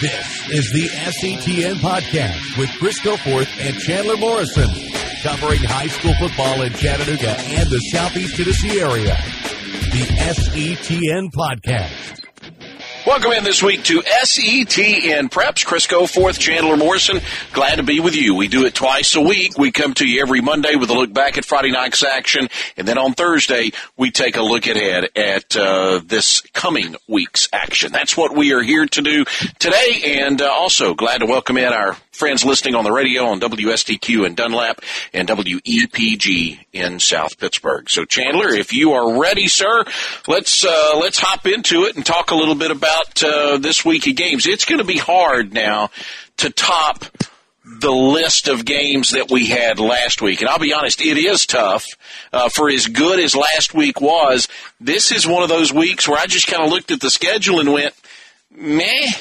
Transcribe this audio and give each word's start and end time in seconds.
This 0.00 0.50
is 0.50 0.72
the 0.72 0.88
SETN 0.88 1.76
podcast 1.76 2.58
with 2.58 2.68
Chris 2.78 3.00
Goforth 3.00 3.48
and 3.58 3.74
Chandler 3.78 4.16
Morrison, 4.16 4.68
covering 5.22 5.60
high 5.62 5.86
school 5.86 6.12
football 6.14 6.60
in 6.62 6.72
Chattanooga 6.74 7.30
and 7.30 7.70
the 7.70 7.78
Southeast 7.92 8.36
Tennessee 8.36 8.80
area. 8.80 9.16
The 9.92 10.04
SETN 10.18 11.30
podcast. 11.30 12.23
Welcome 13.14 13.30
in 13.34 13.44
this 13.44 13.62
week 13.62 13.84
to 13.84 14.00
SETN 14.00 15.30
Preps. 15.30 15.64
Chris 15.64 15.86
Goforth, 15.86 16.36
Chandler 16.36 16.76
Morrison. 16.76 17.20
Glad 17.52 17.76
to 17.76 17.84
be 17.84 18.00
with 18.00 18.16
you. 18.16 18.34
We 18.34 18.48
do 18.48 18.66
it 18.66 18.74
twice 18.74 19.14
a 19.14 19.20
week. 19.20 19.56
We 19.56 19.70
come 19.70 19.94
to 19.94 20.04
you 20.04 20.20
every 20.20 20.40
Monday 20.40 20.74
with 20.74 20.90
a 20.90 20.94
look 20.94 21.12
back 21.12 21.38
at 21.38 21.44
Friday 21.44 21.70
night's 21.70 22.02
action. 22.02 22.48
And 22.76 22.88
then 22.88 22.98
on 22.98 23.12
Thursday, 23.12 23.70
we 23.96 24.10
take 24.10 24.36
a 24.36 24.42
look 24.42 24.66
ahead 24.66 25.10
at 25.14 25.56
uh, 25.56 26.00
this 26.04 26.40
coming 26.54 26.96
week's 27.06 27.48
action. 27.52 27.92
That's 27.92 28.16
what 28.16 28.34
we 28.34 28.52
are 28.52 28.62
here 28.62 28.84
to 28.84 29.00
do 29.00 29.24
today. 29.60 30.18
And 30.24 30.42
uh, 30.42 30.46
also 30.46 30.94
glad 30.94 31.18
to 31.18 31.26
welcome 31.26 31.56
in 31.56 31.72
our 31.72 31.96
friends 32.10 32.44
listening 32.44 32.74
on 32.74 32.84
the 32.84 32.92
radio 32.92 33.26
on 33.26 33.40
WSTQ 33.40 34.26
in 34.26 34.34
Dunlap 34.34 34.80
and 35.12 35.28
WEPG 35.28 36.58
in 36.72 37.00
South 37.00 37.38
Pittsburg. 37.38 37.90
So 37.90 38.04
Chandler, 38.04 38.48
if 38.48 38.72
you 38.72 38.92
are 38.92 39.20
ready, 39.20 39.48
sir, 39.48 39.84
let's 40.28 40.64
uh, 40.64 40.98
let's 41.00 41.18
hop 41.18 41.46
into 41.46 41.84
it 41.84 41.96
and 41.96 42.06
talk 42.06 42.30
a 42.30 42.36
little 42.36 42.54
bit 42.54 42.70
about 42.70 43.03
uh, 43.22 43.58
this 43.58 43.84
week 43.84 44.06
of 44.06 44.16
games. 44.16 44.46
It's 44.46 44.64
going 44.64 44.78
to 44.78 44.84
be 44.84 44.98
hard 44.98 45.52
now 45.52 45.90
to 46.38 46.50
top 46.50 47.04
the 47.64 47.90
list 47.90 48.48
of 48.48 48.64
games 48.64 49.12
that 49.12 49.30
we 49.30 49.46
had 49.46 49.78
last 49.78 50.20
week. 50.20 50.40
And 50.40 50.50
I'll 50.50 50.58
be 50.58 50.74
honest, 50.74 51.00
it 51.00 51.16
is 51.16 51.46
tough. 51.46 51.86
Uh, 52.32 52.48
for 52.48 52.68
as 52.68 52.86
good 52.86 53.18
as 53.18 53.34
last 53.34 53.72
week 53.72 54.00
was, 54.00 54.48
this 54.80 55.10
is 55.10 55.26
one 55.26 55.42
of 55.42 55.48
those 55.48 55.72
weeks 55.72 56.06
where 56.06 56.18
I 56.18 56.26
just 56.26 56.46
kind 56.46 56.62
of 56.62 56.70
looked 56.70 56.90
at 56.90 57.00
the 57.00 57.10
schedule 57.10 57.60
and 57.60 57.72
went, 57.72 57.94
meh 58.50 59.12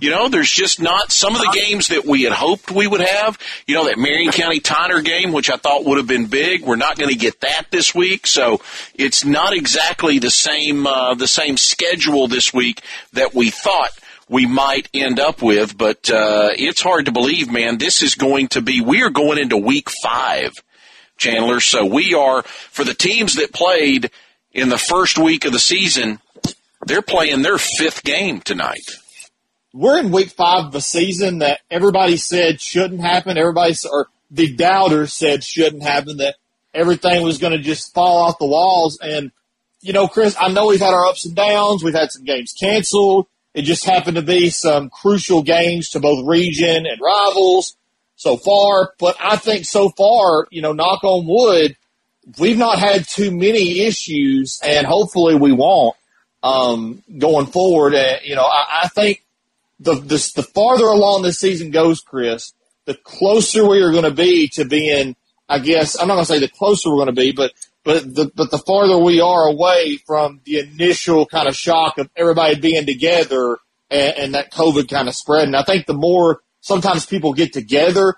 you 0.00 0.10
know, 0.10 0.28
there's 0.28 0.50
just 0.50 0.80
not 0.80 1.10
some 1.10 1.34
of 1.34 1.40
the 1.40 1.52
games 1.52 1.88
that 1.88 2.04
we 2.04 2.22
had 2.22 2.32
hoped 2.32 2.70
we 2.70 2.86
would 2.86 3.00
have. 3.00 3.38
You 3.66 3.74
know, 3.74 3.86
that 3.86 3.98
Marion 3.98 4.30
County 4.30 4.60
Tyner 4.60 5.04
game, 5.04 5.32
which 5.32 5.50
I 5.50 5.56
thought 5.56 5.84
would 5.84 5.98
have 5.98 6.06
been 6.06 6.26
big. 6.26 6.62
We're 6.62 6.76
not 6.76 6.96
going 6.96 7.10
to 7.10 7.16
get 7.16 7.40
that 7.40 7.66
this 7.70 7.94
week, 7.94 8.26
so 8.26 8.60
it's 8.94 9.24
not 9.24 9.52
exactly 9.52 10.18
the 10.18 10.30
same 10.30 10.86
uh, 10.86 11.14
the 11.14 11.26
same 11.26 11.56
schedule 11.56 12.28
this 12.28 12.54
week 12.54 12.82
that 13.14 13.34
we 13.34 13.50
thought 13.50 13.90
we 14.28 14.46
might 14.46 14.88
end 14.94 15.18
up 15.18 15.42
with. 15.42 15.76
But 15.76 16.10
uh, 16.10 16.50
it's 16.56 16.82
hard 16.82 17.06
to 17.06 17.12
believe, 17.12 17.50
man. 17.50 17.78
This 17.78 18.02
is 18.02 18.14
going 18.14 18.48
to 18.48 18.60
be. 18.60 18.80
We 18.80 19.02
are 19.02 19.10
going 19.10 19.38
into 19.38 19.56
week 19.56 19.88
five, 20.02 20.52
Chandler. 21.16 21.60
So 21.60 21.84
we 21.84 22.14
are 22.14 22.42
for 22.42 22.84
the 22.84 22.94
teams 22.94 23.34
that 23.34 23.52
played 23.52 24.10
in 24.52 24.68
the 24.68 24.78
first 24.78 25.18
week 25.18 25.44
of 25.44 25.52
the 25.52 25.58
season. 25.58 26.20
They're 26.86 27.02
playing 27.02 27.42
their 27.42 27.58
fifth 27.58 28.04
game 28.04 28.40
tonight 28.40 28.88
we're 29.72 29.98
in 29.98 30.10
week 30.10 30.30
five 30.30 30.66
of 30.66 30.74
a 30.74 30.80
season 30.80 31.38
that 31.38 31.60
everybody 31.70 32.16
said 32.16 32.60
shouldn't 32.60 33.00
happen. 33.00 33.36
Everybody, 33.36 33.74
or 33.90 34.08
the 34.30 34.54
doubters 34.54 35.12
said 35.12 35.44
shouldn't 35.44 35.82
happen, 35.82 36.18
that 36.18 36.36
everything 36.74 37.22
was 37.22 37.38
going 37.38 37.52
to 37.52 37.58
just 37.58 37.94
fall 37.94 38.24
off 38.24 38.38
the 38.38 38.46
walls. 38.46 38.98
And, 39.00 39.30
you 39.80 39.92
know, 39.92 40.08
Chris, 40.08 40.36
I 40.38 40.48
know 40.48 40.66
we've 40.66 40.80
had 40.80 40.94
our 40.94 41.06
ups 41.06 41.26
and 41.26 41.34
downs. 41.34 41.82
We've 41.82 41.94
had 41.94 42.10
some 42.10 42.24
games 42.24 42.54
canceled. 42.58 43.26
It 43.54 43.62
just 43.62 43.84
happened 43.84 44.16
to 44.16 44.22
be 44.22 44.50
some 44.50 44.90
crucial 44.90 45.42
games 45.42 45.90
to 45.90 46.00
both 46.00 46.26
region 46.26 46.86
and 46.86 47.00
rivals 47.00 47.76
so 48.16 48.36
far. 48.36 48.92
But 48.98 49.16
I 49.20 49.36
think 49.36 49.64
so 49.64 49.90
far, 49.90 50.46
you 50.50 50.62
know, 50.62 50.72
knock 50.72 51.04
on 51.04 51.26
wood, 51.26 51.76
we've 52.38 52.58
not 52.58 52.78
had 52.78 53.08
too 53.08 53.30
many 53.30 53.80
issues 53.80 54.60
and 54.62 54.86
hopefully 54.86 55.34
we 55.34 55.52
won't, 55.52 55.96
um, 56.42 57.02
going 57.18 57.46
forward. 57.46 57.94
Uh, 57.94 58.16
you 58.22 58.36
know, 58.36 58.44
I, 58.44 58.82
I 58.84 58.88
think 58.88 59.24
the, 59.80 59.94
the, 59.94 60.32
the 60.36 60.42
farther 60.42 60.84
along 60.84 61.22
this 61.22 61.38
season 61.38 61.70
goes, 61.70 62.00
Chris, 62.00 62.52
the 62.86 62.94
closer 62.94 63.68
we 63.68 63.82
are 63.82 63.92
going 63.92 64.04
to 64.04 64.10
be 64.10 64.48
to 64.54 64.64
being, 64.64 65.16
I 65.48 65.58
guess, 65.58 65.98
I'm 65.98 66.08
not 66.08 66.14
going 66.14 66.26
to 66.26 66.32
say 66.32 66.40
the 66.40 66.48
closer 66.48 66.90
we're 66.90 67.04
going 67.04 67.14
to 67.14 67.20
be, 67.20 67.32
but, 67.32 67.52
but 67.84 68.02
the, 68.14 68.30
but 68.34 68.50
the 68.50 68.58
farther 68.58 68.98
we 68.98 69.20
are 69.20 69.46
away 69.46 69.98
from 70.06 70.40
the 70.44 70.58
initial 70.58 71.26
kind 71.26 71.48
of 71.48 71.56
shock 71.56 71.98
of 71.98 72.10
everybody 72.16 72.58
being 72.58 72.86
together 72.86 73.58
and, 73.90 74.16
and 74.16 74.34
that 74.34 74.52
COVID 74.52 74.88
kind 74.88 75.08
of 75.08 75.14
spread. 75.14 75.44
And 75.44 75.56
I 75.56 75.62
think 75.62 75.86
the 75.86 75.94
more 75.94 76.40
sometimes 76.60 77.06
people 77.06 77.32
get 77.32 77.52
together, 77.52 78.14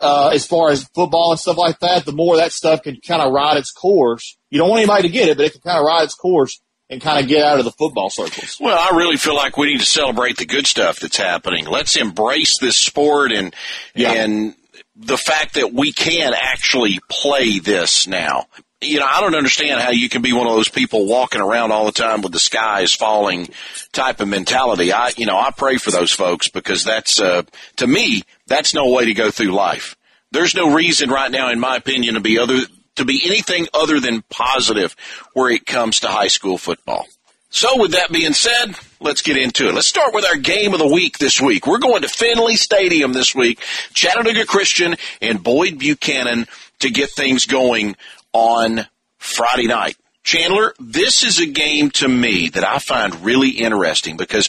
uh, 0.00 0.30
as 0.32 0.46
far 0.46 0.70
as 0.70 0.84
football 0.94 1.32
and 1.32 1.40
stuff 1.40 1.58
like 1.58 1.78
that, 1.80 2.04
the 2.04 2.12
more 2.12 2.36
that 2.36 2.52
stuff 2.52 2.82
can 2.82 3.00
kind 3.00 3.20
of 3.20 3.32
ride 3.32 3.58
its 3.58 3.70
course. 3.70 4.36
You 4.48 4.58
don't 4.58 4.70
want 4.70 4.80
anybody 4.80 5.02
to 5.02 5.12
get 5.12 5.28
it, 5.28 5.36
but 5.36 5.46
it 5.46 5.52
can 5.52 5.60
kind 5.60 5.78
of 5.78 5.84
ride 5.84 6.04
its 6.04 6.14
course 6.14 6.60
and 6.90 7.00
kind 7.00 7.22
of 7.22 7.28
get 7.28 7.42
out 7.42 7.58
of 7.58 7.64
the 7.64 7.70
football 7.70 8.10
circles. 8.10 8.58
Well, 8.60 8.76
I 8.76 8.96
really 8.96 9.16
feel 9.16 9.36
like 9.36 9.56
we 9.56 9.68
need 9.68 9.80
to 9.80 9.86
celebrate 9.86 10.36
the 10.36 10.44
good 10.46 10.66
stuff 10.66 10.98
that's 10.98 11.16
happening. 11.16 11.66
Let's 11.66 11.96
embrace 11.96 12.58
this 12.58 12.76
sport 12.76 13.32
and 13.32 13.54
yeah. 13.94 14.12
and 14.12 14.54
the 14.96 15.16
fact 15.16 15.54
that 15.54 15.72
we 15.72 15.92
can 15.92 16.34
actually 16.34 16.98
play 17.08 17.60
this 17.60 18.06
now. 18.06 18.46
You 18.82 18.98
know, 18.98 19.06
I 19.06 19.20
don't 19.20 19.34
understand 19.34 19.80
how 19.80 19.90
you 19.90 20.08
can 20.08 20.22
be 20.22 20.32
one 20.32 20.46
of 20.46 20.54
those 20.54 20.70
people 20.70 21.06
walking 21.06 21.40
around 21.40 21.70
all 21.70 21.84
the 21.84 21.92
time 21.92 22.22
with 22.22 22.32
the 22.32 22.38
sky 22.38 22.80
is 22.80 22.94
falling 22.94 23.48
type 23.92 24.20
of 24.20 24.28
mentality. 24.28 24.90
I, 24.90 25.12
you 25.16 25.26
know, 25.26 25.38
I 25.38 25.50
pray 25.54 25.76
for 25.76 25.90
those 25.90 26.12
folks 26.12 26.48
because 26.48 26.82
that's, 26.82 27.20
uh, 27.20 27.42
to 27.76 27.86
me, 27.86 28.22
that's 28.46 28.72
no 28.72 28.90
way 28.90 29.04
to 29.04 29.14
go 29.14 29.30
through 29.30 29.52
life. 29.52 29.96
There's 30.32 30.54
no 30.54 30.72
reason 30.74 31.10
right 31.10 31.30
now, 31.30 31.50
in 31.50 31.60
my 31.60 31.76
opinion, 31.76 32.14
to 32.14 32.20
be 32.20 32.38
other, 32.38 32.60
to 32.96 33.04
be 33.04 33.22
anything 33.24 33.66
other 33.72 34.00
than 34.00 34.22
positive 34.30 34.94
where 35.32 35.50
it 35.50 35.66
comes 35.66 36.00
to 36.00 36.08
high 36.08 36.28
school 36.28 36.58
football. 36.58 37.06
So 37.52 37.80
with 37.80 37.92
that 37.92 38.12
being 38.12 38.32
said, 38.32 38.74
let's 39.00 39.22
get 39.22 39.36
into 39.36 39.68
it. 39.68 39.74
Let's 39.74 39.88
start 39.88 40.14
with 40.14 40.24
our 40.24 40.36
game 40.36 40.72
of 40.72 40.78
the 40.78 40.86
week 40.86 41.18
this 41.18 41.40
week. 41.40 41.66
We're 41.66 41.78
going 41.78 42.02
to 42.02 42.08
Finley 42.08 42.54
Stadium 42.54 43.12
this 43.12 43.34
week, 43.34 43.60
Chattanooga 43.92 44.46
Christian 44.46 44.96
and 45.20 45.42
Boyd 45.42 45.78
Buchanan 45.78 46.46
to 46.78 46.90
get 46.90 47.10
things 47.10 47.46
going 47.46 47.96
on 48.32 48.86
Friday 49.18 49.66
night. 49.66 49.96
Chandler, 50.22 50.74
this 50.78 51.24
is 51.24 51.40
a 51.40 51.46
game 51.46 51.90
to 51.92 52.08
me 52.08 52.50
that 52.50 52.62
I 52.62 52.78
find 52.78 53.24
really 53.24 53.50
interesting 53.50 54.16
because 54.16 54.48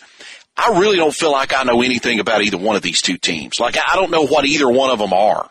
I 0.56 0.79
really 0.79 0.97
don't 0.97 1.13
feel 1.13 1.31
like 1.31 1.53
I 1.56 1.63
know 1.63 1.81
anything 1.81 2.19
about 2.19 2.44
either 2.44 2.58
one 2.58 2.75
of 2.75 2.84
these 2.84 3.02
two 3.02 3.18
teams. 3.18 3.59
Like 3.59 3.78
I 3.78 3.96
don't 3.96 4.12
know 4.12 4.28
what 4.28 4.46
either 4.46 4.69
one 4.69 4.91
of 4.91 5.00
them 5.00 5.13
are 5.13 5.50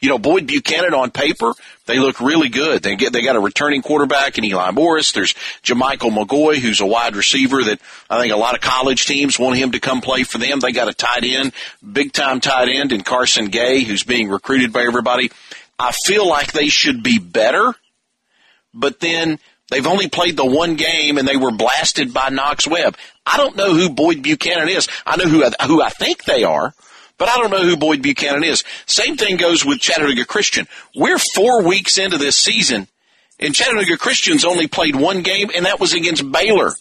you 0.00 0.08
know, 0.08 0.18
Boyd 0.18 0.46
Buchanan 0.46 0.94
on 0.94 1.10
paper, 1.10 1.52
they 1.86 1.98
look 1.98 2.20
really 2.20 2.48
good. 2.48 2.82
They 2.82 2.96
get, 2.96 3.12
they 3.12 3.22
got 3.22 3.36
a 3.36 3.40
returning 3.40 3.82
quarterback 3.82 4.38
in 4.38 4.44
Eli 4.44 4.70
Morris. 4.70 5.12
There's 5.12 5.34
Jamichael 5.62 6.10
McGoy, 6.10 6.56
who's 6.56 6.80
a 6.80 6.86
wide 6.86 7.16
receiver 7.16 7.62
that 7.64 7.80
I 8.08 8.18
think 8.18 8.32
a 8.32 8.36
lot 8.36 8.54
of 8.54 8.62
college 8.62 9.06
teams 9.06 9.38
want 9.38 9.58
him 9.58 9.72
to 9.72 9.80
come 9.80 10.00
play 10.00 10.22
for 10.22 10.38
them. 10.38 10.60
They 10.60 10.72
got 10.72 10.88
a 10.88 10.94
tight 10.94 11.24
end, 11.24 11.52
big 11.92 12.12
time 12.12 12.40
tight 12.40 12.68
end 12.68 12.92
in 12.92 13.02
Carson 13.02 13.46
Gay, 13.46 13.82
who's 13.82 14.02
being 14.02 14.28
recruited 14.28 14.72
by 14.72 14.82
everybody. 14.82 15.30
I 15.78 15.92
feel 15.92 16.26
like 16.26 16.52
they 16.52 16.68
should 16.68 17.02
be 17.02 17.18
better, 17.18 17.74
but 18.72 19.00
then 19.00 19.38
they've 19.70 19.86
only 19.86 20.08
played 20.08 20.36
the 20.36 20.46
one 20.46 20.76
game 20.76 21.18
and 21.18 21.28
they 21.28 21.36
were 21.36 21.50
blasted 21.50 22.14
by 22.14 22.30
Knox 22.30 22.66
Webb. 22.66 22.96
I 23.26 23.36
don't 23.36 23.56
know 23.56 23.74
who 23.74 23.90
Boyd 23.90 24.22
Buchanan 24.22 24.68
is. 24.68 24.88
I 25.04 25.16
know 25.16 25.28
who 25.28 25.44
I, 25.44 25.66
who 25.66 25.82
I 25.82 25.90
think 25.90 26.24
they 26.24 26.44
are 26.44 26.74
but 27.20 27.28
I 27.28 27.36
don't 27.36 27.50
know 27.50 27.62
who 27.62 27.76
Boyd 27.76 28.00
Buchanan 28.00 28.42
is. 28.42 28.64
Same 28.86 29.18
thing 29.18 29.36
goes 29.36 29.62
with 29.62 29.78
Chattanooga 29.78 30.24
Christian. 30.24 30.66
We're 30.96 31.18
four 31.18 31.62
weeks 31.62 31.98
into 31.98 32.16
this 32.16 32.34
season, 32.34 32.88
and 33.38 33.54
Chattanooga 33.54 33.98
Christian's 33.98 34.44
only 34.44 34.66
played 34.66 34.96
one 34.96 35.22
game, 35.22 35.50
and 35.54 35.66
that 35.66 35.78
was 35.78 35.92
against 35.92 36.32
Baylor, 36.32 36.72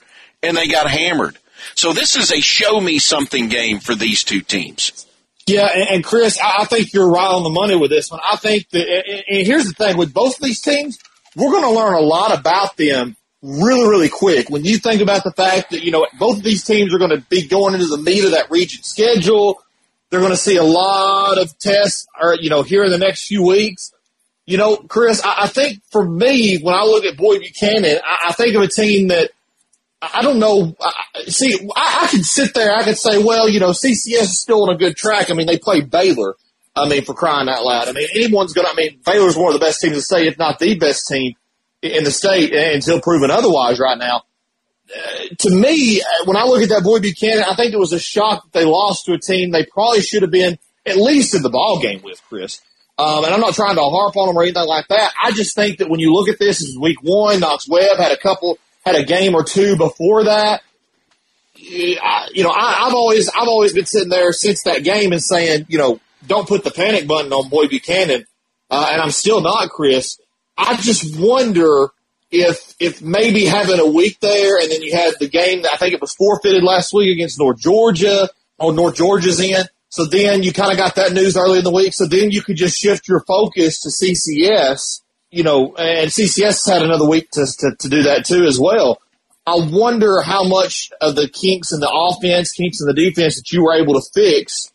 and 0.42 0.56
they 0.56 0.68
got 0.68 0.90
hammered. 0.90 1.38
So 1.76 1.92
this 1.92 2.16
is 2.16 2.32
a 2.32 2.40
show 2.40 2.80
me 2.80 3.00
something 3.00 3.50
game 3.50 3.80
for 3.80 3.96
these 3.96 4.24
two 4.24 4.40
teams. 4.40 5.06
Yeah, 5.46 5.68
and, 5.74 5.90
and 5.90 6.04
Chris, 6.06 6.40
I 6.42 6.64
think 6.64 6.94
you're 6.94 7.10
right 7.10 7.32
on 7.32 7.44
the 7.44 7.50
money 7.50 7.76
with 7.76 7.90
this 7.90 8.10
one. 8.10 8.22
I 8.24 8.38
think 8.38 8.70
that, 8.70 8.88
and 8.88 9.46
here's 9.46 9.66
the 9.66 9.74
thing 9.74 9.98
with 9.98 10.14
both 10.14 10.38
of 10.38 10.42
these 10.42 10.62
teams, 10.62 10.98
we're 11.36 11.52
going 11.52 11.64
to 11.64 11.78
learn 11.78 11.96
a 11.96 12.00
lot 12.00 12.38
about 12.38 12.78
them 12.78 13.18
really, 13.42 13.90
really 13.90 14.10
quick. 14.10 14.50
When 14.50 14.64
you 14.64 14.78
think 14.78 15.02
about 15.02 15.26
the 15.26 15.34
fact 15.34 15.72
that, 15.72 15.84
you 15.84 15.92
know, 15.92 16.08
both 16.18 16.38
of 16.38 16.44
these 16.44 16.64
teams 16.64 16.94
are 16.94 16.98
going 16.98 17.12
to 17.12 17.26
be 17.30 17.46
going 17.46 17.74
into 17.74 17.88
the 17.88 17.98
meat 17.98 18.24
of 18.24 18.32
that 18.32 18.50
region 18.50 18.84
schedule. 18.84 19.62
They're 20.10 20.20
going 20.20 20.32
to 20.32 20.38
see 20.38 20.58
a 20.58 20.64
lot 20.64 21.38
of 21.38 21.58
tests, 21.60 22.08
or 22.20 22.36
you 22.36 22.50
know, 22.50 22.64
here 22.64 22.84
in 22.84 22.92
the 22.92 22.98
next 22.98 23.28
few 23.28 23.46
weeks. 23.46 23.94
You 24.46 24.58
know, 24.58 24.78
Chris, 24.78 25.24
I, 25.24 25.44
I 25.44 25.48
think 25.48 25.84
for 25.92 26.04
me, 26.04 26.58
when 26.58 26.74
I 26.74 26.82
look 26.82 27.06
at 27.06 27.18
Boyd 27.18 27.42
Buchanan, 27.42 28.00
I, 28.04 28.30
I 28.30 28.34
think 28.34 28.56
of 28.56 28.64
a 28.64 28.68
team 28.68 29.10
that 29.10 29.30
I 30.02 30.22
don't 30.24 30.40
know. 30.40 30.76
I, 30.82 31.24
see, 31.26 31.54
I, 31.76 32.00
I 32.04 32.08
can 32.08 32.24
sit 32.24 32.56
there. 32.56 32.74
I 32.74 32.84
could 32.84 32.98
say, 32.98 33.22
well, 33.22 33.48
you 33.48 33.60
know, 33.60 33.70
CCS 33.70 34.22
is 34.22 34.40
still 34.40 34.64
on 34.64 34.76
a 34.76 34.78
good 34.78 34.96
track. 34.96 35.30
I 35.30 35.34
mean, 35.34 35.46
they 35.46 35.60
play 35.60 35.82
Baylor. 35.82 36.36
I 36.76 36.88
mean, 36.88 37.04
for 37.04 37.14
crying 37.14 37.50
out 37.50 37.64
loud. 37.64 37.90
I 37.90 37.92
mean, 37.92 38.08
anyone's 38.16 38.54
going 38.54 38.66
to, 38.66 38.72
I 38.72 38.76
mean, 38.76 39.02
Baylor's 39.06 39.36
one 39.36 39.54
of 39.54 39.60
the 39.60 39.66
best 39.66 39.82
teams 39.82 39.96
the 39.96 40.02
state, 40.02 40.28
if 40.28 40.38
not 40.38 40.60
the 40.60 40.78
best 40.78 41.08
team 41.08 41.36
in 41.82 42.04
the 42.04 42.12
state 42.12 42.54
until 42.54 43.02
proven 43.02 43.32
otherwise 43.32 43.80
right 43.80 43.98
now 43.98 44.24
to 45.40 45.50
me, 45.50 46.02
when 46.26 46.38
I 46.38 46.44
look 46.44 46.62
at 46.62 46.70
that 46.70 46.84
Boyd 46.84 47.04
Buchanan, 47.04 47.44
I 47.44 47.56
think 47.56 47.74
it 47.74 47.80
was 47.80 47.94
a 47.94 48.00
shock 48.00 48.44
that 48.44 48.60
they 48.60 48.66
lost 48.66 49.06
to 49.06 49.14
a 49.14 49.20
team 49.20 49.52
they 49.52 49.66
probably 49.66 50.02
should 50.02 50.24
have 50.24 50.32
been 50.32 50.58
at 50.86 50.98
least 50.98 51.36
in 51.36 51.42
the 51.42 51.50
ball 51.50 51.80
game 51.80 52.02
with, 52.02 52.22
Chris. 52.28 52.62
Um, 52.98 53.24
and 53.24 53.34
I'm 53.34 53.40
not 53.40 53.54
trying 53.54 53.76
to 53.76 53.82
harp 53.82 54.18
on 54.18 54.28
them 54.28 54.38
or 54.38 54.44
anything 54.44 54.68
like 54.68 54.88
that. 54.90 55.14
I 55.22 55.32
just 55.32 55.56
think 55.56 55.78
that 55.78 55.90
when 55.90 56.00
you 56.00 56.14
look 56.14 56.28
at 56.28 56.38
this, 56.38 56.60
this 56.60 56.70
is 56.70 56.78
week 56.78 56.98
one. 57.02 57.40
Knox 57.40 57.68
Webb 57.70 57.98
had 57.98 58.12
a 58.12 58.18
couple, 58.18 58.58
had 58.86 58.96
a 58.96 59.04
game 59.04 59.36
or 59.36 59.44
two 59.44 59.78
before 59.78 60.26
that. 60.26 60.62
you 61.56 62.44
know, 62.44 62.52
I, 62.52 62.86
have 62.86 62.94
always 62.94 63.30
I've 63.30 63.48
always 63.48 63.74
been 63.74 63.86
sitting 63.86 64.10
there 64.10 64.34
since 64.34 64.64
that 64.64 64.84
game 64.84 65.14
and 65.14 65.24
saying, 65.24 65.68
you 65.70 65.78
know, 65.78 66.02
don't 66.28 66.48
put 66.48 66.64
the 66.64 66.72
panic 66.72 67.08
button 67.08 67.32
on 67.32 67.50
Boyd 67.50 67.70
Buchanan, 67.70 68.26
uh, 68.70 68.90
and 68.92 69.02
I'm 69.02 69.12
still 69.12 69.40
not, 69.40 69.70
Chris. 69.70 70.20
I 70.58 70.76
just 70.76 71.18
wonder 71.18 71.92
if 72.32 72.76
if 72.80 73.02
maybe 73.02 73.46
having 73.46 73.80
a 73.80 73.86
week 73.86 74.20
there 74.20 74.60
and 74.62 74.72
then 74.72 74.82
you 74.82 74.94
had 74.94 75.14
the 75.20 75.28
game 75.28 75.64
that 75.64 75.74
I 75.74 75.78
think 75.78 75.94
it 75.94 76.02
was 76.02 76.14
forfeited 76.14 76.64
last 76.64 76.94
week 76.94 77.12
against 77.14 77.40
North 77.40 77.60
Georgia 77.60 78.30
or 78.58 78.74
North 78.74 78.96
Georgia's 78.96 79.40
in. 79.40 79.66
So 79.90 80.06
then 80.06 80.44
you 80.44 80.54
kind 80.54 80.72
of 80.72 80.78
got 80.78 80.96
that 80.96 81.14
news 81.14 81.36
early 81.36 81.58
in 81.58 81.64
the 81.64 81.72
week. 81.72 81.94
So 81.94 82.06
then 82.06 82.30
you 82.30 82.44
could 82.44 82.58
just 82.58 82.78
shift 82.78 83.08
your 83.08 83.22
focus 83.22 83.82
to 83.82 83.90
CCS, 83.90 85.02
you 85.32 85.44
know, 85.44 85.76
and 85.76 86.12
CCS 86.12 86.72
had 86.72 86.84
another 86.84 87.08
week 87.08 87.32
to, 87.32 87.48
to, 87.60 87.76
to 87.76 87.90
do 87.90 88.04
that 88.04 88.26
too 88.26 88.44
as 88.44 88.60
well. 88.60 89.02
I 89.48 89.56
wonder 89.58 90.22
how 90.22 90.44
much 90.44 90.92
of 91.02 91.16
the 91.16 91.28
kinks 91.28 91.72
in 91.72 91.80
the 91.80 91.90
offense, 91.92 92.52
kinks 92.52 92.82
in 92.82 92.88
the 92.88 92.94
defense 92.94 93.38
that 93.38 93.52
you 93.52 93.64
were 93.64 93.74
able 93.74 93.96
to 93.96 94.08
fix 94.14 94.72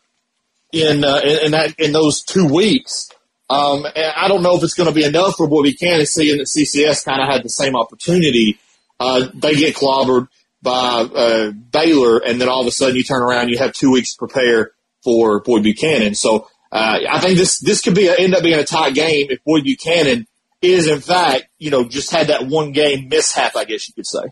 in 0.72 1.04
uh, 1.04 1.20
in, 1.22 1.46
in, 1.46 1.50
that 1.52 1.78
in 1.78 1.92
those 1.92 2.22
two 2.22 2.46
weeks. 2.46 3.08
Um, 3.50 3.86
I 3.94 4.26
don't 4.28 4.42
know 4.42 4.56
if 4.56 4.62
it's 4.62 4.74
going 4.74 4.88
to 4.88 4.94
be 4.94 5.04
enough 5.04 5.36
for 5.36 5.46
Boyd 5.46 5.64
Buchanan, 5.64 6.06
seeing 6.06 6.38
that 6.38 6.46
CCS 6.46 7.04
kind 7.04 7.20
of 7.20 7.28
had 7.28 7.42
the 7.42 7.50
same 7.50 7.76
opportunity. 7.76 8.58
Uh, 8.98 9.28
they 9.34 9.54
get 9.54 9.76
clobbered 9.76 10.28
by 10.62 10.72
uh, 11.14 11.50
Baylor, 11.50 12.18
and 12.18 12.40
then 12.40 12.48
all 12.48 12.62
of 12.62 12.66
a 12.66 12.70
sudden 12.70 12.96
you 12.96 13.04
turn 13.04 13.22
around, 13.22 13.50
you 13.50 13.58
have 13.58 13.72
two 13.72 13.90
weeks 13.90 14.14
to 14.14 14.18
prepare 14.18 14.72
for 15.02 15.40
Boyd 15.40 15.62
Buchanan. 15.62 16.14
So 16.14 16.48
uh, 16.72 16.98
I 17.08 17.20
think 17.20 17.38
this 17.38 17.60
this 17.60 17.82
could 17.82 17.94
be 17.94 18.08
a, 18.08 18.16
end 18.16 18.34
up 18.34 18.42
being 18.42 18.58
a 18.58 18.64
tight 18.64 18.94
game 18.94 19.28
if 19.30 19.44
Boyd 19.44 19.64
Buchanan 19.64 20.26
is 20.62 20.88
in 20.88 21.00
fact 21.00 21.44
you 21.58 21.70
know 21.70 21.84
just 21.84 22.10
had 22.10 22.28
that 22.28 22.46
one 22.46 22.72
game 22.72 23.08
mishap, 23.08 23.54
I 23.54 23.64
guess 23.64 23.86
you 23.86 23.94
could 23.94 24.06
say 24.06 24.22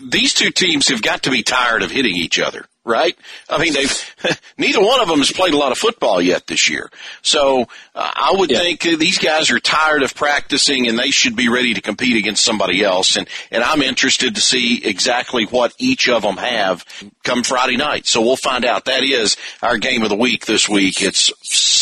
these 0.00 0.34
two 0.34 0.50
teams 0.50 0.88
have 0.88 1.02
got 1.02 1.24
to 1.24 1.30
be 1.30 1.42
tired 1.42 1.82
of 1.82 1.90
hitting 1.90 2.16
each 2.16 2.40
other, 2.40 2.66
right? 2.84 3.16
I 3.48 3.58
mean, 3.58 3.72
they've 3.72 4.40
neither 4.58 4.80
one 4.80 5.00
of 5.00 5.08
them 5.08 5.18
has 5.18 5.30
played 5.30 5.54
a 5.54 5.56
lot 5.56 5.72
of 5.72 5.78
football 5.78 6.20
yet 6.20 6.46
this 6.46 6.68
year. 6.68 6.90
So 7.22 7.62
uh, 7.94 8.12
I 8.14 8.34
would 8.36 8.50
yeah. 8.50 8.58
think 8.58 8.86
uh, 8.86 8.96
these 8.96 9.18
guys 9.18 9.50
are 9.50 9.60
tired 9.60 10.02
of 10.02 10.14
practicing 10.14 10.88
and 10.88 10.98
they 10.98 11.10
should 11.10 11.36
be 11.36 11.48
ready 11.48 11.74
to 11.74 11.80
compete 11.80 12.16
against 12.16 12.44
somebody 12.44 12.82
else. 12.82 13.16
And 13.16 13.28
and 13.50 13.62
I'm 13.62 13.82
interested 13.82 14.34
to 14.34 14.40
see 14.40 14.84
exactly 14.84 15.44
what 15.44 15.74
each 15.78 16.08
of 16.08 16.22
them 16.22 16.36
have 16.36 16.84
come 17.22 17.42
Friday 17.42 17.76
night. 17.76 18.06
So 18.06 18.20
we'll 18.20 18.36
find 18.36 18.64
out. 18.64 18.86
That 18.86 19.02
is 19.02 19.36
our 19.62 19.78
game 19.78 20.02
of 20.02 20.08
the 20.08 20.16
week 20.16 20.46
this 20.46 20.68
week. 20.68 21.02
It's 21.02 21.32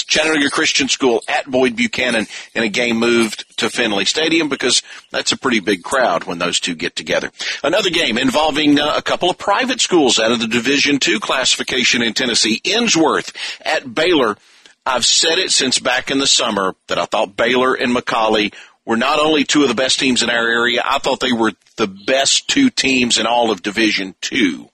Chattanooga 0.05 0.51
Christian 0.51 0.89
School 0.89 1.23
at 1.29 1.51
Boyd 1.51 1.77
Buchanan 1.77 2.27
in 2.55 2.63
a 2.63 2.69
game 2.69 2.97
moved 2.97 3.57
to 3.59 3.71
Finley 3.71 4.05
Stadium 4.05 4.49
because 4.49 4.83
that's 5.11 5.33
a 5.33 5.39
pretty 5.39 5.61
big 5.61 5.83
crowd 5.83 6.25
when 6.25 6.39
those 6.39 6.61
two 6.61 6.75
get 6.75 6.97
together. 6.97 7.31
Another 7.63 7.91
game 7.91 8.19
involving 8.19 8.79
uh, 8.79 8.95
a 8.97 9.03
couple 9.03 9.31
of 9.31 9.39
private 9.39 9.81
schools 9.81 10.19
out 10.19 10.33
of 10.33 10.41
the 10.41 10.49
Division 10.49 10.99
II 11.07 11.21
classification 11.21 12.03
in 12.03 12.15
Tennessee. 12.15 12.61
Ensworth 12.65 13.35
at 13.61 13.95
Baylor. 13.95 14.37
I've 14.87 15.05
said 15.05 15.39
it 15.39 15.51
since 15.51 15.79
back 15.79 16.11
in 16.11 16.19
the 16.19 16.27
summer 16.27 16.75
that 16.89 16.99
I 16.99 17.05
thought 17.05 17.37
Baylor 17.37 17.75
and 17.75 17.95
McCallie 17.95 18.55
were 18.85 18.97
not 18.97 19.21
only 19.21 19.45
two 19.45 19.63
of 19.63 19.69
the 19.69 19.75
best 19.75 20.01
teams 20.01 20.23
in 20.23 20.31
our 20.31 20.49
area, 20.49 20.83
I 20.85 20.99
thought 20.99 21.21
they 21.21 21.33
were 21.33 21.53
the 21.77 21.87
best 21.87 22.49
two 22.49 22.71
teams 22.71 23.19
in 23.19 23.27
all 23.27 23.51
of 23.51 23.63
Division 23.63 24.15
II. 24.33 24.70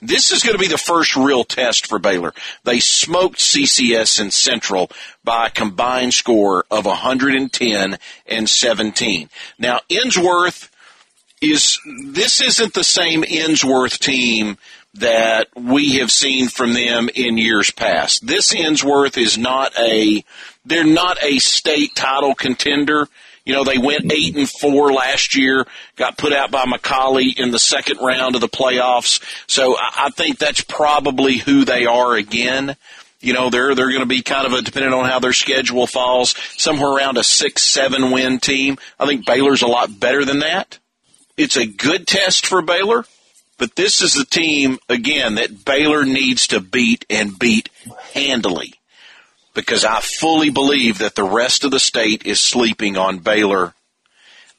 This 0.00 0.32
is 0.32 0.42
going 0.42 0.54
to 0.54 0.62
be 0.62 0.68
the 0.68 0.78
first 0.78 1.16
real 1.16 1.44
test 1.44 1.86
for 1.86 1.98
Baylor. 1.98 2.32
They 2.64 2.80
smoked 2.80 3.38
CCS 3.38 4.20
and 4.20 4.32
Central 4.32 4.90
by 5.24 5.46
a 5.46 5.50
combined 5.50 6.14
score 6.14 6.64
of 6.70 6.86
110 6.86 7.98
and 8.26 8.48
17. 8.48 9.28
Now, 9.58 9.80
Ensworth 9.90 10.70
is, 11.40 11.78
this 12.06 12.40
isn't 12.40 12.74
the 12.74 12.84
same 12.84 13.22
Ensworth 13.22 13.98
team 13.98 14.56
that 14.94 15.48
we 15.56 15.98
have 15.98 16.10
seen 16.10 16.48
from 16.48 16.74
them 16.74 17.08
in 17.14 17.38
years 17.38 17.70
past. 17.70 18.26
This 18.26 18.52
Ensworth 18.52 19.16
is 19.16 19.38
not 19.38 19.72
a, 19.78 20.24
they're 20.64 20.84
not 20.84 21.22
a 21.22 21.38
state 21.38 21.94
title 21.94 22.34
contender. 22.34 23.08
You 23.44 23.54
know, 23.54 23.64
they 23.64 23.78
went 23.78 24.12
eight 24.12 24.36
and 24.36 24.48
four 24.48 24.92
last 24.92 25.34
year, 25.34 25.66
got 25.96 26.16
put 26.16 26.32
out 26.32 26.50
by 26.50 26.64
McCallie 26.64 27.36
in 27.36 27.50
the 27.50 27.58
second 27.58 27.98
round 27.98 28.36
of 28.36 28.40
the 28.40 28.48
playoffs. 28.48 29.20
So 29.48 29.76
I 29.78 30.10
think 30.10 30.38
that's 30.38 30.60
probably 30.60 31.38
who 31.38 31.64
they 31.64 31.86
are 31.86 32.14
again. 32.14 32.76
You 33.20 33.32
know, 33.32 33.50
they're, 33.50 33.74
they're 33.74 33.88
going 33.88 34.00
to 34.00 34.06
be 34.06 34.22
kind 34.22 34.46
of 34.46 34.52
a, 34.52 34.62
depending 34.62 34.92
on 34.92 35.08
how 35.08 35.18
their 35.18 35.32
schedule 35.32 35.86
falls, 35.86 36.36
somewhere 36.56 36.92
around 36.92 37.18
a 37.18 37.24
six, 37.24 37.62
seven 37.62 38.10
win 38.10 38.38
team. 38.38 38.78
I 38.98 39.06
think 39.06 39.26
Baylor's 39.26 39.62
a 39.62 39.68
lot 39.68 39.98
better 39.98 40.24
than 40.24 40.40
that. 40.40 40.78
It's 41.36 41.56
a 41.56 41.66
good 41.66 42.06
test 42.06 42.46
for 42.46 42.62
Baylor, 42.62 43.04
but 43.58 43.74
this 43.74 44.02
is 44.02 44.16
a 44.16 44.24
team, 44.24 44.78
again, 44.88 45.36
that 45.36 45.64
Baylor 45.64 46.04
needs 46.04 46.48
to 46.48 46.60
beat 46.60 47.06
and 47.08 47.38
beat 47.38 47.70
handily 48.12 48.74
because 49.54 49.84
I 49.84 50.00
fully 50.00 50.50
believe 50.50 50.98
that 50.98 51.14
the 51.14 51.24
rest 51.24 51.64
of 51.64 51.70
the 51.70 51.80
state 51.80 52.26
is 52.26 52.40
sleeping 52.40 52.96
on 52.96 53.18
Baylor. 53.18 53.74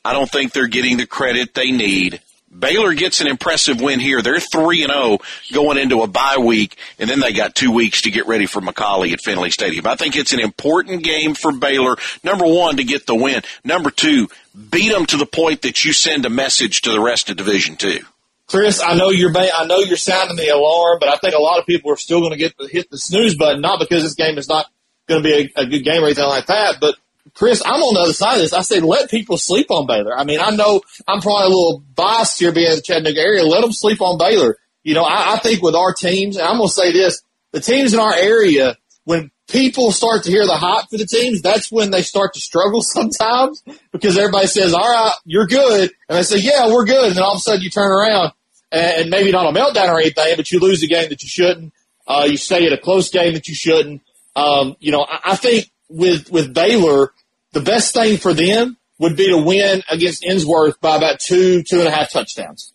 I 0.06 0.13
don't 0.13 0.30
think 0.30 0.51
they're 0.51 0.68
getting 0.68 0.98
the 0.98 1.07
credit 1.07 1.54
they 1.54 1.72
need. 1.72 2.22
Baylor 2.57 2.94
gets 2.94 3.19
an 3.19 3.28
impressive 3.28 3.81
win 3.81 4.00
here. 4.00 4.22
They're 4.22 4.40
3 4.40 4.84
and 4.84 4.92
0 4.92 5.18
going 5.54 5.78
into 5.78 6.04
a 6.04 6.07
bye 6.07 6.38
week 6.38 6.78
and 7.00 7.10
then 7.10 7.19
they 7.19 7.34
got 7.34 7.56
2 7.56 7.72
weeks 7.72 8.04
to 8.04 8.12
get 8.12 8.28
ready 8.28 8.45
for 8.45 8.62
McCallie 8.62 9.12
at 9.12 9.22
Finley 9.22 9.50
Stadium. 9.50 9.88
I 9.88 9.95
think 9.95 10.16
it's 10.16 10.34
an 10.34 10.40
important 10.40 11.04
game 11.04 11.34
for 11.34 11.51
Baylor. 11.51 11.96
Number 12.24 12.46
1 12.46 12.78
to 12.78 12.84
get 12.84 13.07
the 13.07 13.16
win. 13.16 13.42
Number 13.63 13.89
2, 13.89 14.28
beat 14.69 14.89
them 14.89 15.06
to 15.07 15.18
the 15.18 15.25
point 15.25 15.63
that 15.63 15.84
you 15.84 15.94
send 15.94 16.25
a 16.25 16.30
message 16.30 16.81
to 16.81 16.92
the 16.92 17.00
rest 17.00 17.30
of 17.30 17.38
Division 17.38 17.75
2. 17.75 18.00
Chris, 18.48 18.81
I 18.81 18.94
know 18.96 19.10
you're 19.10 19.31
I 19.36 19.66
know 19.66 19.80
you're 19.80 19.98
sounding 19.98 20.36
the 20.36 20.50
alarm, 20.50 20.98
but 21.00 21.10
I 21.10 21.16
think 21.16 21.34
a 21.34 21.42
lot 21.42 21.60
of 21.60 21.66
people 21.66 21.92
are 21.92 21.98
still 21.98 22.19
going 22.19 22.34
to 22.34 22.38
get 22.38 22.56
the, 22.57 22.68
hit 22.68 22.89
the 22.92 22.98
snooze 22.98 23.36
button 23.36 23.62
not 23.62 23.80
because 23.80 24.04
this 24.04 24.16
game 24.16 24.38
is 24.38 24.50
not 24.50 24.68
going 25.07 25.23
to 25.23 25.27
be 25.27 25.51
a, 25.55 25.61
a, 25.61 25.65
good 25.65 25.83
game 25.83 26.01
or 26.01 26.05
anything 26.05 26.25
like 26.25 26.47
that. 26.47 26.77
But 26.79 26.95
Chris, 27.33 27.61
I'm 27.65 27.81
on 27.81 27.94
the 27.95 28.01
other 28.01 28.13
side 28.13 28.35
of 28.35 28.41
this. 28.41 28.53
I 28.53 28.61
say 28.61 28.79
let 28.79 29.09
people 29.09 29.38
sleep 29.38 29.71
on 29.71 29.88
Baylor. 29.88 30.17
I 30.17 30.23
mean, 30.23 30.39
I 30.39 30.51
know 30.51 30.81
I'm 31.07 31.21
probably 31.21 31.45
a 31.45 31.50
little 31.50 31.83
biased 31.95 32.39
here 32.39 32.51
being 32.51 32.69
in 32.69 32.75
the 32.77 32.81
Chattanooga 32.81 33.19
area. 33.19 33.44
Let 33.44 33.61
them 33.61 33.71
sleep 33.71 34.01
on 34.01 34.17
Baylor. 34.17 34.57
You 34.83 34.94
know, 34.94 35.03
I, 35.03 35.33
I 35.33 35.38
think 35.38 35.61
with 35.61 35.75
our 35.75 35.94
teams, 35.94 36.38
and 36.38 36.45
I'm 36.45 36.57
going 36.57 36.67
to 36.67 36.73
say 36.73 36.91
this, 36.91 37.21
the 37.51 37.59
teams 37.59 37.94
in 37.94 38.00
our 38.00 38.13
area, 38.13 38.77
when 39.05 39.31
people 39.47 39.91
start 39.91 40.23
to 40.23 40.31
hear 40.31 40.45
the 40.45 40.55
hype 40.55 40.89
for 40.89 40.97
the 40.97 41.05
teams, 41.05 41.41
that's 41.41 41.71
when 41.71 41.91
they 41.91 42.01
start 42.01 42.33
to 42.33 42.39
struggle 42.39 42.81
sometimes 42.81 43.63
because 43.91 44.17
everybody 44.17 44.47
says, 44.47 44.73
all 44.73 44.81
right, 44.81 45.15
you're 45.25 45.47
good. 45.47 45.91
And 46.09 46.17
they 46.17 46.23
say, 46.23 46.38
yeah, 46.38 46.67
we're 46.67 46.85
good. 46.85 47.07
And 47.07 47.15
then 47.15 47.23
all 47.23 47.33
of 47.33 47.38
a 47.38 47.39
sudden 47.39 47.61
you 47.61 47.69
turn 47.69 47.91
around 47.91 48.31
and, 48.71 49.09
maybe 49.09 49.31
not 49.31 49.45
a 49.45 49.57
meltdown 49.57 49.89
or 49.89 50.00
anything, 50.00 50.35
but 50.35 50.51
you 50.51 50.59
lose 50.59 50.83
a 50.83 50.88
game 50.88 51.09
that 51.09 51.21
you 51.21 51.29
shouldn't. 51.29 51.73
Uh, 52.05 52.27
you 52.29 52.38
stay 52.38 52.65
at 52.65 52.73
a 52.73 52.77
close 52.77 53.09
game 53.09 53.33
that 53.33 53.48
you 53.48 53.55
shouldn't. 53.55 54.01
Um, 54.36 54.75
you 54.80 54.92
know, 54.92 55.06
I, 55.08 55.32
I 55.32 55.36
think 55.36 55.72
with 55.90 56.32
with 56.32 56.54
Baylor, 56.54 57.12
the 57.52 57.62
best 57.62 57.94
thing 57.94 58.18
for 58.18 58.34
them 58.34 58.78
would 59.00 59.16
be 59.16 59.28
to 59.28 59.38
win 59.38 59.84
against 59.90 60.24
Ensworth 60.24 60.80
by 60.80 60.96
about 60.96 61.20
two 61.20 61.63
two 61.63 61.80
and 61.80 61.88
a 61.88 61.92
half 61.92 62.12
touchdowns, 62.12 62.74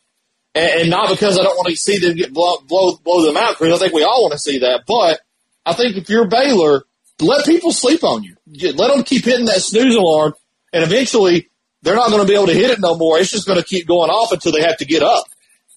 and, 0.55 0.83
and 0.83 0.91
not 0.91 1.09
because 1.09 1.38
I 1.38 1.43
don't 1.43 1.57
want 1.57 1.69
to 1.69 1.77
see 1.77 1.99
them 1.99 2.17
get 2.17 2.33
blow 2.33 2.59
blow, 2.59 2.97
blow 2.97 3.25
them 3.25 3.37
out, 3.37 3.59
because 3.59 3.75
I 3.75 3.85
think 3.85 3.95
we 3.95 4.05
all 4.05 4.23
want 4.23 4.33
to 4.33 4.38
see 4.38 4.61
that. 4.61 4.85
But 4.87 5.21
I 5.67 5.75
think 5.75 5.97
if 5.97 6.09
you're 6.09 6.29
Baylor, 6.29 6.85
let 7.21 7.45
people 7.45 7.73
sleep 7.73 8.05
on 8.05 8.23
you. 8.23 8.37
Let 8.73 8.95
them 8.95 9.03
keep 9.03 9.25
hitting 9.25 9.47
that 9.47 9.62
snooze 9.62 9.97
alarm, 9.97 10.35
and 10.73 10.85
eventually 10.85 11.49
they're 11.83 11.97
not 11.97 12.11
going 12.11 12.23
to 12.23 12.29
be 12.29 12.35
able 12.35 12.47
to 12.47 12.55
hit 12.55 12.71
it 12.71 12.81
no 12.81 12.97
more. 12.97 13.19
It's 13.19 13.31
just 13.31 13.47
going 13.47 13.59
to 13.59 13.65
keep 13.65 13.87
going 13.87 14.11
off 14.11 14.33
until 14.33 14.53
they 14.53 14.62
have 14.62 14.79
to 14.79 14.85
get 14.85 15.03
up. 15.03 15.25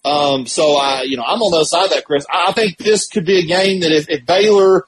Um, 0.03 0.47
so 0.47 0.77
I, 0.77 1.03
you 1.03 1.15
know, 1.15 1.23
I'm 1.23 1.41
on 1.41 1.51
the 1.51 1.57
other 1.57 1.65
side 1.65 1.85
of 1.85 1.89
that, 1.91 2.05
Chris. 2.05 2.25
I 2.31 2.51
think 2.53 2.77
this 2.77 3.07
could 3.07 3.25
be 3.25 3.39
a 3.39 3.45
game 3.45 3.81
that 3.81 3.91
if, 3.91 4.09
if 4.09 4.25
Baylor 4.25 4.85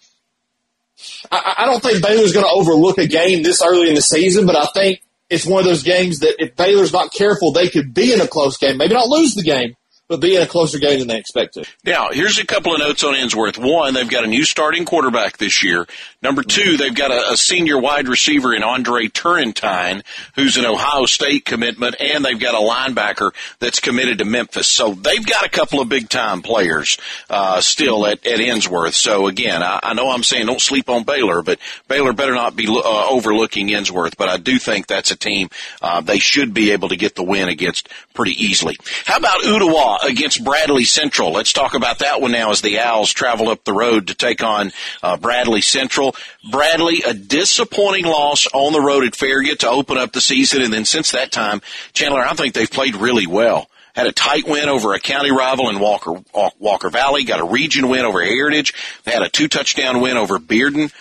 I, 1.32 1.56
I 1.60 1.66
don't 1.66 1.82
think 1.82 2.04
Baylor's 2.04 2.34
going 2.34 2.46
to 2.46 2.52
overlook 2.52 2.98
a 2.98 3.08
game 3.08 3.44
this 3.44 3.62
early 3.64 3.90
in 3.90 3.96
the 3.96 4.02
season, 4.02 4.46
but 4.46 4.56
I 4.56 4.66
think 4.74 5.02
it's 5.30 5.46
one 5.46 5.60
of 5.60 5.66
those 5.66 5.84
games 5.84 6.20
that 6.20 6.36
if 6.40 6.56
Baylor's 6.56 6.94
not 6.94 7.14
careful, 7.14 7.52
they 7.52 7.70
could 7.70 7.94
be 7.94 8.14
in 8.14 8.22
a 8.22 8.28
close 8.28 8.58
game, 8.58 8.78
maybe 8.78 8.94
not 8.94 9.08
lose 9.08 9.34
the 9.34 9.44
game, 9.44 9.76
but 10.14 10.22
be 10.22 10.36
in 10.36 10.44
a 10.44 10.48
closer 10.48 10.78
game 10.78 11.00
than 11.00 11.08
they 11.08 11.18
expected. 11.18 11.68
Now, 11.84 12.10
here's 12.12 12.38
a 12.38 12.46
couple 12.46 12.72
of 12.72 12.80
notes 12.80 13.04
on 13.04 13.16
Ensworth. 13.16 13.58
One, 13.58 13.96
they've 13.96 14.08
got 14.08 14.24
a 14.24 14.28
new 14.28 14.44
starting 14.44 14.86
quarterback 14.86 15.38
this 15.38 15.64
year. 15.64 15.88
Number 16.22 16.44
two, 16.44 16.78
they've 16.78 16.94
got 16.94 17.10
a, 17.10 17.32
a 17.32 17.36
senior 17.36 17.80
wide 17.80 18.08
receiver 18.08 18.54
in 18.54 18.62
Andre 18.62 19.08
Turrentine, 19.08 20.04
who's 20.36 20.56
an 20.58 20.66
Ohio 20.66 21.08
State 21.08 21.46
commitment, 21.46 21.96
and 22.00 22.24
they've 22.24 22.40
got 22.40 22.54
a 22.54 22.60
linebacker 22.60 23.32
that's 23.58 23.80
committed 23.80 24.20
to 24.20 24.26
Memphis. 24.26 24.68
So 24.68 24.94
they've 24.94 25.26
got 25.26 25.48
a 25.48 25.50
couple 25.50 25.82
of 25.82 25.90
big 25.90 26.10
time 26.10 26.44
players 26.44 27.00
uh, 27.28 27.60
still 27.60 28.06
at, 28.06 28.24
at 28.28 28.38
Ensworth. 28.38 28.94
So 28.94 29.26
again, 29.26 29.64
I, 29.64 29.80
I 29.82 29.94
know 29.96 30.12
I'm 30.12 30.22
saying 30.22 30.46
don't 30.46 30.62
sleep 30.62 30.92
on 30.92 31.06
Baylor, 31.06 31.42
but 31.42 31.58
Baylor 31.88 32.14
better 32.14 32.36
not 32.36 32.56
be 32.56 32.68
uh, 32.68 33.10
overlooking 33.10 33.70
Ensworth. 33.70 34.16
But 34.16 34.30
I 34.30 34.38
do 34.38 34.60
think 34.60 34.86
that's 34.86 35.10
a 35.10 35.18
team 35.18 35.50
uh, 35.82 36.02
they 36.02 36.20
should 36.20 36.54
be 36.54 36.70
able 36.70 36.90
to 36.90 36.96
get 36.98 37.16
the 37.16 37.24
win 37.24 37.50
against 37.50 37.90
pretty 38.14 38.44
easily. 38.44 38.78
How 39.06 39.18
about 39.18 39.42
Ooltewah? 39.44 40.04
against 40.04 40.44
Bradley 40.44 40.84
Central. 40.86 41.32
Let's 41.32 41.54
talk 41.54 41.74
about 41.74 42.00
that 42.00 42.22
one 42.22 42.32
now 42.32 42.52
as 42.52 42.62
the 42.62 42.80
Owls 42.80 43.12
travel 43.12 43.50
up 43.50 43.64
the 43.64 43.74
road 43.74 44.08
to 44.08 44.16
take 44.16 44.44
on 44.44 44.72
uh, 45.02 45.18
Bradley 45.18 45.62
Central. 45.62 46.16
Bradley, 46.50 47.02
a 47.06 47.14
disappointing 47.14 48.06
loss 48.06 48.48
on 48.54 48.74
the 48.74 48.82
road 48.82 49.04
at 49.04 49.16
Farragut 49.16 49.60
to 49.60 49.70
open 49.70 49.98
up 49.98 50.12
the 50.12 50.22
season, 50.22 50.62
and 50.62 50.74
then 50.74 50.86
since 50.86 51.12
that 51.12 51.32
time, 51.32 51.62
Chandler, 51.94 52.22
I 52.22 52.34
think 52.34 52.54
they've 52.54 52.70
played 52.70 52.96
really 52.96 53.28
well. 53.28 53.68
had 53.96 54.08
a 54.08 54.12
tight 54.12 54.48
win 54.48 54.70
over 54.70 54.94
a 54.94 55.00
county 55.00 55.32
rival 55.32 55.70
in 55.70 55.80
Walker 55.80 56.14
Walker 56.60 56.90
Valley, 56.90 57.24
got 57.24 57.40
a 57.40 57.46
region 57.46 57.90
win 57.90 58.06
over 58.06 58.22
Heritage. 58.22 58.74
They 59.04 59.12
had 59.12 59.22
a 59.24 59.30
two 59.30 59.48
touchdown 59.48 60.02
win 60.02 60.18
over 60.18 60.40
Bearden. 60.40 60.92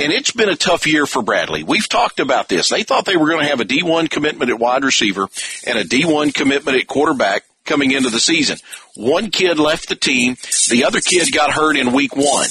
And 0.00 0.14
it's 0.14 0.30
been 0.30 0.48
a 0.48 0.56
tough 0.56 0.86
year 0.86 1.04
for 1.04 1.20
Bradley. 1.20 1.62
We've 1.62 1.86
talked 1.86 2.20
about 2.20 2.48
this. 2.48 2.70
They 2.70 2.84
thought 2.84 3.04
they 3.04 3.18
were 3.18 3.28
going 3.28 3.42
to 3.42 3.48
have 3.48 3.60
a 3.60 3.66
D1 3.66 4.08
commitment 4.08 4.50
at 4.50 4.58
wide 4.58 4.82
receiver 4.82 5.28
and 5.66 5.78
a 5.78 5.84
D1 5.84 6.32
commitment 6.32 6.78
at 6.78 6.86
quarterback 6.86 7.44
coming 7.66 7.90
into 7.90 8.08
the 8.08 8.18
season. 8.18 8.56
One 8.96 9.30
kid 9.30 9.58
left 9.58 9.90
the 9.90 9.96
team. 9.96 10.36
The 10.70 10.84
other 10.84 11.02
kid 11.02 11.28
got 11.32 11.52
hurt 11.52 11.76
in 11.76 11.92
week 11.92 12.16
one. 12.16 12.48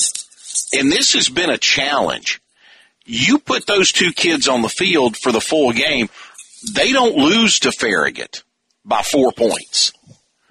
And 0.73 0.91
this 0.91 1.13
has 1.13 1.27
been 1.27 1.49
a 1.49 1.57
challenge. 1.57 2.39
You 3.05 3.39
put 3.39 3.65
those 3.65 3.91
two 3.91 4.13
kids 4.13 4.47
on 4.47 4.61
the 4.61 4.69
field 4.69 5.17
for 5.17 5.31
the 5.31 5.41
full 5.41 5.71
game, 5.71 6.09
they 6.75 6.91
don't 6.91 7.15
lose 7.15 7.61
to 7.61 7.71
Farragut 7.71 8.43
by 8.85 9.01
four 9.01 9.31
points. 9.31 9.91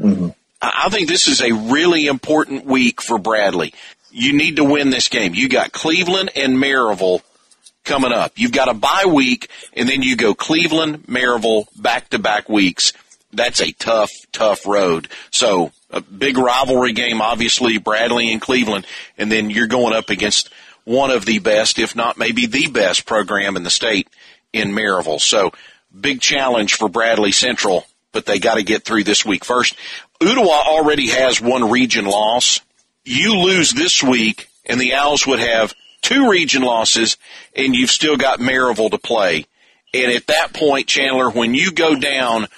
Mm-hmm. 0.00 0.30
I 0.60 0.88
think 0.88 1.06
this 1.08 1.28
is 1.28 1.40
a 1.40 1.52
really 1.52 2.08
important 2.08 2.64
week 2.64 3.00
for 3.00 3.18
Bradley. 3.18 3.72
You 4.18 4.32
need 4.32 4.56
to 4.56 4.64
win 4.64 4.90
this 4.90 5.08
game. 5.08 5.34
You 5.34 5.48
got 5.48 5.72
Cleveland 5.72 6.30
and 6.34 6.56
Maryville 6.56 7.22
coming 7.84 8.12
up. 8.12 8.32
You've 8.36 8.52
got 8.52 8.68
a 8.68 8.74
bye 8.74 9.06
week, 9.06 9.48
and 9.74 9.88
then 9.88 10.02
you 10.02 10.16
go 10.16 10.34
Cleveland, 10.34 11.04
Maryville, 11.06 11.66
back 11.80 12.10
to 12.10 12.18
back 12.18 12.48
weeks. 12.48 12.92
That's 13.32 13.60
a 13.60 13.72
tough, 13.72 14.10
tough 14.32 14.66
road. 14.66 15.08
So 15.30 15.70
a 15.90 16.00
big 16.00 16.36
rivalry 16.36 16.92
game, 16.92 17.20
obviously, 17.20 17.78
Bradley 17.78 18.32
and 18.32 18.40
Cleveland, 18.40 18.86
and 19.16 19.30
then 19.30 19.50
you're 19.50 19.66
going 19.66 19.94
up 19.94 20.10
against 20.10 20.50
one 20.84 21.10
of 21.10 21.24
the 21.24 21.38
best, 21.38 21.78
if 21.78 21.94
not 21.94 22.18
maybe 22.18 22.46
the 22.46 22.66
best 22.68 23.06
program 23.06 23.56
in 23.56 23.62
the 23.62 23.70
state 23.70 24.08
in 24.52 24.70
Maryville. 24.70 25.20
So 25.20 25.52
big 25.98 26.20
challenge 26.20 26.74
for 26.74 26.88
Bradley 26.88 27.32
Central 27.32 27.86
but 28.12 28.26
they 28.26 28.38
got 28.38 28.54
to 28.54 28.62
get 28.62 28.84
through 28.84 29.04
this 29.04 29.24
week 29.24 29.44
first. 29.44 29.76
Ooltewah 30.20 30.66
already 30.66 31.08
has 31.08 31.40
one 31.40 31.70
region 31.70 32.04
loss. 32.04 32.60
You 33.08 33.36
lose 33.36 33.70
this 33.70 34.02
week, 34.02 34.50
and 34.66 34.78
the 34.78 34.92
Owls 34.92 35.26
would 35.26 35.38
have 35.38 35.72
two 36.02 36.28
region 36.28 36.60
losses, 36.60 37.16
and 37.56 37.74
you've 37.74 37.90
still 37.90 38.18
got 38.18 38.38
Maryville 38.38 38.90
to 38.90 38.98
play. 38.98 39.46
And 39.94 40.12
at 40.12 40.26
that 40.26 40.52
point, 40.52 40.88
Chandler, 40.88 41.30
when 41.30 41.54
you 41.54 41.72
go 41.72 41.94
down 41.94 42.48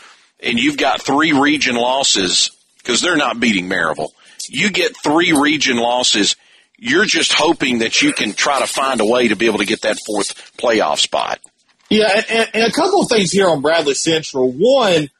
and 0.40 0.58
you've 0.58 0.76
got 0.76 1.02
three 1.02 1.32
region 1.32 1.76
losses, 1.76 2.50
because 2.78 3.00
they're 3.00 3.16
not 3.16 3.38
beating 3.38 3.68
Maryville, 3.68 4.10
you 4.48 4.70
get 4.70 4.96
three 4.96 5.32
region 5.32 5.76
losses. 5.76 6.34
You're 6.76 7.04
just 7.04 7.32
hoping 7.32 7.78
that 7.78 8.02
you 8.02 8.12
can 8.12 8.32
try 8.32 8.58
to 8.58 8.66
find 8.66 9.00
a 9.00 9.06
way 9.06 9.28
to 9.28 9.36
be 9.36 9.46
able 9.46 9.58
to 9.58 9.66
get 9.66 9.82
that 9.82 9.98
fourth 10.04 10.56
playoff 10.56 10.98
spot. 10.98 11.38
Yeah, 11.90 12.22
and, 12.28 12.50
and 12.54 12.64
a 12.64 12.72
couple 12.72 13.02
of 13.02 13.08
things 13.08 13.30
here 13.30 13.48
on 13.48 13.60
Bradley 13.60 13.94
Central. 13.94 14.50
One, 14.50 15.10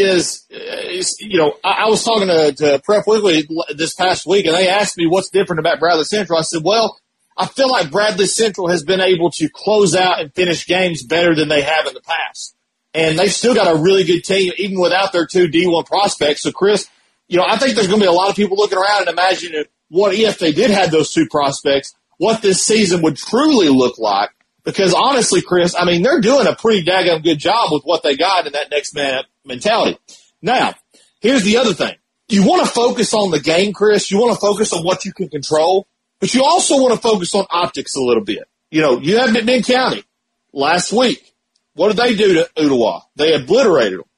is, 0.00 0.46
is 0.50 1.16
you 1.20 1.38
know, 1.38 1.54
I, 1.64 1.84
I 1.84 1.88
was 1.88 2.04
talking 2.04 2.28
to, 2.28 2.52
to 2.52 2.82
Prep 2.84 3.06
Weekly 3.06 3.48
this 3.74 3.94
past 3.94 4.26
week, 4.26 4.46
and 4.46 4.54
they 4.54 4.68
asked 4.68 4.96
me 4.96 5.06
what's 5.06 5.30
different 5.30 5.60
about 5.60 5.80
Bradley 5.80 6.04
Central. 6.04 6.38
I 6.38 6.42
said, 6.42 6.62
well, 6.64 6.98
I 7.36 7.46
feel 7.46 7.70
like 7.70 7.90
Bradley 7.90 8.26
Central 8.26 8.68
has 8.68 8.82
been 8.82 9.00
able 9.00 9.30
to 9.32 9.48
close 9.48 9.94
out 9.94 10.20
and 10.20 10.34
finish 10.34 10.66
games 10.66 11.04
better 11.04 11.34
than 11.36 11.48
they 11.48 11.62
have 11.62 11.86
in 11.86 11.94
the 11.94 12.00
past. 12.00 12.56
And 12.94 13.16
they've 13.18 13.32
still 13.32 13.54
got 13.54 13.72
a 13.72 13.78
really 13.78 14.02
good 14.02 14.22
team, 14.24 14.52
even 14.56 14.80
without 14.80 15.12
their 15.12 15.26
two 15.26 15.46
D1 15.46 15.86
prospects. 15.86 16.42
So, 16.42 16.50
Chris, 16.50 16.88
you 17.28 17.36
know, 17.36 17.44
I 17.46 17.56
think 17.56 17.74
there's 17.74 17.86
going 17.86 18.00
to 18.00 18.04
be 18.04 18.08
a 18.08 18.12
lot 18.12 18.30
of 18.30 18.36
people 18.36 18.56
looking 18.56 18.78
around 18.78 19.02
and 19.02 19.10
imagining 19.10 19.64
what 19.88 20.14
if 20.14 20.38
they 20.38 20.52
did 20.52 20.70
have 20.70 20.90
those 20.90 21.12
two 21.12 21.28
prospects, 21.28 21.94
what 22.16 22.42
this 22.42 22.64
season 22.64 23.02
would 23.02 23.16
truly 23.16 23.68
look 23.68 23.98
like. 23.98 24.30
Because 24.64 24.92
honestly, 24.92 25.40
Chris, 25.40 25.74
I 25.78 25.84
mean, 25.84 26.02
they're 26.02 26.20
doing 26.20 26.46
a 26.46 26.56
pretty 26.56 26.84
daggone 26.84 27.22
good 27.22 27.38
job 27.38 27.70
with 27.72 27.84
what 27.84 28.02
they 28.02 28.16
got 28.16 28.46
in 28.46 28.52
that 28.52 28.70
next 28.70 28.94
man 28.94 29.22
mentality. 29.48 29.98
Now, 30.40 30.74
here's 31.20 31.42
the 31.42 31.56
other 31.56 31.74
thing. 31.74 31.96
You 32.28 32.46
want 32.46 32.66
to 32.66 32.72
focus 32.72 33.14
on 33.14 33.30
the 33.30 33.40
game, 33.40 33.72
Chris. 33.72 34.10
You 34.10 34.18
want 34.18 34.34
to 34.34 34.40
focus 34.40 34.72
on 34.72 34.84
what 34.84 35.04
you 35.04 35.12
can 35.12 35.28
control, 35.28 35.86
but 36.20 36.34
you 36.34 36.44
also 36.44 36.80
want 36.80 36.94
to 36.94 37.00
focus 37.00 37.34
on 37.34 37.46
optics 37.50 37.96
a 37.96 38.02
little 38.02 38.24
bit. 38.24 38.46
You 38.70 38.82
know, 38.82 39.00
you 39.00 39.16
have 39.18 39.30
McMinn 39.30 39.66
County 39.66 40.04
last 40.52 40.92
week. 40.92 41.34
What 41.74 41.88
did 41.88 41.96
they 41.96 42.14
do 42.14 42.34
to 42.34 42.50
Ooltewah? 42.56 43.02
They 43.16 43.34
obliterated 43.34 44.00
them, 44.00 44.08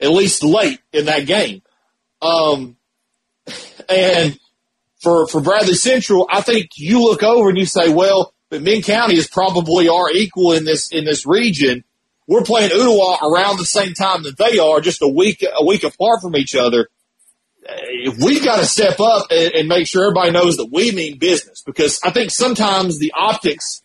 at 0.00 0.10
least 0.10 0.44
late 0.44 0.80
in 0.92 1.06
that 1.06 1.26
game. 1.26 1.62
Um, 2.22 2.76
and 3.88 4.38
for, 5.00 5.26
for 5.26 5.40
Bradley 5.40 5.74
Central, 5.74 6.28
I 6.30 6.42
think 6.42 6.70
you 6.76 7.02
look 7.02 7.22
over 7.22 7.48
and 7.48 7.58
you 7.58 7.66
say, 7.66 7.88
well, 7.88 8.34
McMinn 8.52 8.84
County 8.84 9.16
is 9.16 9.28
probably 9.28 9.88
our 9.88 10.10
equal 10.10 10.52
in 10.52 10.64
this, 10.64 10.92
in 10.92 11.04
this 11.04 11.26
region. 11.26 11.84
We're 12.28 12.42
playing 12.42 12.70
Ooltewah 12.70 13.22
around 13.22 13.56
the 13.56 13.64
same 13.64 13.94
time 13.94 14.24
that 14.24 14.36
they 14.36 14.58
are, 14.58 14.82
just 14.82 15.00
a 15.00 15.08
week 15.08 15.42
a 15.42 15.64
week 15.64 15.82
apart 15.82 16.20
from 16.20 16.36
each 16.36 16.54
other. 16.54 16.88
Uh, 17.66 18.12
we've 18.22 18.44
got 18.44 18.58
to 18.58 18.66
step 18.66 19.00
up 19.00 19.28
and, 19.30 19.54
and 19.54 19.68
make 19.68 19.86
sure 19.86 20.04
everybody 20.04 20.30
knows 20.30 20.58
that 20.58 20.70
we 20.70 20.92
mean 20.92 21.16
business 21.16 21.62
because 21.62 21.98
I 22.04 22.10
think 22.10 22.30
sometimes 22.30 22.98
the 22.98 23.14
optics 23.18 23.82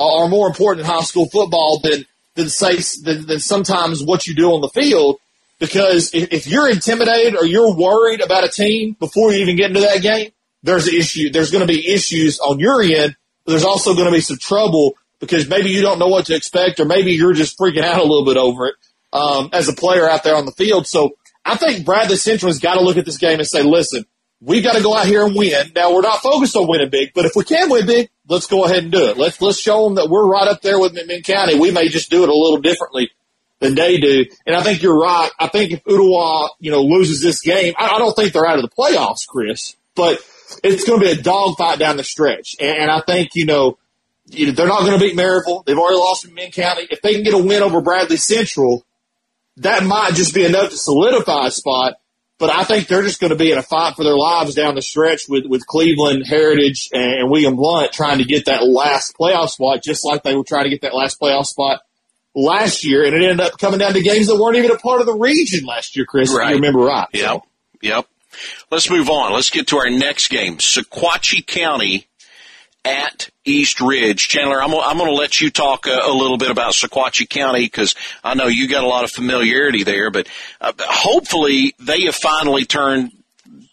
are 0.00 0.28
more 0.28 0.48
important 0.48 0.84
in 0.84 0.92
high 0.92 1.04
school 1.04 1.26
football 1.26 1.80
than 1.84 2.04
than 2.34 2.48
say 2.48 2.78
than, 3.04 3.26
than 3.26 3.38
sometimes 3.38 4.02
what 4.02 4.26
you 4.26 4.34
do 4.34 4.50
on 4.50 4.60
the 4.60 4.68
field. 4.68 5.20
Because 5.60 6.12
if, 6.12 6.32
if 6.32 6.46
you're 6.48 6.68
intimidated 6.68 7.36
or 7.36 7.46
you're 7.46 7.76
worried 7.76 8.20
about 8.20 8.42
a 8.42 8.48
team 8.48 8.96
before 8.98 9.32
you 9.32 9.38
even 9.38 9.54
get 9.54 9.68
into 9.68 9.80
that 9.80 10.02
game, 10.02 10.32
there's 10.64 10.88
an 10.88 10.94
issue. 10.94 11.30
There's 11.30 11.52
going 11.52 11.64
to 11.64 11.72
be 11.72 11.92
issues 11.92 12.40
on 12.40 12.58
your 12.58 12.82
end. 12.82 13.14
There's 13.46 13.64
also 13.64 13.94
going 13.94 14.06
to 14.06 14.12
be 14.12 14.20
some 14.20 14.38
trouble 14.38 14.94
because 15.24 15.48
maybe 15.48 15.70
you 15.70 15.82
don't 15.82 15.98
know 15.98 16.08
what 16.08 16.26
to 16.26 16.34
expect 16.34 16.80
or 16.80 16.84
maybe 16.84 17.12
you're 17.12 17.32
just 17.32 17.58
freaking 17.58 17.82
out 17.82 17.98
a 17.98 18.02
little 18.02 18.24
bit 18.24 18.36
over 18.36 18.66
it 18.66 18.74
um, 19.12 19.50
as 19.52 19.68
a 19.68 19.72
player 19.72 20.08
out 20.08 20.22
there 20.22 20.36
on 20.36 20.46
the 20.46 20.52
field. 20.52 20.86
So 20.86 21.16
I 21.44 21.56
think 21.56 21.84
Bradley 21.84 22.16
Central 22.16 22.50
has 22.50 22.58
got 22.58 22.74
to 22.74 22.80
look 22.80 22.96
at 22.96 23.04
this 23.04 23.18
game 23.18 23.38
and 23.38 23.48
say, 23.48 23.62
listen, 23.62 24.06
we 24.40 24.60
got 24.60 24.76
to 24.76 24.82
go 24.82 24.94
out 24.94 25.06
here 25.06 25.24
and 25.24 25.34
win. 25.34 25.72
Now 25.74 25.94
we're 25.94 26.02
not 26.02 26.20
focused 26.20 26.56
on 26.56 26.68
winning 26.68 26.90
big, 26.90 27.12
but 27.14 27.24
if 27.24 27.32
we 27.34 27.44
can 27.44 27.70
win 27.70 27.86
big, 27.86 28.10
let's 28.28 28.46
go 28.46 28.64
ahead 28.64 28.82
and 28.82 28.92
do 28.92 29.06
it. 29.06 29.16
Let's 29.16 29.40
let's 29.40 29.58
show 29.58 29.84
them 29.84 29.94
that 29.94 30.10
we're 30.10 30.26
right 30.26 30.48
up 30.48 30.60
there 30.60 30.78
with 30.78 30.94
McMinn 30.94 31.24
County. 31.24 31.58
We 31.58 31.70
may 31.70 31.88
just 31.88 32.10
do 32.10 32.22
it 32.24 32.28
a 32.28 32.34
little 32.34 32.60
differently 32.60 33.10
than 33.60 33.74
they 33.74 33.98
do. 33.98 34.24
And 34.46 34.54
I 34.54 34.62
think 34.62 34.82
you're 34.82 34.98
right. 34.98 35.30
I 35.38 35.48
think 35.48 35.72
if 35.72 35.84
Ooltewah, 35.84 36.50
you 36.60 36.70
know, 36.70 36.82
loses 36.82 37.22
this 37.22 37.40
game, 37.40 37.74
I, 37.78 37.88
I 37.88 37.98
don't 37.98 38.14
think 38.14 38.32
they're 38.32 38.46
out 38.46 38.58
of 38.58 38.62
the 38.62 38.76
playoffs, 38.76 39.26
Chris, 39.26 39.76
but 39.94 40.18
it's 40.62 40.84
going 40.84 41.00
to 41.00 41.06
be 41.06 41.12
a 41.12 41.22
dogfight 41.22 41.78
down 41.78 41.96
the 41.96 42.04
stretch. 42.04 42.56
And, 42.60 42.76
and 42.76 42.90
I 42.90 43.00
think, 43.00 43.34
you 43.34 43.46
know, 43.46 43.78
you 44.26 44.46
know, 44.46 44.52
they're 44.52 44.66
not 44.66 44.80
going 44.80 44.98
to 44.98 45.04
beat 45.04 45.16
Maryville. 45.16 45.64
They've 45.64 45.78
already 45.78 45.98
lost 45.98 46.26
in 46.26 46.34
Min 46.34 46.50
County. 46.50 46.86
If 46.90 47.02
they 47.02 47.14
can 47.14 47.22
get 47.22 47.34
a 47.34 47.38
win 47.38 47.62
over 47.62 47.80
Bradley 47.80 48.16
Central, 48.16 48.84
that 49.58 49.84
might 49.84 50.14
just 50.14 50.34
be 50.34 50.44
enough 50.44 50.70
to 50.70 50.76
solidify 50.76 51.48
a 51.48 51.50
spot. 51.50 51.94
But 52.36 52.50
I 52.50 52.64
think 52.64 52.88
they're 52.88 53.02
just 53.02 53.20
going 53.20 53.30
to 53.30 53.36
be 53.36 53.52
in 53.52 53.58
a 53.58 53.62
fight 53.62 53.94
for 53.94 54.02
their 54.02 54.16
lives 54.16 54.54
down 54.54 54.74
the 54.74 54.82
stretch 54.82 55.28
with, 55.28 55.46
with 55.46 55.66
Cleveland, 55.66 56.26
Heritage, 56.26 56.90
and 56.92 57.30
William 57.30 57.54
Blount 57.54 57.92
trying 57.92 58.18
to 58.18 58.24
get 58.24 58.46
that 58.46 58.66
last 58.66 59.16
playoff 59.16 59.50
spot, 59.50 59.84
just 59.84 60.04
like 60.04 60.24
they 60.24 60.34
were 60.34 60.42
trying 60.42 60.64
to 60.64 60.70
get 60.70 60.82
that 60.82 60.94
last 60.94 61.20
playoff 61.20 61.46
spot 61.46 61.82
last 62.34 62.84
year. 62.84 63.04
And 63.04 63.14
it 63.14 63.22
ended 63.22 63.40
up 63.40 63.56
coming 63.58 63.78
down 63.78 63.92
to 63.92 64.02
games 64.02 64.26
that 64.26 64.36
weren't 64.36 64.56
even 64.56 64.72
a 64.72 64.78
part 64.78 65.00
of 65.00 65.06
the 65.06 65.14
region 65.14 65.64
last 65.64 65.94
year, 65.94 66.06
Chris, 66.06 66.34
right. 66.34 66.46
if 66.46 66.50
you 66.50 66.56
remember 66.56 66.80
right. 66.80 67.06
Yep. 67.12 67.24
So. 67.24 67.42
Yep. 67.82 68.06
Let's 68.70 68.90
move 68.90 69.08
on. 69.08 69.32
Let's 69.32 69.50
get 69.50 69.68
to 69.68 69.78
our 69.78 69.90
next 69.90 70.28
game. 70.28 70.56
Sequatchie 70.58 71.46
County 71.46 72.08
at 72.84 73.30
East 73.44 73.80
Ridge. 73.80 74.28
Chandler, 74.28 74.62
I'm, 74.62 74.74
I'm 74.74 74.98
going 74.98 75.10
to 75.10 75.16
let 75.16 75.40
you 75.40 75.50
talk 75.50 75.86
a, 75.86 76.00
a, 76.04 76.12
little 76.12 76.38
bit 76.38 76.50
about 76.50 76.72
Sequatchie 76.72 77.28
County 77.28 77.64
because 77.64 77.94
I 78.22 78.34
know 78.34 78.46
you 78.46 78.68
got 78.68 78.84
a 78.84 78.88
lot 78.88 79.04
of 79.04 79.10
familiarity 79.10 79.84
there, 79.84 80.10
but 80.10 80.28
uh, 80.60 80.72
hopefully 80.78 81.74
they 81.78 82.02
have 82.02 82.14
finally 82.14 82.64
turned 82.64 83.12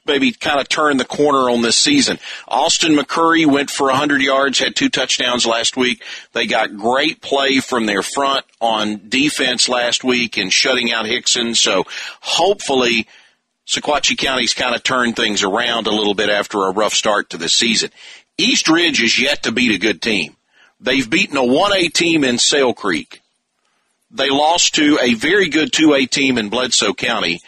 maybe 0.06 0.32
kind 0.32 0.60
of 0.60 0.68
turned 0.68 1.00
the 1.00 1.06
corner 1.06 1.50
on 1.50 1.62
this 1.62 1.78
season. 1.78 2.18
Austin 2.48 2.96
McCurry 2.96 3.46
went 3.46 3.70
for 3.70 3.88
100 3.88 4.22
yards, 4.22 4.60
had 4.60 4.76
two 4.76 4.90
touchdowns 4.90 5.46
last 5.46 5.78
week. 5.78 6.04
They 6.34 6.48
got 6.48 6.76
great 6.76 7.22
play 7.22 7.60
from 7.60 7.86
their 7.86 8.02
front 8.02 8.46
on 8.60 9.10
defense 9.10 9.70
last 9.70 10.04
week 10.04 10.38
and 10.38 10.52
shutting 10.52 10.92
out 10.92 11.06
Hixson. 11.06 11.56
So 11.56 11.86
hopefully 12.20 13.08
Sequatchie 13.68 14.18
County's 14.18 14.54
kind 14.54 14.76
of 14.76 14.84
turned 14.84 15.16
things 15.16 15.44
around 15.44 15.88
a 15.88 15.92
little 15.92 16.16
bit 16.16 16.30
after 16.30 16.66
a 16.66 16.72
rough 16.72 16.94
start 16.94 17.30
to 17.30 17.38
the 17.38 17.48
season. 17.48 17.92
East 18.38 18.70
Ridge 18.70 19.02
is 19.02 19.20
yet 19.20 19.44
to 19.44 19.52
beat 19.52 19.76
a 19.76 19.80
good 19.80 20.02
team. 20.02 20.36
They've 20.80 21.08
beaten 21.08 21.38
a 21.38 21.42
1A 21.42 21.94
team 21.94 22.24
in 22.24 22.38
Sale 22.38 22.74
Creek. 22.74 23.22
They 24.10 24.30
lost 24.30 24.76
to 24.76 24.98
a 25.02 25.14
very 25.14 25.48
good 25.50 25.72
2A 25.72 26.10
team 26.10 26.38
in 26.38 26.50
Bledsoe 26.50 26.94
County 26.94 27.40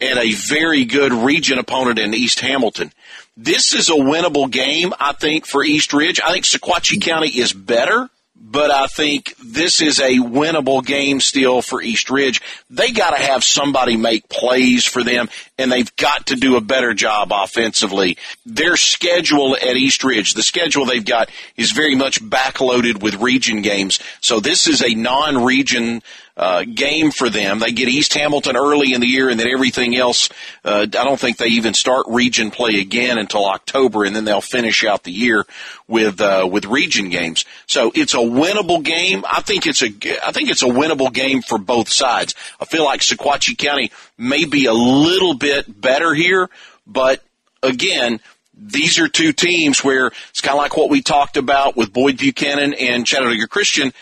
and 0.00 0.18
a 0.18 0.32
very 0.32 0.84
good 0.84 1.12
region 1.12 1.58
opponent 1.58 1.98
in 1.98 2.14
East 2.14 2.40
Hamilton. 2.40 2.92
This 3.36 3.74
is 3.74 3.88
a 3.88 3.92
winnable 3.92 4.50
game, 4.50 4.92
I 4.98 5.12
think, 5.12 5.46
for 5.46 5.62
East 5.62 5.92
Ridge. 5.92 6.20
I 6.20 6.32
think 6.32 6.44
Sequatchie 6.44 7.00
County 7.00 7.28
is 7.28 7.52
better, 7.52 8.08
but 8.34 8.70
I 8.70 8.86
think 8.86 9.34
this 9.44 9.80
is 9.80 10.00
a 10.00 10.18
winnable 10.18 10.84
game 10.84 11.20
still 11.20 11.62
for 11.62 11.82
East 11.82 12.10
Ridge. 12.10 12.40
They 12.70 12.90
got 12.90 13.10
to 13.10 13.22
have 13.22 13.44
somebody 13.44 13.96
make 13.96 14.28
plays 14.28 14.84
for 14.84 15.04
them. 15.04 15.28
And 15.58 15.72
they've 15.72 15.94
got 15.96 16.26
to 16.26 16.36
do 16.36 16.56
a 16.56 16.60
better 16.60 16.94
job 16.94 17.30
offensively. 17.32 18.16
Their 18.46 18.76
schedule 18.76 19.56
at 19.56 19.76
East 19.76 20.04
Ridge, 20.04 20.34
the 20.34 20.42
schedule 20.42 20.86
they've 20.86 21.04
got 21.04 21.30
is 21.56 21.72
very 21.72 21.94
much 21.94 22.22
backloaded 22.22 23.02
with 23.02 23.16
region 23.16 23.62
games. 23.62 23.98
So 24.20 24.40
this 24.40 24.68
is 24.68 24.82
a 24.82 24.94
non-region 24.94 26.02
uh, 26.38 26.62
game 26.62 27.10
for 27.10 27.28
them. 27.28 27.58
They 27.58 27.72
get 27.72 27.88
East 27.88 28.14
Hamilton 28.14 28.56
early 28.56 28.94
in 28.94 29.00
the 29.00 29.08
year, 29.08 29.28
and 29.28 29.40
then 29.40 29.48
everything 29.48 29.96
else. 29.96 30.28
Uh, 30.64 30.82
I 30.82 30.86
don't 30.86 31.18
think 31.18 31.36
they 31.36 31.48
even 31.48 31.74
start 31.74 32.06
region 32.08 32.52
play 32.52 32.78
again 32.78 33.18
until 33.18 33.44
October, 33.44 34.04
and 34.04 34.14
then 34.14 34.24
they'll 34.24 34.40
finish 34.40 34.84
out 34.84 35.02
the 35.02 35.10
year 35.10 35.44
with 35.88 36.20
uh, 36.20 36.48
with 36.50 36.64
region 36.64 37.08
games. 37.08 37.44
So 37.66 37.90
it's 37.92 38.14
a 38.14 38.18
winnable 38.18 38.84
game. 38.84 39.24
I 39.28 39.40
think 39.40 39.66
it's 39.66 39.82
a 39.82 39.88
I 40.24 40.30
think 40.30 40.48
it's 40.48 40.62
a 40.62 40.66
winnable 40.66 41.12
game 41.12 41.42
for 41.42 41.58
both 41.58 41.88
sides. 41.88 42.36
I 42.60 42.66
feel 42.66 42.84
like 42.84 43.00
Sequatchie 43.00 43.58
County 43.58 43.90
may 44.18 44.44
be 44.44 44.66
a 44.66 44.72
little 44.72 45.34
bit 45.34 45.80
better 45.80 46.12
here, 46.12 46.50
but 46.86 47.22
again, 47.62 48.20
these 48.54 48.98
are 48.98 49.08
two 49.08 49.32
teams 49.32 49.84
where 49.84 50.08
it's 50.30 50.40
kind 50.40 50.56
of 50.56 50.62
like 50.62 50.76
what 50.76 50.90
we 50.90 51.00
talked 51.00 51.36
about 51.36 51.76
with 51.76 51.92
Boyd 51.92 52.18
Buchanan 52.18 52.74
and 52.74 53.06
Chattanooga 53.06 53.46
Christian. 53.46 53.92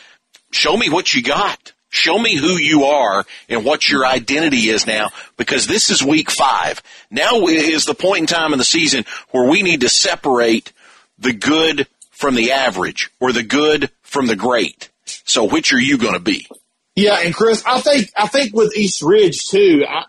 Show 0.51 0.77
me 0.77 0.89
what 0.89 1.15
you 1.15 1.23
got. 1.23 1.73
Show 1.91 2.19
me 2.19 2.37
who 2.37 2.57
you 2.57 2.85
are 2.85 3.25
and 3.49 3.65
what 3.65 3.89
your 3.89 4.05
identity 4.05 4.69
is 4.69 4.87
now 4.87 5.11
because 5.37 5.67
this 5.67 5.91
is 5.91 6.03
week 6.03 6.31
five. 6.31 6.83
Now 7.11 7.47
is 7.47 7.85
the 7.85 7.95
point 7.95 8.21
in 8.21 8.27
time 8.27 8.53
in 8.53 8.59
the 8.59 8.65
season 8.65 9.05
where 9.31 9.49
we 9.49 9.63
need 9.63 9.83
to 9.83 9.89
separate 9.89 10.73
the 11.19 11.33
good 11.33 11.87
from 12.11 12.35
the 12.35 12.53
average 12.53 13.11
or 13.21 13.33
the 13.33 13.43
good 13.43 13.91
from 14.03 14.27
the 14.27 14.37
great. 14.37 14.91
So 15.05 15.45
which 15.45 15.73
are 15.73 15.79
you 15.79 15.99
going 15.99 16.15
to 16.15 16.21
be? 16.21 16.49
Yeah, 16.97 17.21
and 17.21 17.35
Chris, 17.35 17.63
I 17.67 17.81
think 17.81 18.11
I 18.17 18.27
think 18.27 18.55
with 18.55 18.77
East 18.77 19.03
Ridge 19.03 19.47
too, 19.49 19.85
I, 19.89 20.05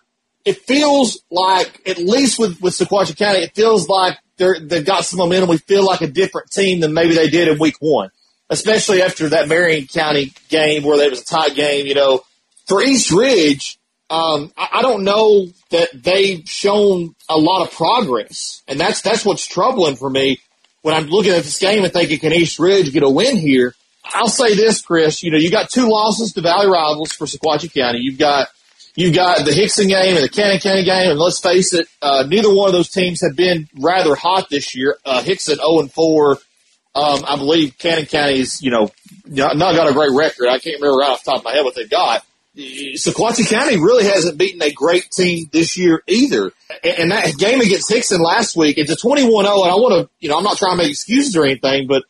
it 0.46 0.58
feels 0.62 1.22
like 1.29 1.82
at 1.88 1.98
least 1.98 2.39
with 2.39 2.62
with 2.62 2.74
Sequatchie 2.74 3.17
County, 3.17 3.39
it 3.39 3.53
feels 3.53 3.88
like 3.88 4.17
they're 4.38 4.60
they've 4.60 4.86
got 4.86 5.06
some 5.06 5.20
momentum. 5.20 5.50
We 5.50 5.58
feel 5.58 5.86
like 5.86 6.01
a 6.01 6.08
different 6.08 6.50
team 6.50 6.79
than 6.79 6.94
maybe 6.94 7.13
they 7.13 7.29
did 7.29 7.50
in 7.50 7.60
Week 7.60 7.75
One 7.79 8.10
especially 8.50 9.01
after 9.01 9.29
that 9.29 9.48
Marion 9.48 9.88
County 9.88 10.34
game 10.50 10.84
where 10.84 10.98
there 10.98 11.10
was 11.10 11.22
a 11.22 11.25
tight 11.25 11.56
game. 11.56 11.86
You 11.86 11.96
know, 11.96 12.24
for 12.67 12.82
East 12.82 13.12
Ridge, 13.12 13.77
um, 14.10 14.51
I, 14.58 14.70
I 14.74 14.82
don't 14.82 15.03
know 15.03 15.48
that 15.72 15.89
they've 15.94 16.48
shown 16.48 17.15
a 17.29 17.38
lot 17.38 17.65
of 17.65 17.74
progress, 17.74 18.63
and 18.67 18.79
that's 18.79 19.01
that's 19.01 19.25
what's 19.25 19.46
troubling 19.46 19.96
for 19.96 20.10
me 20.10 20.39
when 20.82 20.96
I'm 20.96 21.08
looking 21.08 21.34
at 21.34 21.44
this 21.44 21.60
game 21.60 21.84
and 21.84 21.91
thinking, 21.91 22.20
can 22.20 22.34
East 22.34 22.60
Ridge 22.60 22.91
get 22.94 23.03
a 23.03 23.10
win 23.10 23.38
here? 23.38 23.75
I'll 24.13 24.27
say 24.27 24.55
this, 24.55 24.81
Chris. 24.81 25.23
You 25.23 25.31
know, 25.31 25.37
you 25.37 25.51
got 25.51 25.69
two 25.69 25.89
losses 25.89 26.33
to 26.33 26.41
Valley 26.41 26.67
rivals 26.67 27.11
for 27.11 27.25
Sequatchie 27.25 27.73
County. 27.73 27.99
You've 27.99 28.17
got 28.17 28.47
you've 28.95 29.15
got 29.15 29.45
the 29.45 29.51
Hixson 29.51 29.87
game 29.87 30.15
and 30.15 30.23
the 30.23 30.29
Cannon 30.29 30.59
County 30.59 30.83
game, 30.83 31.11
and 31.11 31.19
let's 31.19 31.39
face 31.39 31.73
it, 31.73 31.87
uh, 32.01 32.25
neither 32.27 32.53
one 32.53 32.67
of 32.67 32.73
those 32.73 32.89
teams 32.89 33.21
have 33.21 33.35
been 33.35 33.69
rather 33.77 34.15
hot 34.15 34.49
this 34.49 34.75
year. 34.75 34.97
Uh, 35.05 35.21
Hixson 35.21 35.55
0 35.55 35.79
and 35.79 35.91
4, 35.91 36.31
um, 36.95 37.23
I 37.27 37.35
believe 37.37 37.77
Cannon 37.77 38.05
County's, 38.05 38.61
you 38.61 38.71
know, 38.71 38.91
not 39.25 39.57
got 39.57 39.89
a 39.89 39.93
great 39.93 40.11
record. 40.11 40.47
I 40.47 40.59
can't 40.59 40.81
remember 40.81 40.97
right 40.97 41.11
off 41.11 41.23
the 41.23 41.31
top 41.31 41.39
of 41.39 41.45
my 41.45 41.53
head 41.53 41.63
what 41.63 41.75
they've 41.75 41.89
got. 41.89 42.25
Sequatchie 42.57 43.47
County 43.47 43.77
really 43.77 44.05
hasn't 44.05 44.37
beaten 44.37 44.61
a 44.63 44.71
great 44.71 45.11
team 45.11 45.47
this 45.51 45.77
year 45.77 46.01
either. 46.07 46.51
And 46.83 47.11
that 47.11 47.37
game 47.37 47.61
against 47.61 47.89
Hixson 47.89 48.19
last 48.19 48.57
week, 48.57 48.79
it's 48.79 48.91
a 48.91 48.95
21-0, 48.95 49.37
and 49.37 49.47
I 49.47 49.75
want 49.75 49.93
to, 49.93 50.09
you 50.19 50.29
know, 50.29 50.37
I'm 50.37 50.43
not 50.43 50.57
trying 50.57 50.71
to 50.71 50.77
make 50.77 50.89
excuses 50.89 51.35
or 51.35 51.45
anything, 51.45 51.87
but 51.87 52.03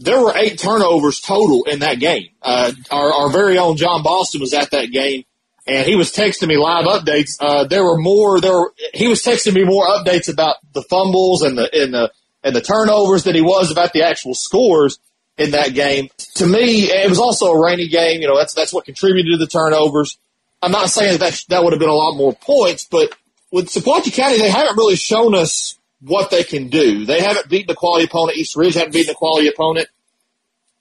there 0.00 0.20
were 0.20 0.32
eight 0.34 0.58
turnovers 0.58 1.20
total 1.20 1.64
in 1.64 1.80
that 1.80 2.00
game. 2.00 2.28
Uh, 2.42 2.72
our, 2.90 3.12
our 3.12 3.30
very 3.30 3.58
own 3.58 3.76
John 3.76 4.02
Boston 4.02 4.40
was 4.40 4.54
at 4.54 4.70
that 4.70 4.86
game, 4.86 5.24
and 5.66 5.86
he 5.86 5.94
was 5.94 6.10
texting 6.10 6.48
me 6.48 6.56
live 6.56 6.86
updates. 6.86 7.36
Uh, 7.38 7.64
there 7.64 7.84
were 7.84 7.98
more, 7.98 8.40
there 8.40 8.52
were, 8.52 8.72
he 8.94 9.08
was 9.08 9.22
texting 9.22 9.54
me 9.54 9.62
more 9.62 9.86
updates 9.86 10.32
about 10.32 10.56
the 10.72 10.82
fumbles 10.82 11.42
and 11.42 11.56
the, 11.56 11.68
and 11.72 11.92
the, 11.92 12.10
and 12.42 12.56
the 12.56 12.62
turnovers 12.62 13.24
than 13.24 13.34
he 13.34 13.42
was 13.42 13.70
about 13.70 13.92
the 13.92 14.02
actual 14.02 14.34
scores 14.34 14.98
in 15.36 15.50
that 15.50 15.74
game. 15.74 16.08
To 16.36 16.46
me, 16.46 16.84
it 16.84 17.08
was 17.08 17.18
also 17.18 17.52
a 17.52 17.62
rainy 17.62 17.88
game. 17.88 18.22
You 18.22 18.28
know, 18.28 18.36
that's 18.36 18.54
that's 18.54 18.72
what 18.72 18.86
contributed 18.86 19.32
to 19.32 19.38
the 19.38 19.46
turnovers. 19.46 20.18
I'm 20.62 20.72
not 20.72 20.90
saying 20.90 21.18
that 21.18 21.20
that, 21.20 21.44
that 21.48 21.64
would 21.64 21.72
have 21.74 21.80
been 21.80 21.90
a 21.90 21.94
lot 21.94 22.16
more 22.16 22.34
points, 22.34 22.86
but 22.90 23.14
with 23.50 23.68
Sequatchie 23.68 24.12
County, 24.12 24.38
they 24.38 24.50
haven't 24.50 24.76
really 24.76 24.96
shown 24.96 25.34
us 25.34 25.78
what 26.00 26.30
they 26.30 26.42
can 26.42 26.68
do. 26.68 27.04
They 27.04 27.20
haven't 27.20 27.48
beaten 27.48 27.70
a 27.70 27.74
quality 27.74 28.06
opponent. 28.06 28.38
East 28.38 28.56
Ridge 28.56 28.74
haven't 28.74 28.92
beaten 28.92 29.12
a 29.12 29.14
quality 29.14 29.48
opponent. 29.48 29.88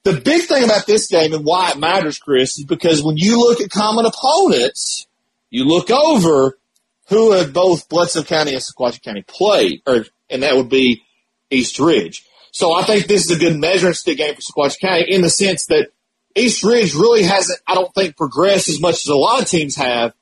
The 0.03 0.13
big 0.13 0.43
thing 0.43 0.63
about 0.63 0.87
this 0.87 1.07
game 1.07 1.33
and 1.33 1.45
why 1.45 1.71
it 1.71 1.77
matters, 1.77 2.17
Chris, 2.17 2.57
is 2.57 2.65
because 2.65 3.03
when 3.03 3.17
you 3.17 3.37
look 3.39 3.59
at 3.59 3.69
common 3.69 4.05
opponents, 4.05 5.07
you 5.49 5.65
look 5.65 5.91
over 5.91 6.57
who 7.09 7.31
have 7.33 7.53
both 7.53 7.89
Bledsoe 7.89 8.23
County 8.23 8.53
and 8.53 8.61
Sequatchie 8.61 9.01
County 9.01 9.23
played, 9.23 9.81
or 9.85 10.05
and 10.29 10.43
that 10.43 10.55
would 10.55 10.69
be 10.69 11.03
East 11.49 11.79
Ridge. 11.79 12.25
So 12.51 12.73
I 12.73 12.83
think 12.83 13.07
this 13.07 13.29
is 13.29 13.35
a 13.35 13.39
good 13.39 13.57
measuring 13.57 13.93
stick 13.93 14.17
game 14.17 14.35
for 14.35 14.41
Sequatchie 14.41 14.79
County 14.79 15.05
in 15.09 15.21
the 15.21 15.29
sense 15.29 15.65
that 15.67 15.89
East 16.35 16.63
Ridge 16.63 16.93
really 16.93 17.23
hasn't, 17.23 17.59
I 17.67 17.75
don't 17.75 17.93
think, 17.93 18.15
progressed 18.15 18.69
as 18.69 18.79
much 18.79 19.03
as 19.05 19.07
a 19.07 19.15
lot 19.15 19.41
of 19.41 19.47
teams 19.47 19.75
have 19.75 20.13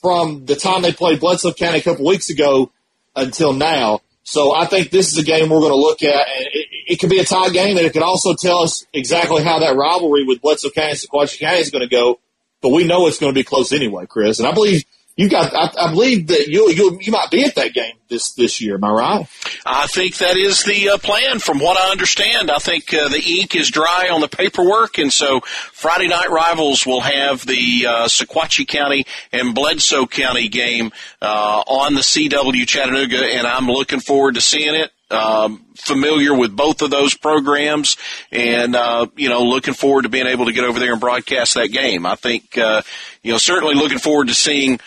from 0.00 0.46
the 0.46 0.56
time 0.56 0.82
they 0.82 0.92
played 0.92 1.20
Bledsoe 1.20 1.52
County 1.52 1.78
a 1.78 1.82
couple 1.82 2.06
weeks 2.06 2.30
ago 2.30 2.72
until 3.14 3.52
now. 3.52 4.00
So 4.28 4.54
I 4.54 4.66
think 4.66 4.90
this 4.90 5.10
is 5.10 5.16
a 5.16 5.22
game 5.22 5.48
we're 5.48 5.60
going 5.60 5.72
to 5.72 5.76
look 5.76 6.02
at, 6.02 6.28
and 6.28 6.46
it, 6.52 6.66
it 6.86 6.96
could 7.00 7.08
be 7.08 7.18
a 7.18 7.24
tie 7.24 7.48
game, 7.48 7.78
and 7.78 7.86
it 7.86 7.94
could 7.94 8.02
also 8.02 8.34
tell 8.34 8.58
us 8.58 8.84
exactly 8.92 9.42
how 9.42 9.60
that 9.60 9.74
rivalry 9.74 10.24
with 10.24 10.42
Bledsoe 10.42 10.68
County 10.68 10.90
and 10.90 10.98
Sequatchie 10.98 11.38
County 11.38 11.60
is 11.60 11.70
going 11.70 11.80
to 11.80 11.88
go. 11.88 12.20
But 12.60 12.68
we 12.68 12.84
know 12.84 13.06
it's 13.06 13.18
going 13.18 13.32
to 13.32 13.34
be 13.34 13.42
close 13.42 13.72
anyway, 13.72 14.04
Chris. 14.04 14.38
And 14.38 14.46
I 14.46 14.52
believe 14.52 14.84
you 15.18 15.28
got. 15.28 15.52
I, 15.52 15.88
I 15.88 15.90
believe 15.90 16.28
that 16.28 16.46
you 16.46 16.70
you 16.70 16.96
you 17.00 17.10
might 17.10 17.28
be 17.28 17.44
at 17.44 17.56
that 17.56 17.74
game 17.74 17.94
this 18.08 18.34
this 18.34 18.60
year. 18.60 18.76
Am 18.76 18.84
I 18.84 18.90
right? 18.90 19.26
I 19.66 19.88
think 19.88 20.16
that 20.18 20.36
is 20.36 20.62
the 20.62 20.90
uh, 20.90 20.98
plan. 20.98 21.40
From 21.40 21.58
what 21.58 21.76
I 21.76 21.90
understand, 21.90 22.52
I 22.52 22.58
think 22.58 22.94
uh, 22.94 23.08
the 23.08 23.20
ink 23.20 23.56
is 23.56 23.68
dry 23.68 24.10
on 24.12 24.20
the 24.20 24.28
paperwork, 24.28 24.98
and 24.98 25.12
so 25.12 25.40
Friday 25.40 26.06
night 26.06 26.30
rivals 26.30 26.86
will 26.86 27.00
have 27.00 27.44
the 27.44 27.86
uh, 27.86 28.06
Sequatchie 28.06 28.68
County 28.68 29.06
and 29.32 29.56
Bledsoe 29.56 30.06
County 30.06 30.48
game 30.48 30.92
uh, 31.20 31.64
on 31.66 31.94
the 31.94 32.02
CW 32.02 32.64
Chattanooga, 32.64 33.18
and 33.18 33.44
I'm 33.44 33.66
looking 33.66 34.00
forward 34.00 34.36
to 34.36 34.40
seeing 34.40 34.76
it. 34.76 34.92
Um, 35.10 35.64
familiar 35.74 36.34
with 36.34 36.54
both 36.54 36.82
of 36.82 36.90
those 36.90 37.14
programs, 37.14 37.96
and 38.30 38.76
uh, 38.76 39.06
you 39.16 39.30
know, 39.30 39.42
looking 39.42 39.74
forward 39.74 40.02
to 40.02 40.10
being 40.10 40.26
able 40.26 40.44
to 40.44 40.52
get 40.52 40.64
over 40.64 40.78
there 40.78 40.92
and 40.92 41.00
broadcast 41.00 41.54
that 41.54 41.68
game. 41.68 42.06
I 42.06 42.14
think 42.14 42.56
uh, 42.56 42.82
you 43.22 43.32
know, 43.32 43.38
certainly 43.38 43.74
looking 43.74 43.98
forward 43.98 44.28
to 44.28 44.34
seeing 44.34 44.78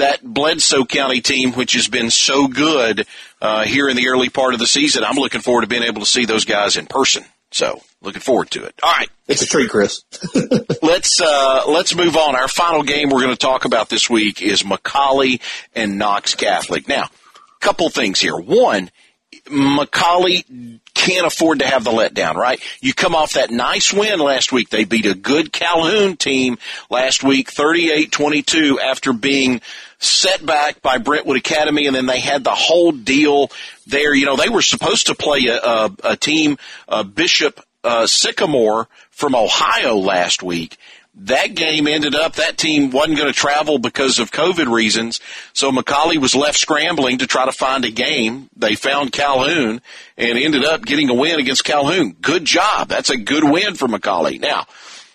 that 0.00 0.22
Bledsoe 0.22 0.84
County 0.84 1.20
team, 1.20 1.52
which 1.52 1.72
has 1.74 1.88
been 1.88 2.10
so 2.10 2.48
good 2.48 3.06
uh, 3.40 3.64
here 3.64 3.88
in 3.88 3.96
the 3.96 4.08
early 4.08 4.28
part 4.28 4.54
of 4.54 4.60
the 4.60 4.66
season. 4.66 5.04
I'm 5.04 5.16
looking 5.16 5.40
forward 5.40 5.62
to 5.62 5.66
being 5.66 5.82
able 5.82 6.00
to 6.00 6.06
see 6.06 6.24
those 6.24 6.44
guys 6.44 6.76
in 6.76 6.86
person. 6.86 7.24
So 7.52 7.80
looking 8.00 8.20
forward 8.20 8.50
to 8.52 8.64
it. 8.64 8.78
All 8.82 8.92
right, 8.92 9.08
it's 9.26 9.42
a 9.42 9.46
treat, 9.46 9.70
Chris. 9.70 10.04
let's 10.82 11.20
uh, 11.20 11.64
let's 11.66 11.94
move 11.94 12.16
on. 12.16 12.36
Our 12.36 12.48
final 12.48 12.82
game 12.82 13.08
we're 13.10 13.22
going 13.22 13.32
to 13.32 13.36
talk 13.36 13.64
about 13.64 13.88
this 13.88 14.08
week 14.08 14.40
is 14.40 14.62
McCallie 14.62 15.40
and 15.74 15.98
Knox 15.98 16.34
Catholic. 16.34 16.86
Now, 16.86 17.04
a 17.04 17.60
couple 17.60 17.90
things 17.90 18.20
here. 18.20 18.36
One, 18.36 18.90
McCallie 19.46 20.80
can't 20.94 21.26
afford 21.26 21.60
to 21.60 21.66
have 21.66 21.82
the 21.82 21.90
letdown, 21.90 22.34
right? 22.34 22.60
You 22.80 22.94
come 22.94 23.14
off 23.14 23.32
that 23.32 23.50
nice 23.50 23.92
win 23.92 24.18
last 24.20 24.52
week. 24.52 24.68
They 24.68 24.84
beat 24.84 25.06
a 25.06 25.14
good 25.14 25.52
Calhoun 25.52 26.16
team 26.16 26.58
last 26.88 27.24
week, 27.24 27.50
38-22 27.50 28.80
after 28.80 29.12
being 29.12 29.60
set 30.00 30.44
back 30.44 30.82
by 30.82 30.98
Brentwood 30.98 31.36
Academy 31.36 31.86
and 31.86 31.94
then 31.94 32.06
they 32.06 32.20
had 32.20 32.42
the 32.42 32.54
whole 32.54 32.90
deal 32.90 33.50
there. 33.86 34.14
You 34.14 34.26
know, 34.26 34.36
they 34.36 34.48
were 34.48 34.62
supposed 34.62 35.06
to 35.06 35.14
play 35.14 35.46
a, 35.46 35.56
a, 35.56 35.90
a 36.04 36.16
team, 36.16 36.58
uh, 36.88 37.04
Bishop, 37.04 37.60
uh, 37.84 38.06
Sycamore 38.06 38.88
from 39.10 39.34
Ohio 39.34 39.96
last 39.96 40.42
week 40.42 40.76
that 41.22 41.54
game 41.54 41.86
ended 41.86 42.14
up 42.14 42.34
that 42.34 42.56
team 42.56 42.90
wasn't 42.90 43.18
going 43.18 43.32
to 43.32 43.38
travel 43.38 43.78
because 43.78 44.18
of 44.18 44.30
COVID 44.30 44.72
reasons. 44.72 45.20
So 45.52 45.70
McCallie 45.70 46.18
was 46.18 46.34
left 46.34 46.58
scrambling 46.58 47.18
to 47.18 47.26
try 47.26 47.44
to 47.44 47.52
find 47.52 47.84
a 47.84 47.90
game. 47.90 48.48
They 48.56 48.74
found 48.74 49.12
Calhoun 49.12 49.82
and 50.16 50.38
ended 50.38 50.64
up 50.64 50.84
getting 50.84 51.10
a 51.10 51.14
win 51.14 51.38
against 51.38 51.64
Calhoun. 51.64 52.16
Good 52.20 52.44
job. 52.44 52.88
That's 52.88 53.10
a 53.10 53.16
good 53.16 53.44
win 53.44 53.74
for 53.74 53.88
McCallie. 53.88 54.40
Now, 54.40 54.66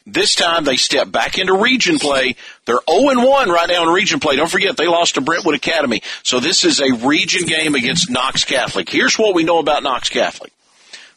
this 0.05 0.35
time 0.35 0.63
they 0.63 0.75
step 0.75 1.11
back 1.11 1.39
into 1.39 1.53
region 1.53 1.97
play. 1.97 2.35
They're 2.65 2.79
0-1 2.87 3.47
right 3.47 3.67
now 3.67 3.83
in 3.83 3.89
region 3.89 4.19
play. 4.19 4.35
Don't 4.35 4.51
forget 4.51 4.77
they 4.77 4.87
lost 4.87 5.15
to 5.15 5.21
Brentwood 5.21 5.55
Academy. 5.55 6.01
So 6.23 6.39
this 6.39 6.63
is 6.63 6.79
a 6.79 6.93
region 6.93 7.47
game 7.47 7.75
against 7.75 8.09
Knox 8.09 8.45
Catholic. 8.45 8.89
Here's 8.89 9.17
what 9.17 9.33
we 9.33 9.43
know 9.43 9.59
about 9.59 9.83
Knox 9.83 10.09
Catholic. 10.09 10.53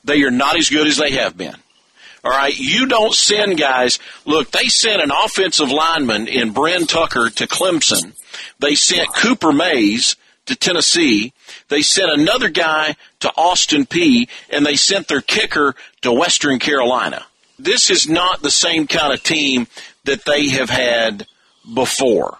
They 0.05 0.22
are 0.22 0.31
not 0.31 0.57
as 0.57 0.70
good 0.70 0.87
as 0.87 0.96
they 0.96 1.12
have 1.12 1.37
been. 1.37 1.57
All 2.24 2.31
right, 2.31 2.57
you 2.59 2.87
don't 2.87 3.14
send 3.14 3.59
guys. 3.59 3.98
Look, 4.24 4.51
they 4.51 4.66
sent 4.68 5.03
an 5.03 5.12
offensive 5.12 5.70
lineman 5.70 6.27
in 6.27 6.53
Bryn 6.53 6.87
Tucker 6.87 7.31
to 7.31 7.46
Clemson. 7.46 8.12
They 8.59 8.74
sent 8.74 9.14
Cooper 9.14 9.53
Mays 9.53 10.16
to 10.46 10.57
Tennessee. 10.57 11.33
They 11.68 11.83
sent 11.83 12.11
another 12.11 12.48
guy 12.48 12.96
to 13.20 13.33
Austin 13.37 13.87
Peay, 13.87 14.29
and 14.51 14.66
they 14.66 14.77
sent 14.77 15.09
their 15.09 15.20
kicker 15.20 15.74
to 16.03 16.12
Western 16.12 16.59
Carolina. 16.59 17.24
This 17.58 17.90
is 17.90 18.08
not 18.08 18.42
the 18.42 18.50
same 18.50 18.86
kind 18.86 19.12
of 19.12 19.22
team 19.22 19.66
that 20.04 20.24
they 20.24 20.48
have 20.50 20.70
had 20.70 21.26
before. 21.74 22.38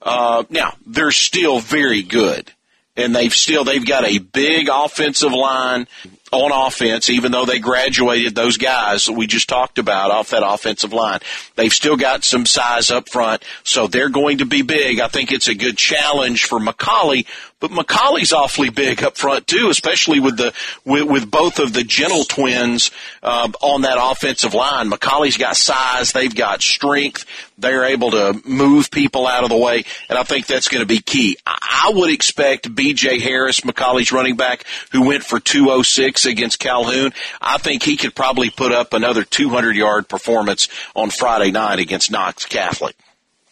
Uh, 0.00 0.44
now 0.50 0.74
they're 0.84 1.12
still 1.12 1.60
very 1.60 2.02
good, 2.02 2.50
and 2.96 3.14
they've 3.14 3.32
still 3.32 3.62
they've 3.62 3.86
got 3.86 4.04
a 4.04 4.18
big 4.18 4.68
offensive 4.68 5.32
line 5.32 5.86
on 6.32 6.50
offense, 6.50 7.10
even 7.10 7.30
though 7.30 7.44
they 7.44 7.58
graduated 7.58 8.34
those 8.34 8.56
guys 8.56 9.06
that 9.06 9.12
we 9.12 9.26
just 9.26 9.48
talked 9.48 9.78
about 9.78 10.10
off 10.10 10.30
that 10.30 10.42
offensive 10.44 10.92
line. 10.92 11.20
They've 11.54 11.72
still 11.72 11.96
got 11.96 12.24
some 12.24 12.46
size 12.46 12.90
up 12.90 13.08
front, 13.08 13.44
so 13.62 13.86
they're 13.86 14.08
going 14.08 14.38
to 14.38 14.46
be 14.46 14.62
big. 14.62 14.98
I 14.98 15.08
think 15.08 15.30
it's 15.30 15.48
a 15.48 15.54
good 15.54 15.76
challenge 15.76 16.46
for 16.46 16.58
McCallie, 16.58 17.26
but 17.62 17.70
McCallie's 17.70 18.32
awfully 18.32 18.70
big 18.70 19.04
up 19.04 19.16
front 19.16 19.46
too, 19.46 19.68
especially 19.70 20.18
with 20.18 20.36
the 20.36 20.52
with, 20.84 21.04
with 21.04 21.30
both 21.30 21.60
of 21.60 21.72
the 21.72 21.84
gentle 21.84 22.24
twins 22.24 22.90
uh, 23.22 23.48
on 23.60 23.82
that 23.82 23.98
offensive 24.00 24.52
line. 24.52 24.90
McCallie's 24.90 25.36
got 25.36 25.56
size, 25.56 26.10
they've 26.10 26.34
got 26.34 26.60
strength, 26.60 27.24
they're 27.56 27.84
able 27.84 28.10
to 28.10 28.42
move 28.44 28.90
people 28.90 29.28
out 29.28 29.44
of 29.44 29.50
the 29.50 29.56
way, 29.56 29.84
and 30.08 30.18
I 30.18 30.24
think 30.24 30.46
that's 30.46 30.68
going 30.68 30.82
to 30.82 30.86
be 30.86 30.98
key. 30.98 31.36
I 31.46 31.92
would 31.94 32.10
expect 32.10 32.74
B.J. 32.74 33.20
Harris, 33.20 33.60
McCallie's 33.60 34.10
running 34.10 34.34
back, 34.34 34.64
who 34.90 35.06
went 35.06 35.22
for 35.22 35.38
206 35.38 36.26
against 36.26 36.58
Calhoun. 36.58 37.12
I 37.40 37.58
think 37.58 37.84
he 37.84 37.96
could 37.96 38.16
probably 38.16 38.50
put 38.50 38.72
up 38.72 38.92
another 38.92 39.22
200 39.22 39.76
yard 39.76 40.08
performance 40.08 40.66
on 40.96 41.10
Friday 41.10 41.52
night 41.52 41.78
against 41.78 42.10
Knox 42.10 42.44
Catholic. 42.44 42.96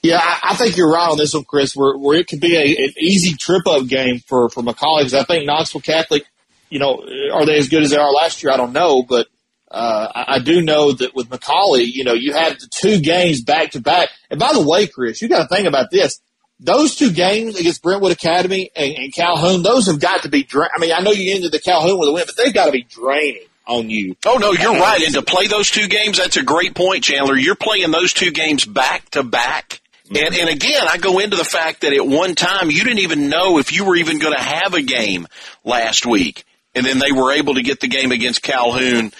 Yeah, 0.02 0.18
I, 0.18 0.52
I 0.52 0.56
think 0.56 0.76
you're 0.76 0.90
right 0.90 1.10
on 1.10 1.18
this 1.18 1.34
one, 1.34 1.44
Chris. 1.44 1.76
Where, 1.76 1.96
where 1.96 2.18
it 2.18 2.26
could 2.26 2.40
be 2.40 2.56
a, 2.56 2.84
an 2.84 2.94
easy 2.98 3.36
trip 3.36 3.66
up 3.66 3.86
game 3.86 4.20
for 4.20 4.48
for 4.48 4.62
McCallie. 4.62 5.00
Because 5.00 5.14
I 5.14 5.24
think 5.24 5.46
Knoxville 5.46 5.82
Catholic, 5.82 6.24
you 6.70 6.78
know, 6.78 7.04
are 7.32 7.44
they 7.44 7.58
as 7.58 7.68
good 7.68 7.82
as 7.82 7.90
they 7.90 7.96
are 7.96 8.10
last 8.10 8.42
year? 8.42 8.52
I 8.52 8.56
don't 8.56 8.72
know, 8.72 9.02
but 9.02 9.26
uh, 9.70 10.24
I, 10.26 10.40
do 10.40 10.62
know 10.62 10.92
that 10.92 11.14
with 11.14 11.28
McCallie, 11.28 11.86
you 11.86 12.02
know, 12.02 12.12
you 12.12 12.32
have 12.32 12.58
the 12.58 12.66
two 12.68 12.98
games 13.00 13.42
back 13.42 13.72
to 13.72 13.80
back. 13.80 14.08
And 14.28 14.40
by 14.40 14.52
the 14.52 14.66
way, 14.66 14.88
Chris, 14.88 15.22
you 15.22 15.28
got 15.28 15.48
to 15.48 15.54
think 15.54 15.68
about 15.68 15.92
this. 15.92 16.20
Those 16.58 16.96
two 16.96 17.12
games 17.12 17.58
against 17.58 17.80
Brentwood 17.80 18.10
Academy 18.10 18.70
and, 18.74 18.92
and 18.94 19.14
Calhoun, 19.14 19.62
those 19.62 19.86
have 19.86 20.00
got 20.00 20.24
to 20.24 20.28
be. 20.28 20.42
Dra- 20.42 20.70
I 20.74 20.80
mean, 20.80 20.92
I 20.92 21.00
know 21.00 21.12
you 21.12 21.34
ended 21.34 21.52
the 21.52 21.60
Calhoun 21.60 21.98
with 22.00 22.08
a 22.08 22.12
win, 22.12 22.24
but 22.26 22.36
they've 22.36 22.52
got 22.52 22.66
to 22.66 22.72
be 22.72 22.82
draining 22.82 23.46
on 23.66 23.88
you. 23.88 24.16
Oh 24.26 24.38
no, 24.38 24.52
you're 24.52 24.74
right. 24.74 25.00
And 25.02 25.14
to 25.14 25.22
play 25.22 25.46
those 25.46 25.70
two 25.70 25.86
games, 25.86 26.18
that's 26.18 26.36
a 26.36 26.42
great 26.42 26.74
point, 26.74 27.04
Chandler. 27.04 27.36
You're 27.36 27.54
playing 27.54 27.92
those 27.92 28.12
two 28.12 28.32
games 28.32 28.64
back 28.64 29.08
to 29.10 29.22
back. 29.22 29.80
And, 30.10 30.34
and 30.34 30.48
again, 30.48 30.82
I 30.88 30.98
go 30.98 31.20
into 31.20 31.36
the 31.36 31.44
fact 31.44 31.82
that 31.82 31.92
at 31.92 32.06
one 32.06 32.34
time 32.34 32.70
you 32.70 32.82
didn't 32.82 33.00
even 33.00 33.28
know 33.28 33.58
if 33.58 33.72
you 33.72 33.84
were 33.84 33.96
even 33.96 34.18
going 34.18 34.34
to 34.34 34.42
have 34.42 34.74
a 34.74 34.82
game 34.82 35.26
last 35.64 36.04
week. 36.04 36.44
And 36.74 36.84
then 36.84 36.98
they 36.98 37.12
were 37.12 37.32
able 37.32 37.54
to 37.54 37.62
get 37.62 37.80
the 37.80 37.88
game 37.88 38.12
against 38.12 38.42
Calhoun 38.42 39.12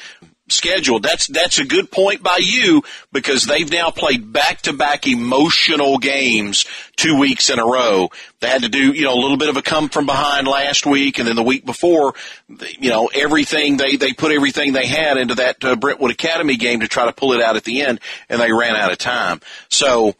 scheduled. 0.52 1.02
That's 1.02 1.26
that's 1.26 1.58
a 1.58 1.64
good 1.64 1.90
point 1.90 2.22
by 2.22 2.38
you 2.40 2.82
because 3.12 3.44
they've 3.44 3.70
now 3.70 3.90
played 3.90 4.32
back 4.32 4.62
to 4.62 4.72
back 4.72 5.06
emotional 5.06 5.98
games 5.98 6.66
two 6.96 7.18
weeks 7.18 7.50
in 7.50 7.58
a 7.58 7.64
row. 7.64 8.10
They 8.40 8.48
had 8.48 8.62
to 8.62 8.68
do 8.68 8.92
you 8.92 9.04
know 9.04 9.14
a 9.14 9.20
little 9.20 9.36
bit 9.36 9.48
of 9.48 9.56
a 9.56 9.62
come 9.62 9.88
from 9.88 10.06
behind 10.06 10.46
last 10.46 10.86
week, 10.86 11.18
and 11.18 11.26
then 11.26 11.36
the 11.36 11.42
week 11.42 11.64
before, 11.64 12.14
you 12.48 12.90
know 12.90 13.10
everything 13.12 13.76
they 13.76 13.96
they 13.96 14.12
put 14.12 14.32
everything 14.32 14.72
they 14.72 14.86
had 14.86 15.16
into 15.16 15.36
that 15.36 15.64
uh, 15.64 15.76
Brentwood 15.76 16.10
Academy 16.10 16.56
game 16.56 16.80
to 16.80 16.88
try 16.88 17.06
to 17.06 17.12
pull 17.12 17.32
it 17.32 17.42
out 17.42 17.56
at 17.56 17.64
the 17.64 17.82
end, 17.82 18.00
and 18.28 18.40
they 18.40 18.52
ran 18.52 18.76
out 18.76 18.92
of 18.92 18.98
time. 18.98 19.40
So 19.68 20.14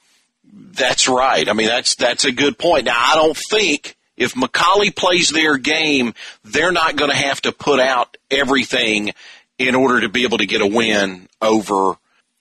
that's 0.53 1.09
right. 1.09 1.49
I 1.49 1.53
mean 1.53 1.67
that's 1.67 1.95
that's 1.95 2.25
a 2.25 2.33
good 2.33 2.59
point. 2.59 2.85
Now 2.85 2.97
I 2.97 3.15
don't 3.15 3.37
think 3.37 3.97
if 4.17 4.35
McCallie 4.35 4.95
plays 4.95 5.31
their 5.31 5.57
game, 5.57 6.15
they're 6.45 6.73
not 6.73 6.97
going 6.97 7.11
to 7.11 7.17
have 7.17 7.41
to 7.43 7.53
put 7.53 7.81
out 7.81 8.17
everything 8.31 9.13
in 9.59 9.75
order 9.75 10.03
to 10.03 10.09
be 10.09 10.25
able 10.25 10.39
to 10.39 10.47
get 10.47 10.61
a 10.61 10.67
win 10.67 11.29
over 11.41 11.97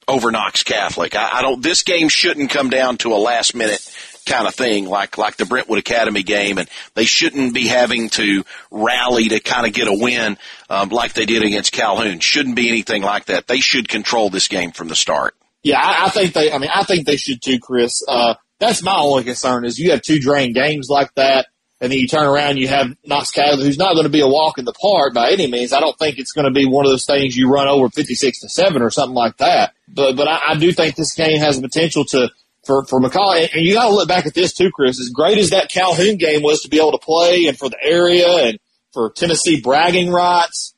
over 0.07 0.31
Knox 0.31 0.63
Catholic. 0.63 1.15
I, 1.15 1.39
I 1.39 1.41
don't. 1.41 1.61
This 1.61 1.83
game 1.83 2.09
shouldn't 2.09 2.49
come 2.49 2.69
down 2.69 2.97
to 2.97 3.13
a 3.13 3.15
last 3.15 3.55
minute 3.55 3.87
kind 4.25 4.47
of 4.47 4.53
thing 4.53 4.85
like 4.85 5.17
like 5.17 5.37
the 5.37 5.45
Brentwood 5.45 5.79
Academy 5.79 6.23
game, 6.23 6.57
and 6.57 6.69
they 6.95 7.05
shouldn't 7.05 7.53
be 7.53 7.67
having 7.67 8.09
to 8.09 8.43
rally 8.71 9.29
to 9.29 9.39
kind 9.39 9.65
of 9.65 9.73
get 9.73 9.87
a 9.87 9.93
win 9.93 10.37
um, 10.69 10.89
like 10.89 11.13
they 11.13 11.25
did 11.25 11.43
against 11.43 11.71
Calhoun. 11.71 12.19
Shouldn't 12.19 12.55
be 12.55 12.69
anything 12.69 13.03
like 13.03 13.25
that. 13.25 13.47
They 13.47 13.59
should 13.59 13.87
control 13.87 14.29
this 14.29 14.47
game 14.47 14.71
from 14.71 14.87
the 14.87 14.95
start. 14.95 15.35
Yeah, 15.63 15.79
I, 15.79 16.05
I 16.05 16.09
think 16.09 16.33
they. 16.33 16.51
I 16.51 16.57
mean, 16.57 16.69
I 16.73 16.83
think 16.83 17.05
they 17.05 17.17
should 17.17 17.41
too, 17.41 17.59
Chris. 17.59 18.03
Uh, 18.07 18.35
that's 18.59 18.83
my 18.83 18.97
only 18.97 19.23
concern 19.23 19.65
is 19.65 19.79
you 19.79 19.91
have 19.91 20.01
two 20.01 20.19
drain 20.19 20.53
games 20.53 20.87
like 20.89 21.13
that 21.15 21.47
and 21.81 21.91
then 21.91 21.99
you 21.99 22.07
turn 22.07 22.25
around, 22.25 22.57
you 22.57 22.67
have 22.67 22.87
Knox 23.05 23.31
Catholic, 23.31 23.65
who's 23.65 23.77
not 23.77 23.93
going 23.93 24.03
to 24.03 24.11
be 24.11 24.19
a 24.19 24.27
walk 24.27 24.57
in 24.57 24.65
the 24.65 24.73
park 24.73 25.13
by 25.13 25.31
any 25.31 25.47
means. 25.47 25.71
I 25.71 25.79
don't 25.79 25.97
think 25.97 26.17
it's 26.17 26.33
going 26.33 26.45
to 26.45 26.51
be 26.51 26.65
one 26.65 26.85
of 26.85 26.91
those 26.91 27.05
things 27.05 27.37
you 27.37 27.49
run 27.49 27.69
over 27.69 27.89
56 27.89 28.41
to 28.41 28.49
7 28.49 28.81
or 28.81 28.89
something 28.89 29.15
like 29.15 29.37
that. 29.37 29.73
But, 29.87 30.17
but 30.17 30.27
I, 30.27 30.39
I 30.49 30.55
do 30.55 30.73
think 30.73 30.95
this 30.95 31.13
game 31.13 31.39
has 31.39 31.55
the 31.55 31.67
potential 31.67 32.03
to, 32.05 32.29
for, 32.65 32.85
for 32.85 32.99
McCallie, 32.99 33.49
and 33.53 33.63
you 33.63 33.73
got 33.73 33.87
to 33.87 33.95
look 33.95 34.09
back 34.09 34.25
at 34.25 34.33
this 34.33 34.53
too, 34.53 34.71
Chris. 34.71 34.99
As 34.99 35.09
great 35.09 35.37
as 35.37 35.51
that 35.51 35.69
Calhoun 35.69 36.17
game 36.17 36.43
was 36.43 36.63
to 36.63 36.69
be 36.69 36.77
able 36.77 36.91
to 36.91 36.97
play 36.97 37.45
and 37.45 37.57
for 37.57 37.69
the 37.69 37.81
area 37.81 38.27
and 38.27 38.59
for 38.91 39.11
Tennessee 39.11 39.61
bragging 39.61 40.11
rights, 40.11 40.75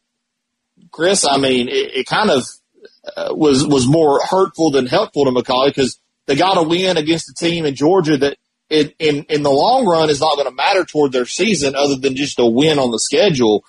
Chris, 0.92 1.26
I 1.26 1.38
mean, 1.38 1.68
it, 1.68 1.96
it 1.96 2.06
kind 2.06 2.30
of 2.30 2.44
uh, 3.18 3.34
was, 3.36 3.66
was 3.66 3.88
more 3.88 4.20
hurtful 4.30 4.72
than 4.72 4.86
helpful 4.86 5.26
to 5.26 5.32
McCallie 5.32 5.70
because 5.70 6.00
they 6.28 6.36
got 6.36 6.58
a 6.58 6.68
win 6.68 6.98
against 6.98 7.30
a 7.30 7.34
team 7.34 7.66
in 7.66 7.76
Georgia 7.76 8.18
that 8.18 8.38
in, 8.70 8.94
in, 9.00 9.26
in 9.30 9.44
the 9.44 9.52
long 9.52 9.86
run 9.86 10.10
is 10.10 10.22
not 10.22 10.36
going 10.36 10.48
to 10.48 10.56
matter 10.56 10.86
toward 10.86 11.12
their 11.12 11.26
season 11.26 11.76
other 11.76 11.96
than 11.96 12.16
just 12.16 12.40
a 12.40 12.46
win 12.46 12.80
on 12.80 12.92
the 12.92 13.00
schedule. 13.00 13.66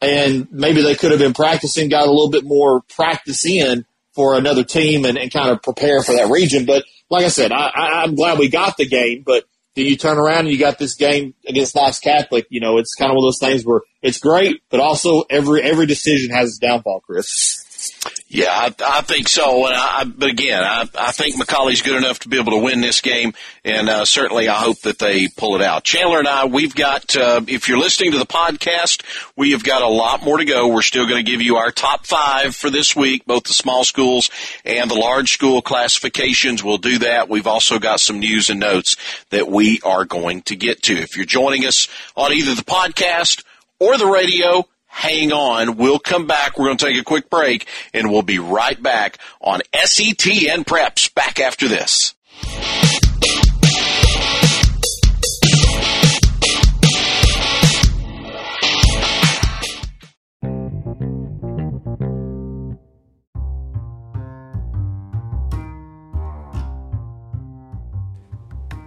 And 0.00 0.48
maybe 0.52 0.82
they 0.82 0.94
could 0.94 1.10
have 1.10 1.20
been 1.20 1.32
practicing, 1.32 1.88
got 1.88 2.06
a 2.06 2.10
little 2.10 2.30
bit 2.30 2.44
more 2.44 2.82
practice 2.82 3.44
in 3.46 3.84
for 4.14 4.36
another 4.36 4.62
team 4.62 5.04
and, 5.04 5.18
and 5.18 5.32
kind 5.32 5.50
of 5.50 5.62
prepare 5.62 6.02
for 6.02 6.12
that 6.14 6.30
region. 6.30 6.66
But 6.66 6.84
like 7.10 7.24
I 7.24 7.28
said, 7.28 7.52
I, 7.52 7.70
I, 7.74 8.02
I'm 8.02 8.14
glad 8.14 8.38
we 8.38 8.48
got 8.48 8.76
the 8.76 8.86
game, 8.86 9.22
but 9.26 9.44
then 9.74 9.86
you 9.86 9.96
turn 9.96 10.18
around 10.18 10.40
and 10.40 10.48
you 10.48 10.58
got 10.58 10.78
this 10.78 10.94
game 10.94 11.34
against 11.46 11.74
Knox 11.74 11.98
Catholic. 11.98 12.46
You 12.48 12.60
know, 12.60 12.78
it's 12.78 12.94
kind 12.94 13.10
of 13.10 13.16
one 13.16 13.24
of 13.24 13.28
those 13.28 13.40
things 13.40 13.64
where 13.64 13.80
it's 14.02 14.18
great, 14.18 14.62
but 14.70 14.80
also 14.80 15.22
every 15.28 15.62
every 15.62 15.86
decision 15.86 16.30
has 16.30 16.50
its 16.50 16.58
downfall, 16.58 17.00
Chris. 17.00 17.63
Yeah, 18.28 18.50
I, 18.50 18.74
I 18.84 19.02
think 19.02 19.28
so. 19.28 19.66
And 19.66 19.74
I, 19.76 20.04
but 20.04 20.28
again, 20.28 20.62
I, 20.62 20.88
I 20.98 21.12
think 21.12 21.36
McCallie's 21.36 21.82
good 21.82 21.96
enough 21.96 22.20
to 22.20 22.28
be 22.28 22.38
able 22.38 22.52
to 22.52 22.58
win 22.58 22.80
this 22.80 23.00
game, 23.00 23.32
and 23.64 23.88
uh, 23.88 24.04
certainly 24.04 24.48
I 24.48 24.54
hope 24.54 24.80
that 24.80 24.98
they 24.98 25.28
pull 25.28 25.54
it 25.54 25.62
out. 25.62 25.84
Chandler 25.84 26.18
and 26.18 26.28
I, 26.28 26.46
we've 26.46 26.74
got. 26.74 27.14
Uh, 27.16 27.42
if 27.46 27.68
you're 27.68 27.78
listening 27.78 28.12
to 28.12 28.18
the 28.18 28.26
podcast, 28.26 29.02
we 29.36 29.52
have 29.52 29.62
got 29.62 29.82
a 29.82 29.88
lot 29.88 30.22
more 30.24 30.38
to 30.38 30.44
go. 30.44 30.68
We're 30.68 30.82
still 30.82 31.06
going 31.06 31.24
to 31.24 31.30
give 31.30 31.42
you 31.42 31.56
our 31.56 31.70
top 31.70 32.06
five 32.06 32.56
for 32.56 32.70
this 32.70 32.96
week, 32.96 33.24
both 33.24 33.44
the 33.44 33.52
small 33.52 33.84
schools 33.84 34.30
and 34.64 34.90
the 34.90 34.94
large 34.94 35.32
school 35.32 35.62
classifications. 35.62 36.64
We'll 36.64 36.78
do 36.78 36.98
that. 37.00 37.28
We've 37.28 37.46
also 37.46 37.78
got 37.78 38.00
some 38.00 38.18
news 38.18 38.50
and 38.50 38.60
notes 38.60 38.96
that 39.30 39.48
we 39.48 39.80
are 39.84 40.04
going 40.04 40.42
to 40.42 40.56
get 40.56 40.82
to. 40.84 40.94
If 40.94 41.16
you're 41.16 41.26
joining 41.26 41.64
us 41.66 41.88
on 42.16 42.32
either 42.32 42.54
the 42.54 42.62
podcast 42.62 43.44
or 43.78 43.96
the 43.96 44.06
radio 44.06 44.66
hang 44.94 45.32
on. 45.32 45.76
We'll 45.76 45.98
come 45.98 46.26
back. 46.26 46.56
We're 46.56 46.66
going 46.66 46.76
to 46.78 46.86
take 46.86 46.98
a 46.98 47.04
quick 47.04 47.28
break 47.28 47.66
and 47.92 48.10
we'll 48.10 48.22
be 48.22 48.38
right 48.38 48.80
back 48.80 49.18
on 49.40 49.60
SETN 49.74 50.64
Preps 50.64 51.12
back 51.12 51.40
after 51.40 51.68
this. 51.68 52.14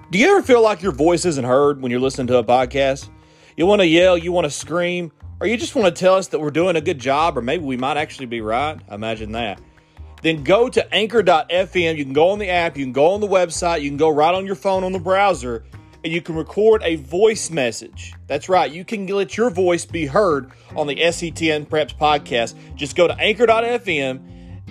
Do 0.09 0.17
you 0.17 0.31
ever 0.31 0.41
feel 0.41 0.63
like 0.63 0.81
your 0.81 0.93
voice 0.93 1.25
isn't 1.25 1.43
heard 1.43 1.81
when 1.81 1.91
you're 1.91 1.99
listening 1.99 2.27
to 2.27 2.37
a 2.37 2.43
podcast? 2.43 3.09
You 3.57 3.65
want 3.65 3.81
to 3.81 3.87
yell, 3.87 4.17
you 4.17 4.31
want 4.31 4.45
to 4.45 4.51
scream, 4.51 5.11
or 5.39 5.47
you 5.47 5.57
just 5.57 5.75
want 5.75 5.93
to 5.93 5.99
tell 5.99 6.15
us 6.15 6.27
that 6.29 6.39
we're 6.39 6.51
doing 6.51 6.75
a 6.75 6.81
good 6.81 6.99
job, 6.99 7.37
or 7.37 7.41
maybe 7.41 7.63
we 7.63 7.77
might 7.77 7.97
actually 7.97 8.25
be 8.25 8.41
right, 8.41 8.79
imagine 8.91 9.31
that. 9.33 9.61
Then 10.23 10.43
go 10.43 10.67
to 10.67 10.93
anchor.fm. 10.93 11.97
You 11.97 12.03
can 12.03 12.13
go 12.13 12.29
on 12.29 12.39
the 12.39 12.49
app, 12.49 12.75
you 12.75 12.85
can 12.85 12.93
go 12.93 13.11
on 13.11 13.21
the 13.21 13.27
website, 13.27 13.81
you 13.81 13.89
can 13.89 13.97
go 13.97 14.09
right 14.09 14.33
on 14.33 14.45
your 14.45 14.55
phone 14.55 14.83
on 14.83 14.91
the 14.91 14.99
browser, 14.99 15.63
and 16.03 16.11
you 16.11 16.21
can 16.21 16.35
record 16.35 16.81
a 16.83 16.95
voice 16.95 17.51
message. 17.51 18.13
That's 18.25 18.49
right, 18.49 18.71
you 18.71 18.83
can 18.83 19.05
let 19.07 19.37
your 19.37 19.49
voice 19.49 19.85
be 19.85 20.05
heard 20.05 20.51
on 20.75 20.87
the 20.87 20.95
SETN 20.95 21.67
Preps 21.67 21.95
podcast. 21.95 22.55
Just 22.75 22.95
go 22.95 23.07
to 23.07 23.15
anchor.fm 23.19 24.21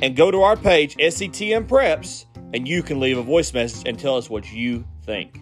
and 0.02 0.16
go 0.16 0.31
to 0.31 0.42
our 0.42 0.57
page, 0.57 0.96
SETN 0.96 1.68
Preps, 1.68 2.26
and 2.52 2.66
you 2.66 2.83
can 2.83 3.00
leave 3.00 3.18
a 3.18 3.22
voice 3.22 3.52
message 3.55 3.88
and 3.88 3.98
tell 3.98 4.16
us 4.16 4.29
what 4.29 4.50
you 4.52 4.85
think. 5.02 5.40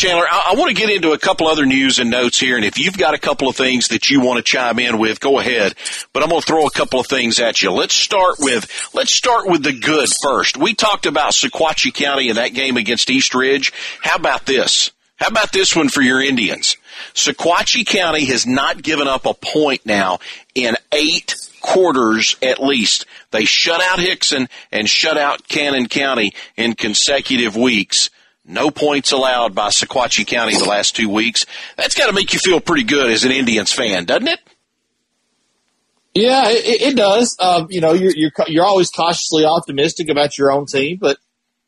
Chandler, 0.00 0.24
I, 0.26 0.52
I, 0.52 0.54
want 0.54 0.74
to 0.74 0.74
get 0.74 0.88
into 0.88 1.12
a 1.12 1.18
couple 1.18 1.46
other 1.46 1.66
news 1.66 1.98
and 1.98 2.10
notes 2.10 2.40
here, 2.40 2.56
and 2.56 2.64
if 2.64 2.78
you've 2.78 2.96
got 2.96 3.12
a 3.12 3.18
couple 3.18 3.50
of 3.50 3.56
things 3.56 3.88
that 3.88 4.08
you 4.08 4.22
want 4.22 4.38
to 4.38 4.42
chime 4.42 4.78
in 4.78 4.98
with, 4.98 5.20
go 5.20 5.38
ahead. 5.38 5.74
But 6.14 6.22
I'm 6.22 6.30
going 6.30 6.40
to 6.40 6.46
throw 6.46 6.66
a 6.66 6.70
couple 6.70 7.00
of 7.00 7.06
things 7.06 7.38
at 7.38 7.60
you. 7.60 7.70
Let's 7.70 7.92
start 7.92 8.36
with 8.38 8.66
let's 8.94 9.14
start 9.14 9.46
with 9.46 9.62
the 9.62 9.74
good 9.74 10.08
first. 10.22 10.56
We 10.56 10.72
talked 10.72 11.04
about 11.04 11.34
Sequatchie 11.34 11.92
County 11.92 12.30
in 12.30 12.36
that 12.36 12.54
game 12.54 12.78
against 12.78 13.10
East 13.10 13.34
Ridge. 13.34 13.74
How 14.00 14.16
about 14.16 14.46
this? 14.46 14.90
How 15.16 15.28
about 15.28 15.52
this 15.52 15.76
one 15.76 15.90
for 15.90 16.00
your 16.00 16.22
Indians? 16.22 16.78
Sequatchie 17.12 17.86
County 17.86 18.24
has 18.24 18.46
not 18.46 18.82
given 18.82 19.06
up 19.06 19.26
a 19.26 19.34
point 19.34 19.84
now 19.84 20.20
in 20.54 20.76
eight 20.92 21.36
quarters 21.60 22.36
at 22.40 22.58
least. 22.58 23.04
They 23.32 23.44
shut 23.44 23.82
out 23.82 23.98
Hixson 23.98 24.48
and 24.72 24.88
shut 24.88 25.18
out 25.18 25.46
Cannon 25.46 25.88
County 25.88 26.32
in 26.56 26.72
consecutive 26.72 27.54
weeks. 27.54 28.08
No 28.44 28.70
points 28.70 29.12
allowed 29.12 29.54
by 29.54 29.68
Sequatchie 29.68 30.26
County 30.26 30.56
the 30.56 30.64
last 30.64 30.96
two 30.96 31.08
weeks. 31.08 31.46
That's 31.76 31.94
got 31.94 32.06
to 32.06 32.12
make 32.12 32.32
you 32.32 32.38
feel 32.38 32.60
pretty 32.60 32.84
good 32.84 33.10
as 33.10 33.24
an 33.24 33.32
Indians 33.32 33.72
fan, 33.72 34.06
doesn't 34.06 34.28
it? 34.28 34.40
Yeah, 36.14 36.48
it, 36.48 36.82
it 36.82 36.96
does. 36.96 37.36
Um, 37.38 37.68
you 37.70 37.80
know, 37.80 37.92
you're, 37.92 38.12
you're 38.14 38.32
you're 38.48 38.64
always 38.64 38.90
cautiously 38.90 39.44
optimistic 39.44 40.08
about 40.08 40.36
your 40.36 40.50
own 40.50 40.66
team, 40.66 40.98
but, 41.00 41.18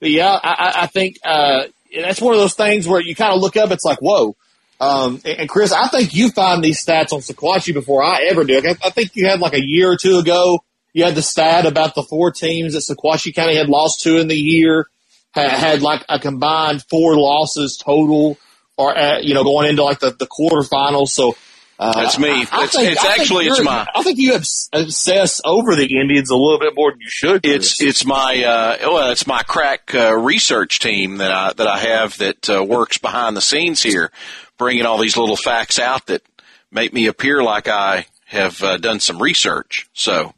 but 0.00 0.10
yeah, 0.10 0.36
I, 0.42 0.72
I 0.82 0.86
think 0.88 1.18
uh, 1.24 1.64
that's 1.94 2.20
one 2.20 2.34
of 2.34 2.40
those 2.40 2.54
things 2.54 2.88
where 2.88 3.00
you 3.00 3.14
kind 3.14 3.32
of 3.32 3.40
look 3.40 3.56
up. 3.56 3.70
It's 3.70 3.84
like, 3.84 4.00
whoa. 4.00 4.34
Um, 4.80 5.20
and 5.24 5.48
Chris, 5.48 5.72
I 5.72 5.86
think 5.86 6.12
you 6.12 6.30
find 6.30 6.64
these 6.64 6.84
stats 6.84 7.12
on 7.12 7.20
Sequatchie 7.20 7.72
before 7.72 8.02
I 8.02 8.26
ever 8.30 8.42
do. 8.42 8.58
I, 8.58 8.74
I 8.84 8.90
think 8.90 9.14
you 9.14 9.28
had 9.28 9.38
like 9.38 9.54
a 9.54 9.64
year 9.64 9.92
or 9.92 9.96
two 9.96 10.18
ago. 10.18 10.64
You 10.92 11.04
had 11.04 11.14
the 11.14 11.22
stat 11.22 11.64
about 11.64 11.94
the 11.94 12.02
four 12.02 12.32
teams 12.32 12.72
that 12.72 12.80
Sequatchie 12.80 13.34
County 13.34 13.54
had 13.54 13.68
lost 13.68 14.02
to 14.02 14.18
in 14.18 14.26
the 14.26 14.34
year, 14.34 14.88
had, 15.32 15.50
had 15.50 15.82
like 15.82 16.04
a 16.08 16.18
combined 16.18 16.84
four 16.88 17.16
losses 17.16 17.76
total, 17.76 18.38
or 18.76 18.96
uh, 18.96 19.18
you 19.20 19.34
know 19.34 19.44
going 19.44 19.68
into 19.68 19.82
like 19.82 20.00
the 20.00 20.10
the 20.10 20.26
quarterfinals. 20.26 21.08
So 21.08 21.34
uh, 21.82 22.00
That's 22.00 22.16
me. 22.16 22.28
I, 22.28 22.46
I 22.52 22.64
it's, 22.64 22.76
think, 22.76 22.92
it's 22.92 23.04
actually 23.04 23.46
it's 23.46 23.60
my. 23.60 23.84
I 23.92 24.04
think 24.04 24.18
you 24.18 24.36
obsess 24.36 25.40
over 25.44 25.74
the 25.74 26.00
Indians 26.00 26.30
a 26.30 26.36
little 26.36 26.60
bit 26.60 26.74
more 26.76 26.92
than 26.92 27.00
you 27.00 27.10
should. 27.10 27.44
It's 27.44 27.82
it's 27.82 28.04
my 28.04 28.44
uh, 28.44 28.76
well, 28.82 29.10
it's 29.10 29.26
my 29.26 29.42
crack 29.42 29.92
uh, 29.92 30.14
research 30.14 30.78
team 30.78 31.16
that 31.16 31.32
I 31.32 31.52
that 31.54 31.66
I 31.66 31.78
have 31.78 32.18
that 32.18 32.48
uh, 32.48 32.62
works 32.62 32.98
behind 32.98 33.36
the 33.36 33.40
scenes 33.40 33.82
here, 33.82 34.12
bringing 34.58 34.86
all 34.86 34.98
these 34.98 35.16
little 35.16 35.36
facts 35.36 35.80
out 35.80 36.06
that 36.06 36.22
make 36.70 36.92
me 36.92 37.06
appear 37.06 37.42
like 37.42 37.66
I 37.66 38.06
have 38.26 38.62
uh, 38.62 38.76
done 38.76 39.00
some 39.00 39.20
research. 39.20 39.88
So. 39.92 40.34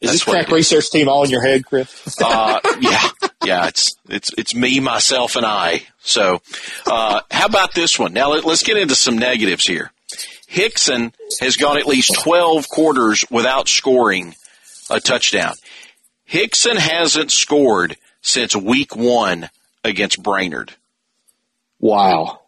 Is 0.00 0.12
this 0.12 0.22
crack 0.22 0.50
research 0.50 0.88
team 0.90 1.08
all 1.08 1.24
in 1.24 1.30
your 1.30 1.42
head, 1.42 1.66
Chris? 1.66 2.16
uh, 2.22 2.60
yeah, 2.80 3.08
yeah. 3.44 3.68
It's 3.68 3.96
it's 4.08 4.30
it's 4.36 4.54
me, 4.54 4.80
myself, 4.80 5.36
and 5.36 5.46
I. 5.46 5.82
So, 6.00 6.40
uh, 6.86 7.20
how 7.30 7.46
about 7.46 7.74
this 7.74 7.98
one? 7.98 8.12
Now 8.12 8.30
let, 8.30 8.44
let's 8.44 8.62
get 8.62 8.76
into 8.76 8.94
some 8.94 9.18
negatives 9.18 9.66
here. 9.66 9.92
Hixson 10.48 11.12
has 11.40 11.56
gone 11.56 11.78
at 11.78 11.86
least 11.86 12.20
12 12.20 12.68
quarters 12.68 13.24
without 13.30 13.68
scoring 13.68 14.34
a 14.88 15.00
touchdown. 15.00 15.54
Hixson 16.30 16.76
hasn't 16.76 17.32
scored 17.32 17.96
since 18.20 18.54
week 18.54 18.94
one 18.94 19.50
against 19.82 20.22
Brainerd. 20.22 20.72
Wow. 21.80 22.40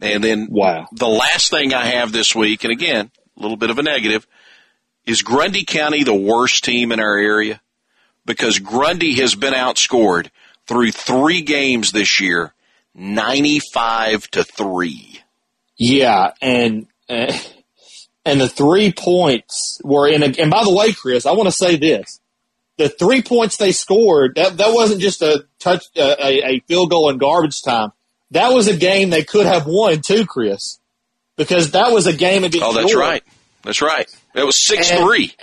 And 0.00 0.22
then 0.22 0.48
wow. 0.50 0.86
the 0.92 1.08
last 1.08 1.50
thing 1.50 1.74
I 1.74 1.86
have 1.86 2.12
this 2.12 2.34
week, 2.34 2.64
and 2.64 2.72
again, 2.72 3.10
a 3.36 3.42
little 3.42 3.56
bit 3.56 3.70
of 3.70 3.78
a 3.78 3.82
negative, 3.82 4.26
is 5.06 5.22
Grundy 5.22 5.64
County 5.64 6.04
the 6.04 6.14
worst 6.14 6.64
team 6.64 6.92
in 6.92 7.00
our 7.00 7.18
area? 7.18 7.60
Because 8.26 8.58
Grundy 8.58 9.14
has 9.20 9.34
been 9.34 9.54
outscored 9.54 10.30
through 10.66 10.92
three 10.92 11.42
games 11.42 11.92
this 11.92 12.20
year, 12.20 12.54
95 12.94 14.30
to 14.30 14.44
3. 14.44 15.20
Yeah, 15.76 16.30
and 16.40 16.86
and, 17.08 17.46
and 18.24 18.40
the 18.40 18.48
three 18.48 18.92
points 18.92 19.80
were 19.84 20.08
in 20.08 20.22
a, 20.22 20.26
and 20.26 20.50
by 20.50 20.64
the 20.64 20.72
way, 20.72 20.92
Chris, 20.92 21.26
I 21.26 21.32
want 21.32 21.48
to 21.48 21.52
say 21.52 21.76
this. 21.76 22.20
The 22.76 22.88
three 22.88 23.22
points 23.22 23.56
they 23.56 23.70
scored, 23.70 24.34
that, 24.34 24.56
that 24.56 24.72
wasn't 24.72 25.00
just 25.00 25.22
a 25.22 25.46
touch, 25.60 25.84
a, 25.96 26.54
a 26.54 26.60
field 26.60 26.90
goal 26.90 27.08
in 27.10 27.18
garbage 27.18 27.62
time. 27.62 27.92
That 28.32 28.52
was 28.52 28.66
a 28.66 28.76
game 28.76 29.10
they 29.10 29.22
could 29.22 29.46
have 29.46 29.66
won 29.66 30.00
too, 30.00 30.26
Chris, 30.26 30.80
because 31.36 31.72
that 31.72 31.92
was 31.92 32.06
a 32.06 32.12
game 32.12 32.42
against. 32.42 32.66
Oh, 32.66 32.72
that's 32.72 32.94
right. 32.94 33.22
That's 33.62 33.80
right. 33.80 34.08
It 34.34 34.44
was 34.44 34.66
six 34.66 34.90
and, 34.90 35.04
three. 35.04 35.34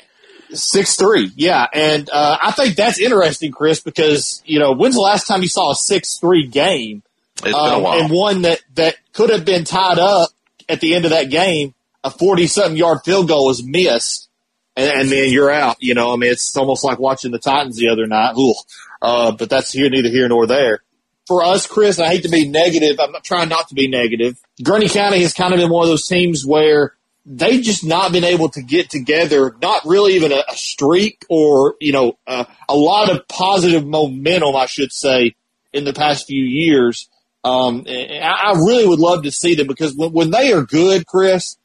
Six 0.54 0.98
three, 0.98 1.32
yeah, 1.36 1.66
and 1.74 2.10
uh, 2.12 2.38
I 2.42 2.52
think 2.52 2.76
that's 2.76 3.00
interesting, 3.00 3.52
Chris, 3.52 3.80
because 3.80 4.42
you 4.46 4.60
know 4.60 4.74
when's 4.74 4.96
the 4.96 5.02
last 5.02 5.26
time 5.26 5.42
you 5.42 5.48
saw 5.48 5.72
a 5.72 5.76
six 5.76 6.18
three 6.18 6.48
game? 6.48 7.04
It's 7.44 7.56
um, 7.56 7.70
been 7.70 7.80
a 7.80 7.80
while. 7.80 8.00
And 8.00 8.12
one 8.12 8.42
that 8.44 8.62
that 8.76 8.96
could 9.14 9.30
have 9.30 9.46
been 9.46 9.64
tied 9.64 10.00
up 10.00 10.30
at 10.68 10.82
the 10.82 10.96
end 10.96 11.06
of 11.06 11.12
that 11.12 11.30
game, 11.30 11.74
a 12.04 12.10
40 12.10 12.48
something 12.48 12.78
yard 12.78 13.00
field 13.04 13.28
goal 13.28 13.50
is 13.50 13.64
missed 13.64 14.30
and, 14.76 15.02
and, 15.02 15.10
then 15.10 15.32
you're 15.32 15.52
out. 15.52 15.78
You 15.80 15.94
know, 15.94 16.14
I 16.14 16.16
mean, 16.16 16.32
it's 16.32 16.56
almost 16.56 16.84
like 16.84 17.00
watching 17.00 17.32
the 17.32 17.40
Titans 17.40 17.78
the 17.78 17.90
other 17.90 18.08
night. 18.08 18.34
Ooh. 18.38 18.54
Uh, 19.02 19.32
but 19.32 19.50
that's 19.50 19.72
here, 19.72 19.90
neither 19.90 20.10
here 20.10 20.28
nor 20.28 20.48
there. 20.48 20.82
For 21.28 21.44
us, 21.44 21.68
Chris, 21.68 22.00
I 22.00 22.08
hate 22.08 22.24
to 22.24 22.30
be 22.30 22.48
negative. 22.48 23.00
I'm 23.00 23.12
not 23.12 23.24
trying 23.24 23.50
not 23.50 23.70
to 23.70 23.76
be 23.76 23.88
negative. 23.88 24.40
Grundy 24.64 24.90
County 24.90 25.22
has 25.22 25.34
kind 25.34 25.54
of 25.54 25.60
been 25.60 25.70
one 25.70 25.84
of 25.84 25.90
those 25.90 26.08
teams 26.08 26.46
where 26.46 26.96
they've 27.26 27.62
just 27.62 27.86
not 27.86 28.12
been 28.12 28.24
able 28.24 28.50
to 28.50 28.62
get 28.62 28.90
together, 28.90 29.56
not 29.62 29.84
really 29.86 30.16
even 30.16 30.32
a, 30.32 30.44
a 30.50 30.58
streak 30.58 31.26
or, 31.30 31.76
you 31.80 31.92
know, 31.92 32.18
uh, 32.26 32.46
a 32.68 32.76
lot 32.76 33.10
of 33.10 33.28
positive 33.28 33.86
momentum, 33.86 34.56
I 34.56 34.66
should 34.66 34.92
say, 34.92 35.36
in 35.72 35.84
the 35.84 35.94
past 35.94 36.28
few 36.28 36.44
years. 36.44 37.08
Um, 37.44 37.86
I 37.88 38.54
really 38.58 38.88
would 38.88 39.00
love 39.00 39.24
to 39.24 39.32
see 39.32 39.56
them 39.56 39.68
because 39.68 39.96
when, 39.96 40.12
when 40.12 40.32
they 40.32 40.54
are 40.54 40.64
good, 40.64 41.08
Chris, 41.08 41.58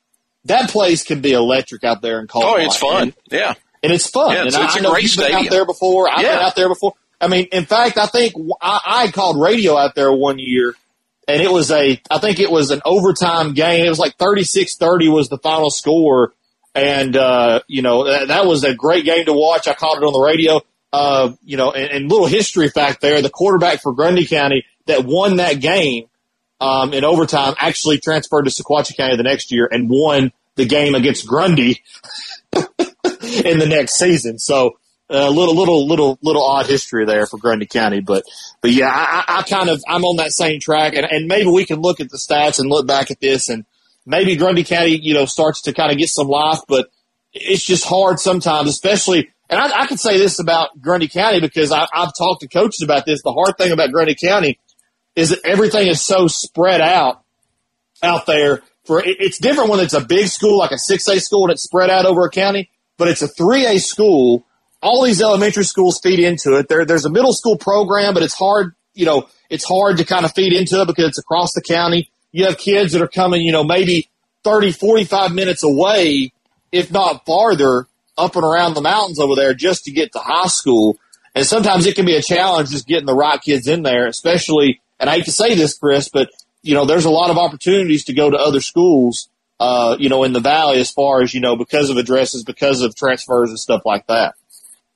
that 0.44 0.70
place 0.70 1.02
can 1.02 1.20
be 1.20 1.32
electric 1.32 1.84
out 1.84 2.02
there 2.02 2.20
in 2.20 2.26
Colorado. 2.26 2.62
Oh, 2.62 2.64
it's 2.64 2.76
fun. 2.76 3.02
And, 3.02 3.14
yeah. 3.30 3.54
And 3.82 3.92
it's 3.92 4.08
fun. 4.08 4.32
Yeah, 4.32 4.44
it's, 4.44 4.56
and 4.56 4.64
it's 4.64 4.76
I, 4.76 4.78
a 4.78 4.82
know 4.82 4.92
great 4.92 5.02
you've 5.02 5.12
stadium. 5.12 5.38
been 5.38 5.46
out 5.46 5.50
there 5.50 5.66
before. 5.66 6.08
I've 6.08 6.22
yeah. 6.22 6.36
been 6.36 6.46
out 6.46 6.56
there 6.56 6.68
before. 6.68 6.94
I 7.20 7.28
mean, 7.28 7.46
in 7.52 7.66
fact, 7.66 7.98
I 7.98 8.06
think 8.06 8.34
I, 8.60 8.80
I 8.84 9.10
called 9.10 9.40
radio 9.40 9.76
out 9.76 9.94
there 9.94 10.12
one 10.12 10.38
year 10.38 10.74
and 11.28 11.42
it 11.42 11.50
was 11.50 11.70
a, 11.70 12.00
I 12.10 12.18
think 12.18 12.38
it 12.38 12.50
was 12.50 12.70
an 12.70 12.82
overtime 12.84 13.54
game. 13.54 13.84
It 13.84 13.88
was 13.88 13.98
like 13.98 14.16
36-30 14.16 15.12
was 15.12 15.28
the 15.28 15.38
final 15.38 15.70
score. 15.70 16.32
And, 16.74 17.16
uh, 17.16 17.60
you 17.66 17.82
know, 17.82 18.04
that, 18.04 18.28
that 18.28 18.46
was 18.46 18.62
a 18.62 18.74
great 18.74 19.04
game 19.04 19.24
to 19.26 19.32
watch. 19.32 19.66
I 19.66 19.74
caught 19.74 19.96
it 19.96 20.04
on 20.04 20.12
the 20.12 20.20
radio. 20.20 20.60
Uh, 20.92 21.32
you 21.44 21.56
know, 21.56 21.72
and, 21.72 21.90
and 21.90 22.10
little 22.10 22.26
history 22.26 22.68
fact 22.68 23.00
there, 23.00 23.20
the 23.22 23.30
quarterback 23.30 23.82
for 23.82 23.92
Grundy 23.92 24.26
County 24.26 24.64
that 24.86 25.04
won 25.04 25.36
that 25.36 25.60
game 25.60 26.08
um, 26.60 26.92
in 26.94 27.04
overtime 27.04 27.54
actually 27.58 27.98
transferred 27.98 28.44
to 28.44 28.50
Sequatchie 28.50 28.96
County 28.96 29.16
the 29.16 29.22
next 29.22 29.50
year 29.50 29.68
and 29.70 29.90
won 29.90 30.32
the 30.54 30.64
game 30.64 30.94
against 30.94 31.26
Grundy 31.26 31.82
in 32.54 33.58
the 33.58 33.66
next 33.68 33.98
season. 33.98 34.38
So 34.38 34.78
a 35.08 35.26
uh, 35.26 35.30
little, 35.30 35.54
little, 35.54 35.86
little, 35.86 36.18
little 36.20 36.44
odd 36.44 36.66
history 36.66 37.04
there 37.04 37.26
for 37.26 37.38
Grundy 37.38 37.66
County, 37.66 38.00
but, 38.00 38.24
but 38.60 38.72
yeah, 38.72 38.88
I, 38.88 39.38
I 39.38 39.42
kind 39.42 39.68
of, 39.68 39.82
I'm 39.86 40.04
on 40.04 40.16
that 40.16 40.32
same 40.32 40.58
track 40.58 40.94
and, 40.94 41.06
and 41.08 41.28
maybe 41.28 41.48
we 41.48 41.64
can 41.64 41.80
look 41.80 42.00
at 42.00 42.10
the 42.10 42.16
stats 42.16 42.58
and 42.58 42.68
look 42.68 42.86
back 42.86 43.10
at 43.10 43.20
this 43.20 43.48
and 43.48 43.64
maybe 44.04 44.34
Grundy 44.36 44.64
County, 44.64 44.98
you 44.98 45.14
know, 45.14 45.24
starts 45.24 45.62
to 45.62 45.72
kind 45.72 45.92
of 45.92 45.98
get 45.98 46.08
some 46.08 46.26
life, 46.26 46.60
but 46.66 46.88
it's 47.32 47.64
just 47.64 47.84
hard 47.84 48.18
sometimes, 48.18 48.68
especially, 48.68 49.30
and 49.48 49.60
I, 49.60 49.82
I 49.82 49.86
can 49.86 49.96
say 49.96 50.18
this 50.18 50.40
about 50.40 50.80
Grundy 50.80 51.08
County 51.08 51.40
because 51.40 51.70
I, 51.70 51.86
I've 51.94 52.12
talked 52.16 52.40
to 52.40 52.48
coaches 52.48 52.82
about 52.82 53.06
this. 53.06 53.22
The 53.22 53.32
hard 53.32 53.56
thing 53.58 53.72
about 53.72 53.92
Grundy 53.92 54.16
County 54.16 54.58
is 55.14 55.30
that 55.30 55.44
everything 55.44 55.88
is 55.88 56.02
so 56.02 56.28
spread 56.28 56.80
out 56.80 57.22
out 58.02 58.26
there. 58.26 58.62
For 58.84 59.02
it's 59.04 59.38
different 59.38 59.70
when 59.70 59.80
it's 59.80 59.94
a 59.94 60.00
big 60.00 60.28
school 60.28 60.58
like 60.58 60.70
a 60.70 60.78
six 60.78 61.08
A 61.08 61.18
school 61.18 61.44
and 61.44 61.52
it's 61.52 61.62
spread 61.62 61.90
out 61.90 62.06
over 62.06 62.24
a 62.24 62.30
county, 62.30 62.70
but 62.98 63.08
it's 63.08 63.22
a 63.22 63.28
three 63.28 63.66
A 63.66 63.78
school. 63.78 64.46
All 64.82 65.04
these 65.04 65.22
elementary 65.22 65.64
schools 65.64 66.00
feed 66.02 66.20
into 66.20 66.56
it. 66.56 66.68
There, 66.68 66.84
there's 66.84 67.04
a 67.04 67.10
middle 67.10 67.32
school 67.32 67.56
program, 67.56 68.14
but 68.14 68.22
it's 68.22 68.34
hard. 68.34 68.74
You 68.94 69.06
know, 69.06 69.28
it's 69.50 69.64
hard 69.64 69.98
to 69.98 70.04
kind 70.04 70.24
of 70.24 70.32
feed 70.32 70.52
into 70.52 70.80
it 70.80 70.86
because 70.86 71.06
it's 71.06 71.18
across 71.18 71.52
the 71.52 71.62
county. 71.62 72.10
You 72.32 72.46
have 72.46 72.58
kids 72.58 72.92
that 72.92 73.02
are 73.02 73.08
coming, 73.08 73.42
you 73.42 73.52
know, 73.52 73.64
maybe 73.64 74.08
30, 74.44 74.72
45 74.72 75.32
minutes 75.32 75.62
away, 75.62 76.32
if 76.72 76.90
not 76.90 77.24
farther, 77.26 77.86
up 78.18 78.36
and 78.36 78.44
around 78.44 78.74
the 78.74 78.82
mountains 78.82 79.18
over 79.18 79.34
there 79.34 79.54
just 79.54 79.84
to 79.84 79.90
get 79.90 80.12
to 80.12 80.18
high 80.18 80.48
school. 80.48 80.98
And 81.34 81.46
sometimes 81.46 81.86
it 81.86 81.94
can 81.94 82.06
be 82.06 82.16
a 82.16 82.22
challenge 82.22 82.70
just 82.70 82.86
getting 82.86 83.06
the 83.06 83.14
right 83.14 83.40
kids 83.40 83.66
in 83.66 83.82
there, 83.82 84.06
especially 84.06 84.80
and 84.98 85.10
I 85.10 85.16
hate 85.16 85.26
to 85.26 85.32
say 85.32 85.54
this, 85.54 85.76
Chris, 85.76 86.08
but 86.08 86.30
you 86.62 86.74
know, 86.74 86.84
there's 86.84 87.04
a 87.04 87.10
lot 87.10 87.30
of 87.30 87.38
opportunities 87.38 88.04
to 88.04 88.14
go 88.14 88.30
to 88.30 88.36
other 88.36 88.60
schools, 88.60 89.28
uh, 89.60 89.96
you 89.98 90.08
know, 90.08 90.24
in 90.24 90.32
the 90.32 90.40
valley 90.40 90.80
as 90.80 90.90
far 90.90 91.22
as, 91.22 91.32
you 91.32 91.40
know, 91.40 91.56
because 91.56 91.90
of 91.90 91.96
addresses, 91.96 92.44
because 92.44 92.82
of 92.82 92.96
transfers 92.96 93.50
and 93.50 93.58
stuff 93.58 93.82
like 93.84 94.06
that. 94.08 94.34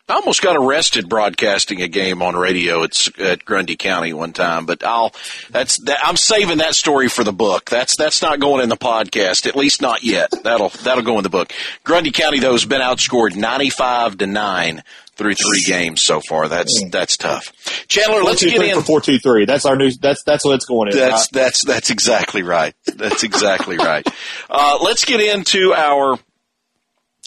I 0.08 0.14
almost 0.14 0.42
got 0.42 0.56
arrested 0.56 1.08
broadcasting 1.08 1.82
a 1.82 1.88
game 1.88 2.20
on 2.20 2.34
radio 2.34 2.82
at, 2.82 3.18
at 3.18 3.44
Grundy 3.44 3.76
County 3.76 4.12
one 4.12 4.32
time, 4.32 4.66
but 4.66 4.82
I'll 4.84 5.14
that's 5.50 5.78
that, 5.84 6.00
I'm 6.02 6.16
saving 6.16 6.58
that 6.58 6.74
story 6.74 7.08
for 7.08 7.22
the 7.22 7.32
book. 7.32 7.70
That's 7.70 7.96
that's 7.96 8.20
not 8.20 8.40
going 8.40 8.62
in 8.62 8.68
the 8.68 8.76
podcast, 8.76 9.46
at 9.46 9.54
least 9.54 9.80
not 9.80 10.02
yet. 10.02 10.32
That'll 10.42 10.70
that'll 10.70 11.04
go 11.04 11.18
in 11.18 11.22
the 11.22 11.30
book. 11.30 11.52
Grundy 11.84 12.10
County 12.10 12.40
though 12.40 12.52
has 12.52 12.64
been 12.64 12.80
outscored 12.80 13.36
95 13.36 14.18
to 14.18 14.26
9 14.26 14.82
through 15.20 15.34
three 15.34 15.62
games 15.66 16.00
so 16.00 16.20
far. 16.20 16.48
That's 16.48 16.82
that's 16.90 17.18
tough. 17.18 17.52
Chandler, 17.88 18.22
let's 18.22 18.42
get 18.42 18.60
in 18.60 18.74
for 18.76 18.82
four 18.82 19.00
two 19.02 19.18
three. 19.18 19.44
That's 19.44 19.66
our 19.66 19.76
new. 19.76 19.90
That's 19.92 20.24
that's 20.24 20.46
what's 20.46 20.64
going 20.64 20.90
in. 20.90 20.96
That's 20.96 21.28
that's 21.28 21.64
that's 21.64 21.90
exactly 21.90 22.42
right. 22.42 22.74
That's 22.86 23.22
exactly 23.22 23.76
right. 23.76 24.06
Uh, 24.48 24.78
let's 24.82 25.04
get 25.04 25.20
into 25.20 25.74
our 25.74 26.18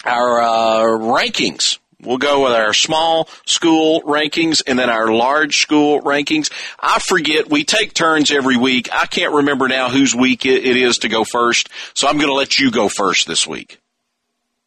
our 0.03 0.41
uh, 0.41 0.81
rankings 0.99 1.77
We'll 2.05 2.17
go 2.17 2.43
with 2.43 2.53
our 2.53 2.73
small 2.73 3.29
school 3.45 4.01
rankings 4.01 4.61
and 4.65 4.77
then 4.77 4.89
our 4.89 5.11
large 5.11 5.57
school 5.61 6.01
rankings. 6.01 6.51
I 6.79 6.99
forget, 6.99 7.49
we 7.49 7.63
take 7.63 7.93
turns 7.93 8.31
every 8.31 8.57
week. 8.57 8.89
I 8.93 9.05
can't 9.05 9.33
remember 9.33 9.67
now 9.67 9.89
whose 9.89 10.15
week 10.15 10.45
it 10.45 10.63
is 10.77 10.99
to 10.99 11.09
go 11.09 11.23
first, 11.23 11.69
so 11.93 12.07
I'm 12.07 12.17
going 12.17 12.27
to 12.27 12.33
let 12.33 12.59
you 12.59 12.71
go 12.71 12.89
first 12.89 13.27
this 13.27 13.47
week. 13.47 13.79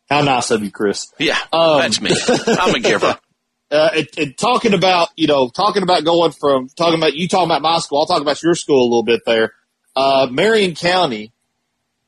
How 0.08 0.22
nice 0.22 0.50
of 0.50 0.62
you, 0.62 0.70
Chris. 0.70 1.12
Yeah, 1.18 1.38
um, 1.52 1.80
that's 1.80 2.00
me. 2.00 2.10
I'm 2.48 2.74
a 2.74 2.80
giver. 2.80 3.18
Uh, 3.68 3.90
it, 3.94 4.16
it, 4.16 4.38
talking 4.38 4.74
about, 4.74 5.08
you 5.16 5.26
know, 5.26 5.48
talking 5.48 5.82
about 5.82 6.04
going 6.04 6.30
from, 6.30 6.68
talking 6.68 7.00
about, 7.00 7.14
you 7.14 7.26
talking 7.26 7.48
about 7.48 7.62
my 7.62 7.80
school, 7.80 7.98
I'll 7.98 8.06
talk 8.06 8.22
about 8.22 8.40
your 8.40 8.54
school 8.54 8.80
a 8.80 8.86
little 8.86 9.02
bit 9.02 9.22
there. 9.26 9.54
Uh, 9.96 10.28
Marion 10.30 10.76
County, 10.76 11.32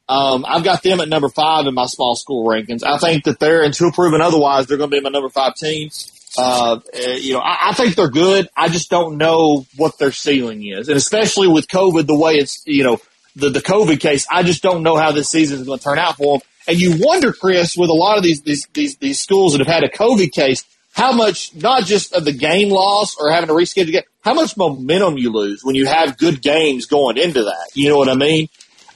um, 0.09 0.47
I've 0.49 0.65
got 0.65 0.83
them 0.83 1.01
at 1.01 1.09
number 1.09 1.29
five 1.29 1.67
in 1.67 1.75
my 1.75 1.87
small 1.87 2.17
school 2.17 2.47
rankings. 2.49 2.83
I 2.83 2.99
think 2.99 3.25
that 3.25 3.39
they're, 3.39 3.63
until 3.63 3.93
proven 3.93 4.21
otherwise, 4.21 4.67
they're 4.67 4.79
going 4.79 4.91
to 4.91 4.97
be 4.97 5.03
my 5.03 5.11
number 5.11 5.29
five 5.29 5.55
team. 5.55 5.91
Uh, 6.37 6.81
eh, 6.93 7.17
you 7.21 7.35
know, 7.35 7.41
I, 7.41 7.71
I, 7.71 7.75
think 7.75 7.95
they're 7.95 8.11
good. 8.11 8.49
I 8.57 8.69
just 8.69 8.91
don't 8.91 9.19
know 9.19 9.67
what 9.77 9.99
their 9.99 10.13
ceiling 10.13 10.67
is. 10.67 10.89
And 10.89 10.97
especially 10.97 11.49
with 11.49 11.69
COVID, 11.69 12.07
the 12.07 12.17
way 12.17 12.35
it's, 12.35 12.63
you 12.65 12.85
know, 12.85 13.01
the, 13.35 13.51
the 13.51 13.61
COVID 13.61 14.01
case, 14.01 14.27
I 14.31 14.43
just 14.43 14.63
don't 14.63 14.83
know 14.83 14.97
how 14.97 15.11
this 15.11 15.29
season 15.29 15.61
is 15.61 15.67
going 15.67 15.79
to 15.79 15.85
turn 15.85 15.99
out 15.99 16.17
for 16.17 16.39
them. 16.39 16.49
And 16.69 16.81
you 16.81 16.97
wonder, 16.99 17.33
Chris, 17.33 17.77
with 17.77 17.91
a 17.91 17.95
lot 17.95 18.19
of 18.19 18.23
these, 18.23 18.43
these, 18.43 18.67
these, 18.73 18.97
these 18.97 19.21
schools 19.21 19.53
that 19.53 19.67
have 19.67 19.75
had 19.75 19.85
a 19.85 19.89
COVID 19.89 20.33
case, 20.33 20.65
how 20.93 21.13
much, 21.13 21.55
not 21.55 21.85
just 21.85 22.15
of 22.15 22.25
the 22.25 22.33
game 22.33 22.71
loss 22.71 23.17
or 23.19 23.31
having 23.31 23.49
to 23.49 23.55
reschedule 23.55 24.03
how 24.21 24.35
much 24.35 24.57
momentum 24.57 25.17
you 25.17 25.33
lose 25.33 25.65
when 25.65 25.75
you 25.75 25.87
have 25.87 26.19
good 26.19 26.43
games 26.43 26.87
going 26.87 27.17
into 27.17 27.45
that. 27.45 27.71
You 27.75 27.89
know 27.89 27.99
what 27.99 28.09
I 28.09 28.15
mean? 28.15 28.49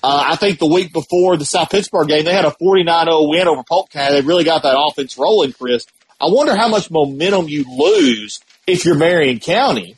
Uh, 0.02 0.24
I 0.30 0.36
think 0.36 0.58
the 0.58 0.66
week 0.66 0.92
before 0.92 1.36
the 1.36 1.44
South 1.44 1.70
Pittsburg 1.70 2.08
game, 2.08 2.24
they 2.24 2.32
had 2.32 2.44
a 2.44 2.50
49-0 2.50 3.28
win 3.28 3.46
over 3.46 3.62
Polk 3.62 3.90
County. 3.90 4.20
They 4.20 4.26
really 4.26 4.44
got 4.44 4.64
that 4.64 4.76
offense 4.76 5.16
rolling, 5.16 5.52
Chris. 5.52 5.86
I 6.20 6.26
wonder 6.26 6.56
how 6.56 6.68
much 6.68 6.90
momentum 6.90 7.48
you 7.48 7.64
lose 7.68 8.40
if 8.66 8.84
you're 8.84 8.96
Marion 8.96 9.38
County 9.38 9.96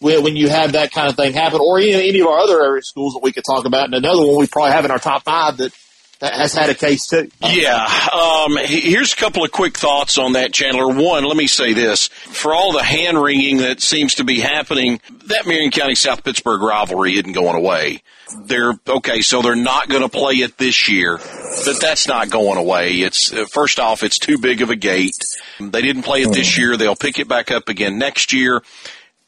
when 0.00 0.22
when 0.24 0.36
you 0.36 0.48
have 0.48 0.72
that 0.72 0.92
kind 0.92 1.08
of 1.08 1.16
thing 1.16 1.32
happen, 1.32 1.60
or 1.60 1.78
any, 1.78 1.92
any 1.92 2.20
of 2.20 2.26
our 2.26 2.38
other 2.38 2.62
area 2.62 2.82
schools 2.82 3.14
that 3.14 3.22
we 3.22 3.32
could 3.32 3.44
talk 3.44 3.64
about. 3.64 3.84
And 3.84 3.94
another 3.94 4.26
one 4.26 4.36
we 4.38 4.46
probably 4.46 4.72
have 4.72 4.84
in 4.84 4.90
our 4.90 4.98
top 4.98 5.22
five 5.22 5.56
that 5.58 5.72
has 6.20 6.54
had 6.54 6.70
a 6.70 6.74
case 6.74 7.06
too. 7.06 7.28
Yeah. 7.40 7.84
Um, 8.12 8.56
here's 8.64 9.12
a 9.12 9.16
couple 9.16 9.44
of 9.44 9.50
quick 9.50 9.76
thoughts 9.76 10.18
on 10.18 10.34
that, 10.34 10.52
Chandler. 10.52 10.86
One, 10.88 11.24
let 11.24 11.36
me 11.36 11.46
say 11.46 11.72
this. 11.72 12.08
For 12.08 12.54
all 12.54 12.72
the 12.72 12.82
hand 12.82 13.20
wringing 13.20 13.58
that 13.58 13.80
seems 13.80 14.14
to 14.16 14.24
be 14.24 14.38
happening, 14.38 15.00
that 15.26 15.46
Marion 15.46 15.70
County 15.70 15.94
South 15.96 16.22
Pittsburg 16.22 16.62
rivalry 16.62 17.14
isn't 17.14 17.32
going 17.32 17.56
away. 17.56 18.02
They're, 18.44 18.74
okay, 18.88 19.20
so 19.20 19.42
they're 19.42 19.54
not 19.54 19.88
going 19.88 20.02
to 20.02 20.08
play 20.08 20.34
it 20.34 20.58
this 20.58 20.88
year, 20.88 21.18
but 21.18 21.80
that's 21.80 22.06
not 22.08 22.30
going 22.30 22.58
away. 22.58 23.00
It's, 23.00 23.32
uh, 23.32 23.46
first 23.46 23.80
off, 23.80 24.02
it's 24.02 24.18
too 24.18 24.38
big 24.38 24.62
of 24.62 24.70
a 24.70 24.76
gate. 24.76 25.18
They 25.60 25.82
didn't 25.82 26.02
play 26.02 26.22
it 26.22 26.32
this 26.32 26.58
year. 26.58 26.76
They'll 26.76 26.96
pick 26.96 27.18
it 27.18 27.28
back 27.28 27.50
up 27.50 27.68
again 27.68 27.98
next 27.98 28.32
year. 28.32 28.62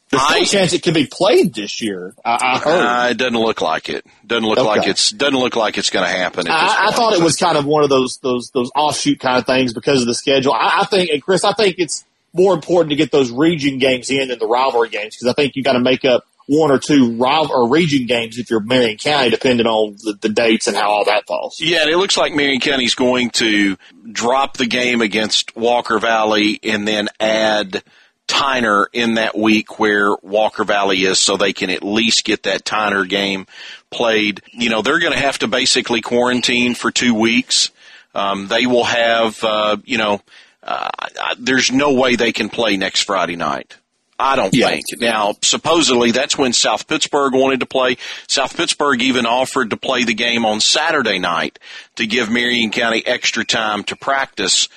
There's 0.09 0.23
a 0.23 0.45
chance 0.45 0.73
it 0.73 0.83
can 0.83 0.93
be 0.93 1.07
played 1.07 1.53
this 1.53 1.81
year. 1.81 2.13
I, 2.23 2.37
I 2.41 2.59
heard. 2.59 2.85
Uh, 2.85 3.09
it 3.09 3.17
doesn't 3.17 3.37
look 3.37 3.61
like 3.61 3.89
it. 3.89 4.05
Doesn't 4.25 4.47
look 4.47 4.59
okay. 4.59 4.67
like 4.67 4.87
it's 4.87 5.11
doesn't 5.11 5.37
look 5.37 5.55
like 5.55 5.77
it's 5.77 5.89
going 5.89 6.05
to 6.05 6.11
happen. 6.11 6.47
I, 6.47 6.89
I, 6.89 6.91
thought 6.91 7.13
it 7.13 7.23
was 7.23 7.35
kind 7.37 7.57
of 7.57 7.65
one 7.65 7.83
of 7.83 7.89
those 7.89 8.17
those 8.17 8.51
those 8.51 8.71
offshoot 8.75 9.19
kind 9.19 9.37
of 9.37 9.47
things 9.47 9.73
because 9.73 10.01
of 10.01 10.07
the 10.07 10.13
schedule. 10.13 10.53
I, 10.53 10.81
I 10.81 10.85
think, 10.85 11.09
and 11.09 11.23
Chris, 11.23 11.43
I 11.43 11.53
think 11.53 11.77
it's 11.79 12.05
more 12.33 12.53
important 12.53 12.91
to 12.91 12.95
get 12.95 13.11
those 13.11 13.31
region 13.31 13.79
games 13.79 14.09
in 14.11 14.27
than 14.27 14.37
the 14.37 14.47
rivalry 14.47 14.89
games 14.89 15.15
because 15.15 15.27
I 15.27 15.33
think 15.33 15.55
you 15.55 15.63
got 15.63 15.73
to 15.73 15.79
make 15.79 16.05
up 16.05 16.23
one 16.47 16.71
or 16.71 16.79
two 16.79 17.13
rival 17.17 17.51
or 17.51 17.69
region 17.69 18.05
games 18.05 18.37
if 18.37 18.49
you're 18.49 18.59
Marion 18.59 18.97
County, 18.97 19.29
depending 19.29 19.65
on 19.65 19.95
the, 20.03 20.17
the, 20.21 20.29
dates 20.29 20.67
and 20.67 20.77
how 20.77 20.89
all 20.89 21.05
that 21.05 21.25
falls. 21.25 21.57
Yeah, 21.59 21.81
and 21.81 21.89
it 21.89 21.97
looks 21.97 22.17
like 22.17 22.33
Marion 22.33 22.59
County's 22.59 22.95
going 22.95 23.31
to 23.31 23.77
drop 24.11 24.57
the 24.57 24.67
game 24.67 25.01
against 25.01 25.55
Walker 25.55 25.97
Valley 25.97 26.59
and 26.63 26.87
then 26.87 27.09
add 27.19 27.83
Tyner 28.27 28.85
in 28.93 29.15
that 29.15 29.37
week 29.37 29.79
where 29.79 30.15
Walker 30.21 30.63
Valley 30.63 31.03
is 31.03 31.19
so 31.19 31.37
they 31.37 31.53
can 31.53 31.69
at 31.69 31.83
least 31.83 32.25
get 32.25 32.43
that 32.43 32.63
Tyner 32.63 33.07
game 33.07 33.47
played. 33.89 34.41
You 34.51 34.69
know, 34.69 34.81
they're 34.81 34.99
going 34.99 35.13
to 35.13 35.19
have 35.19 35.39
to 35.39 35.47
basically 35.47 36.01
quarantine 36.01 36.75
for 36.75 36.91
two 36.91 37.13
weeks. 37.13 37.71
Um, 38.13 38.47
they 38.47 38.65
will 38.65 38.85
have, 38.85 39.43
uh, 39.43 39.77
you 39.83 39.97
know, 39.97 40.21
uh, 40.63 40.89
there's 41.37 41.71
no 41.71 41.93
way 41.93 42.15
they 42.15 42.31
can 42.31 42.49
play 42.49 42.77
next 42.77 43.03
Friday 43.03 43.35
night. 43.35 43.77
I 44.17 44.35
don't 44.35 44.53
yeah. 44.53 44.69
think. 44.69 44.85
Now, 44.99 45.35
supposedly 45.41 46.11
that's 46.11 46.37
when 46.37 46.53
South 46.53 46.87
Pittsburg 46.87 47.33
wanted 47.33 47.59
to 47.59 47.65
play. 47.65 47.97
South 48.27 48.55
Pittsburg 48.55 49.01
even 49.01 49.25
offered 49.25 49.71
to 49.71 49.77
play 49.77 50.05
the 50.05 50.13
game 50.13 50.45
on 50.45 50.61
Saturday 50.61 51.19
night 51.19 51.59
to 51.95 52.07
give 52.07 52.29
Marion 52.29 52.71
County 52.71 53.05
extra 53.05 53.43
time 53.43 53.83
to 53.85 53.95
practice 53.95 54.69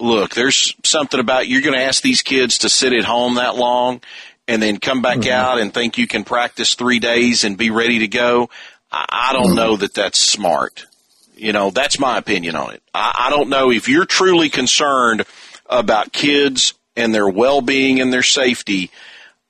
look, 0.00 0.34
there's 0.34 0.74
something 0.82 1.20
about 1.20 1.48
you're 1.48 1.60
going 1.60 1.78
to 1.78 1.84
ask 1.84 2.02
these 2.02 2.22
kids 2.22 2.58
to 2.58 2.68
sit 2.68 2.92
at 2.92 3.04
home 3.04 3.34
that 3.34 3.56
long 3.56 4.00
and 4.48 4.62
then 4.62 4.78
come 4.78 5.02
back 5.02 5.18
mm-hmm. 5.18 5.32
out 5.32 5.60
and 5.60 5.72
think 5.72 5.98
you 5.98 6.06
can 6.06 6.24
practice 6.24 6.74
three 6.74 6.98
days 6.98 7.44
and 7.44 7.56
be 7.56 7.70
ready 7.70 8.00
to 8.00 8.08
go. 8.08 8.50
I, 8.90 9.06
I 9.30 9.32
don't 9.32 9.48
mm-hmm. 9.48 9.56
know 9.56 9.76
that 9.76 9.94
that's 9.94 10.18
smart. 10.18 10.86
You 11.36 11.52
know, 11.52 11.70
that's 11.70 11.98
my 11.98 12.18
opinion 12.18 12.56
on 12.56 12.74
it. 12.74 12.82
I, 12.92 13.26
I 13.26 13.30
don't 13.30 13.48
know 13.48 13.70
if 13.70 13.88
you're 13.88 14.06
truly 14.06 14.50
concerned 14.50 15.24
about 15.66 16.12
kids 16.12 16.74
and 17.00 17.14
their 17.14 17.28
well-being 17.28 18.00
and 18.00 18.12
their 18.12 18.22
safety. 18.22 18.90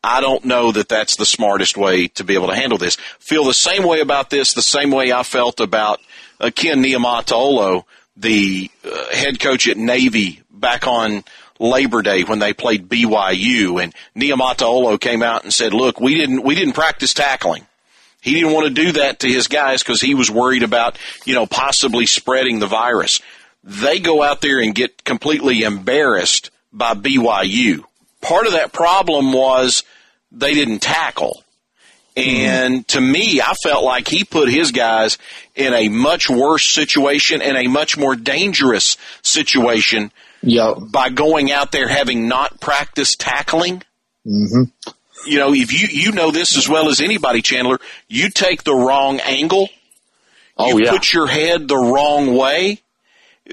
I 0.02 0.20
don't 0.20 0.44
know 0.46 0.72
that 0.72 0.88
that's 0.88 1.16
the 1.16 1.26
smartest 1.26 1.76
way 1.76 2.08
to 2.08 2.24
be 2.24 2.34
able 2.34 2.48
to 2.48 2.54
handle 2.54 2.78
this. 2.78 2.96
Feel 3.18 3.44
the 3.44 3.52
same 3.52 3.82
way 3.82 4.00
about 4.00 4.30
this, 4.30 4.54
the 4.54 4.62
same 4.62 4.90
way 4.90 5.12
I 5.12 5.22
felt 5.22 5.60
about 5.60 6.00
uh, 6.40 6.50
Ken 6.54 6.82
Niumatalolo 6.82 7.84
the 8.20 8.70
uh, 8.84 9.14
head 9.14 9.40
coach 9.40 9.66
at 9.68 9.76
Navy 9.76 10.42
back 10.50 10.86
on 10.86 11.24
Labor 11.58 12.02
Day 12.02 12.22
when 12.22 12.38
they 12.38 12.52
played 12.52 12.88
BYU, 12.88 13.82
and 13.82 13.94
Niumatalolo 14.16 15.00
came 15.00 15.22
out 15.22 15.44
and 15.44 15.52
said, 15.52 15.74
"Look, 15.74 16.00
we 16.00 16.14
didn't 16.14 16.42
we 16.42 16.54
didn't 16.54 16.74
practice 16.74 17.14
tackling." 17.14 17.66
He 18.22 18.34
didn't 18.34 18.52
want 18.52 18.68
to 18.68 18.82
do 18.82 18.92
that 18.92 19.20
to 19.20 19.28
his 19.28 19.48
guys 19.48 19.82
because 19.82 20.02
he 20.02 20.14
was 20.14 20.30
worried 20.30 20.62
about, 20.62 20.98
you 21.24 21.34
know, 21.34 21.46
possibly 21.46 22.04
spreading 22.04 22.58
the 22.58 22.66
virus. 22.66 23.20
They 23.64 23.98
go 23.98 24.22
out 24.22 24.42
there 24.42 24.58
and 24.58 24.74
get 24.74 25.04
completely 25.04 25.62
embarrassed 25.62 26.50
by 26.72 26.94
BYU. 26.94 27.84
Part 28.20 28.46
of 28.46 28.52
that 28.52 28.72
problem 28.72 29.32
was 29.32 29.82
they 30.30 30.54
didn't 30.54 30.80
tackle. 30.80 31.42
And 32.16 32.86
to 32.88 33.00
me, 33.00 33.40
I 33.40 33.54
felt 33.62 33.84
like 33.84 34.08
he 34.08 34.24
put 34.24 34.50
his 34.50 34.72
guys 34.72 35.16
in 35.54 35.72
a 35.72 35.88
much 35.88 36.28
worse 36.28 36.68
situation 36.68 37.40
and 37.40 37.56
a 37.56 37.68
much 37.68 37.96
more 37.96 38.16
dangerous 38.16 38.96
situation 39.22 40.10
yep. 40.42 40.76
by 40.80 41.10
going 41.10 41.52
out 41.52 41.72
there 41.72 41.88
having 41.88 42.28
not 42.28 42.60
practiced 42.60 43.20
tackling. 43.20 43.82
Mm-hmm. 44.26 44.64
You 45.26 45.38
know, 45.38 45.52
if 45.54 45.72
you, 45.72 45.88
you 45.88 46.12
know 46.12 46.30
this 46.30 46.56
as 46.56 46.68
well 46.68 46.88
as 46.88 47.00
anybody, 47.00 47.42
Chandler, 47.42 47.78
you 48.08 48.30
take 48.30 48.64
the 48.64 48.74
wrong 48.74 49.20
angle, 49.20 49.68
oh, 50.56 50.78
you 50.78 50.84
yeah. 50.84 50.90
put 50.90 51.12
your 51.12 51.26
head 51.26 51.68
the 51.68 51.76
wrong 51.76 52.34
way 52.36 52.80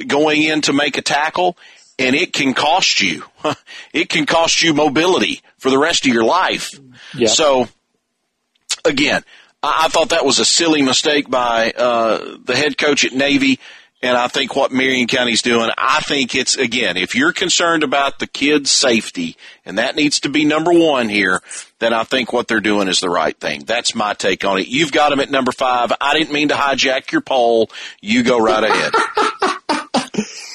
going 0.06 0.44
in 0.44 0.62
to 0.62 0.74
make 0.74 0.98
a 0.98 1.02
tackle, 1.02 1.58
and 2.00 2.16
it 2.16 2.34
can 2.34 2.54
cost 2.54 3.02
you. 3.02 3.24
it 3.94 4.10
can 4.10 4.26
cost 4.26 4.62
you 4.62 4.74
mobility 4.74 5.42
for 5.58 5.70
the 5.70 5.78
rest 5.78 6.06
of 6.06 6.14
your 6.14 6.24
life. 6.24 6.80
Yep. 7.16 7.30
So, 7.30 7.68
again, 8.86 9.24
I, 9.64 9.84
I 9.86 9.88
thought 9.90 10.10
that 10.10 10.26
was 10.26 10.40
a 10.40 10.46
silly 10.46 10.82
mistake 10.82 11.30
by 11.30 11.72
uh, 11.72 12.38
the 12.44 12.56
head 12.56 12.78
coach 12.78 13.06
at 13.06 13.14
Navy. 13.14 13.60
And 14.00 14.16
I 14.16 14.28
think 14.28 14.56
what 14.56 14.72
Marion 14.72 15.08
County's 15.08 15.42
doing, 15.42 15.72
I 15.76 16.02
think 16.02 16.36
it's, 16.36 16.56
again, 16.56 16.98
if 16.98 17.16
you're 17.16 17.34
concerned 17.34 17.84
about 17.84 18.20
the 18.20 18.28
kids' 18.28 18.70
safety, 18.70 19.36
and 19.66 19.80
that 19.80 19.96
needs 19.96 20.20
to 20.20 20.30
be 20.30 20.46
number 20.46 20.72
one 20.72 21.10
here, 21.10 21.42
then 21.80 21.94
I 21.94 22.04
think 22.04 22.32
what 22.32 22.48
they're 22.48 22.60
doing 22.60 22.90
is 22.90 23.00
the 23.00 23.10
right 23.10 23.36
thing. 23.36 23.64
That's 23.66 23.96
my 23.96 24.14
take 24.14 24.46
on 24.46 24.60
it. 24.60 24.68
You've 24.68 24.92
got 24.92 25.10
them 25.10 25.20
at 25.20 25.32
number 25.32 25.52
five. 25.52 25.92
I 26.00 26.14
didn't 26.14 26.32
mean 26.32 26.50
to 26.50 26.54
hijack 26.54 27.12
your 27.12 27.22
poll. 27.22 27.72
You 28.00 28.22
go 28.22 28.38
right 28.38 28.64
ahead. 28.64 28.94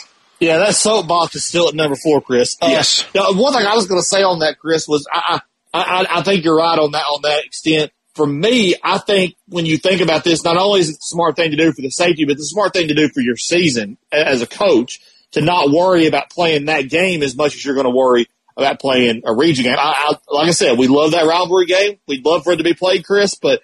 yeah, 0.43 0.59
that 0.59 0.75
soapbox 0.75 1.35
is 1.37 1.45
still 1.45 1.69
at 1.69 1.75
number 1.75 1.97
four, 1.97 2.21
Chris. 2.21 2.57
Uh, 2.61 2.69
yes. 2.71 3.03
one 3.15 3.53
thing 3.53 3.67
I 3.67 3.75
was 3.75 3.87
going 3.87 4.01
to 4.01 4.07
say 4.07 4.23
on 4.23 4.41
that, 4.41 4.59
Chris, 4.59 4.87
was 4.87 5.07
I, 5.13 5.41
I, 5.73 6.07
I 6.11 6.23
think 6.23 6.45
you're 6.45 6.57
right 6.57 6.79
on 6.79 6.93
that, 6.93 7.05
on 7.05 7.23
that 7.23 7.45
extent 7.45 7.93
for 8.15 8.27
me, 8.27 8.75
I 8.83 8.99
think 8.99 9.37
when 9.49 9.67
you 9.67 9.79
think 9.79 10.01
about 10.01 10.25
this, 10.25 10.45
not 10.45 10.57
only 10.57 10.81
is 10.81 10.91
it 10.91 10.95
the 10.95 10.99
smart 11.01 11.37
thing 11.37 11.51
to 11.51 11.57
do 11.57 11.73
for 11.73 11.83
the 11.83 11.91
safety, 11.91 12.25
but 12.25 12.37
the 12.37 12.45
smart 12.45 12.73
thing 12.73 12.89
to 12.89 12.95
do 12.95 13.09
for 13.09 13.21
your 13.21 13.37
season 13.37 13.97
as 14.11 14.43
a 14.43 14.47
coach 14.47 15.01
to 15.33 15.41
not 15.41 15.71
worry 15.71 16.07
about 16.07 16.31
playing 16.31 16.67
that 16.67 16.91
game 16.91 17.23
as 17.23 17.35
much 17.35 17.55
as 17.55 17.65
you're 17.65 17.75
going 17.75 17.87
to 17.87 17.91
worry 17.91 18.27
about 18.57 18.81
playing 18.81 19.23
a 19.25 19.35
region 19.35 19.65
game. 19.65 19.77
I, 19.79 20.11
I, 20.11 20.35
like 20.35 20.49
I 20.49 20.53
said, 20.53 20.79
we 20.79 20.89
love 20.89 21.13
that 21.13 21.25
rivalry 21.25 21.67
game. 21.67 21.99
We'd 22.07 22.25
love 22.25 22.45
for 22.45 22.53
it 22.53 22.59
to 22.59 22.65
be 22.65 22.75
played, 22.75 23.05
Chris, 23.05 23.35
but 23.35 23.63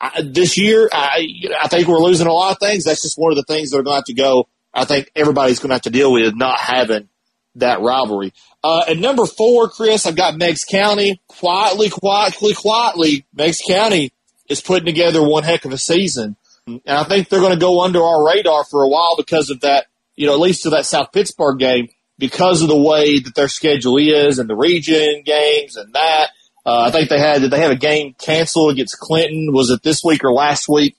I, 0.00 0.22
this 0.22 0.56
year, 0.56 0.88
I, 0.90 1.26
I 1.62 1.68
think 1.68 1.86
we're 1.86 1.98
losing 1.98 2.26
a 2.26 2.32
lot 2.32 2.52
of 2.52 2.58
things. 2.58 2.84
That's 2.84 3.02
just 3.02 3.18
one 3.18 3.32
of 3.32 3.36
the 3.36 3.44
things 3.44 3.70
that 3.70 3.78
are 3.78 3.82
going 3.82 3.92
to 3.92 3.98
have 3.98 4.04
to 4.04 4.14
go. 4.14 4.48
I 4.74 4.84
think 4.84 5.10
everybody's 5.16 5.58
going 5.58 5.70
to 5.70 5.74
have 5.74 5.82
to 5.82 5.90
deal 5.90 6.12
with 6.12 6.34
not 6.36 6.58
having 6.58 7.08
that 7.56 7.80
rivalry. 7.80 8.32
Uh, 8.62 8.84
at 8.88 8.96
number 8.98 9.26
four, 9.26 9.68
Chris, 9.68 10.06
I've 10.06 10.16
got 10.16 10.36
Meigs 10.36 10.64
County. 10.64 11.20
Quietly, 11.28 11.90
quietly, 11.90 12.54
quietly, 12.54 13.24
Meigs 13.34 13.58
County 13.66 14.12
is 14.48 14.60
putting 14.60 14.86
together 14.86 15.22
one 15.26 15.42
heck 15.42 15.64
of 15.64 15.72
a 15.72 15.78
season. 15.78 16.36
And 16.66 16.80
I 16.86 17.04
think 17.04 17.28
they're 17.28 17.40
going 17.40 17.54
to 17.54 17.58
go 17.58 17.80
under 17.82 18.02
our 18.02 18.24
radar 18.26 18.64
for 18.64 18.82
a 18.82 18.88
while 18.88 19.16
because 19.16 19.50
of 19.50 19.60
that, 19.62 19.86
you 20.14 20.26
know, 20.26 20.34
at 20.34 20.40
least 20.40 20.62
to 20.64 20.70
that 20.70 20.86
South 20.86 21.10
Pittsburg 21.12 21.58
game. 21.58 21.88
because 22.18 22.60
of 22.62 22.68
the 22.68 22.76
way 22.76 23.18
that 23.18 23.34
their 23.34 23.48
schedule 23.48 23.96
is 23.96 24.38
and 24.38 24.48
the 24.48 24.54
region 24.54 25.22
games 25.24 25.76
and 25.76 25.92
that. 25.94 26.28
Uh, 26.66 26.82
I 26.82 26.90
think 26.90 27.08
they 27.08 27.18
had 27.18 27.40
did 27.40 27.50
they 27.50 27.60
have 27.60 27.70
a 27.70 27.76
game 27.76 28.14
canceled 28.22 28.70
against 28.72 28.98
Clinton? 28.98 29.52
Was 29.52 29.70
it 29.70 29.82
this 29.82 30.02
week 30.04 30.22
or 30.22 30.30
last 30.32 30.68
week? 30.68 30.94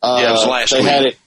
Uh, 0.00 0.18
yeah, 0.22 0.28
it 0.30 0.32
was 0.32 0.46
last 0.46 0.70
they 0.70 0.78
week. 0.80 0.88
had 0.88 1.02
it 1.04 1.18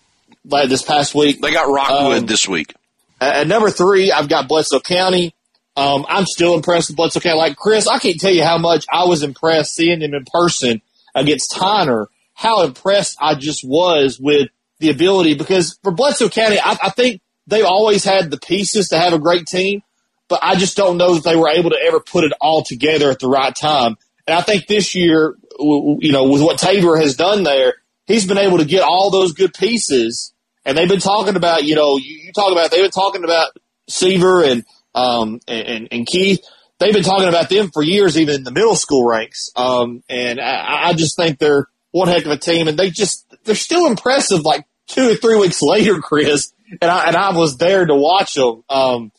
this 0.50 0.82
past 0.82 1.16
week. 1.16 1.42
They 1.42 1.52
got 1.52 1.68
Rockwood 1.72 2.18
um, 2.20 2.26
this 2.26 2.48
week. 2.48 2.74
At 3.20 3.48
number 3.48 3.70
three, 3.70 4.12
I've 4.12 4.30
got 4.30 4.48
Bledsoe 4.48 4.80
County. 4.80 5.34
Um, 5.78 6.06
I'm 6.08 6.26
still 6.26 6.56
impressed 6.56 6.90
with 6.90 6.98
Bledsoe 6.98 7.20
County. 7.20 7.38
Like 7.38 7.58
Chris, 7.58 7.88
I 7.88 8.00
can't 8.00 8.20
tell 8.20 8.34
you 8.34 8.44
how 8.44 8.58
much 8.58 8.86
I 8.92 9.06
was 9.06 9.24
impressed 9.24 9.76
seeing 9.76 10.02
him 10.02 10.14
in 10.14 10.26
person 10.26 10.82
against 11.14 11.52
Tyner. 11.52 12.08
How 12.34 12.64
impressed 12.64 13.18
I 13.20 13.36
just 13.36 13.64
was 13.66 14.20
with 14.20 14.50
the 14.80 14.90
ability 14.90 15.36
because 15.36 15.80
for 15.84 15.92
Bledsoe 15.92 16.30
County, 16.30 16.60
I, 16.60 16.78
I 16.84 16.90
think 16.90 17.22
they've 17.48 17.66
always 17.66 18.04
had 18.04 18.30
the 18.30 18.38
pieces 18.38 18.90
to 18.90 18.98
have 18.98 19.14
a 19.14 19.20
great 19.20 19.48
team 19.48 19.82
but 20.28 20.40
I 20.42 20.56
just 20.56 20.78
don't 20.78 20.98
know 20.98 21.16
that 21.16 21.24
they 21.24 21.36
were 21.36 21.50
able 21.50 21.72
to 21.72 21.80
ever 21.82 22.00
put 22.00 22.24
it 22.24 22.34
all 22.42 22.64
together 22.64 23.12
at 23.12 23.20
the 23.20 23.28
right 23.28 23.56
time. 23.56 23.98
And 24.28 24.36
I 24.36 24.42
think 24.42 24.68
this 24.68 24.96
year, 24.96 25.36
you 25.60 26.12
know, 26.12 26.30
with 26.30 26.42
what 26.42 26.58
Tabor 26.58 26.98
has 26.98 27.16
done 27.16 27.44
there, 27.44 27.76
he's 28.08 28.26
been 28.26 28.38
able 28.38 28.58
to 28.58 28.66
get 28.66 28.82
all 28.82 29.12
those 29.12 29.34
good 29.34 29.54
pieces. 29.54 30.34
And 30.66 30.78
they've 30.78 30.90
been 30.90 31.00
talking 31.00 31.36
about, 31.36 31.64
you 31.64 31.76
know, 31.76 31.98
you, 31.98 32.18
you 32.26 32.34
talk 32.34 32.52
about, 32.52 32.72
they've 32.72 32.84
been 32.84 32.92
talking 32.92 33.24
about 33.24 33.52
Seaver 33.88 34.44
and, 34.44 34.66
um, 34.96 35.40
and, 35.48 35.88
and 35.92 36.08
Keith. 36.08 36.44
They've 36.80 36.94
been 36.94 37.04
talking 37.04 37.30
about 37.30 37.50
them 37.50 37.70
for 37.72 37.84
years, 37.84 38.18
even 38.18 38.36
in 38.36 38.44
the 38.44 38.52
middle 38.52 38.76
school 38.76 39.08
ranks. 39.08 39.52
Um, 39.56 40.04
and 40.10 40.42
I, 40.42 40.90
I 40.90 40.94
just 40.94 41.16
think 41.16 41.38
they're 41.38 41.68
one 41.92 42.08
heck 42.08 42.26
of 42.26 42.32
a 42.32 42.38
team 42.38 42.68
and 42.68 42.78
they 42.78 42.90
just, 42.90 43.26
they're 43.46 43.56
still 43.56 43.86
impressive 43.86 44.42
like 44.42 44.66
two 44.88 45.12
or 45.12 45.16
three 45.16 45.38
weeks 45.38 45.62
later, 45.62 46.00
Chris. 46.00 46.52
And 46.82 46.90
I, 46.90 47.08
and 47.08 47.16
I 47.16 47.32
was 47.32 47.58
there 47.58 47.86
to 47.86 47.96
watch 47.96 48.34
them. 48.34 48.64
Um, 48.70 49.12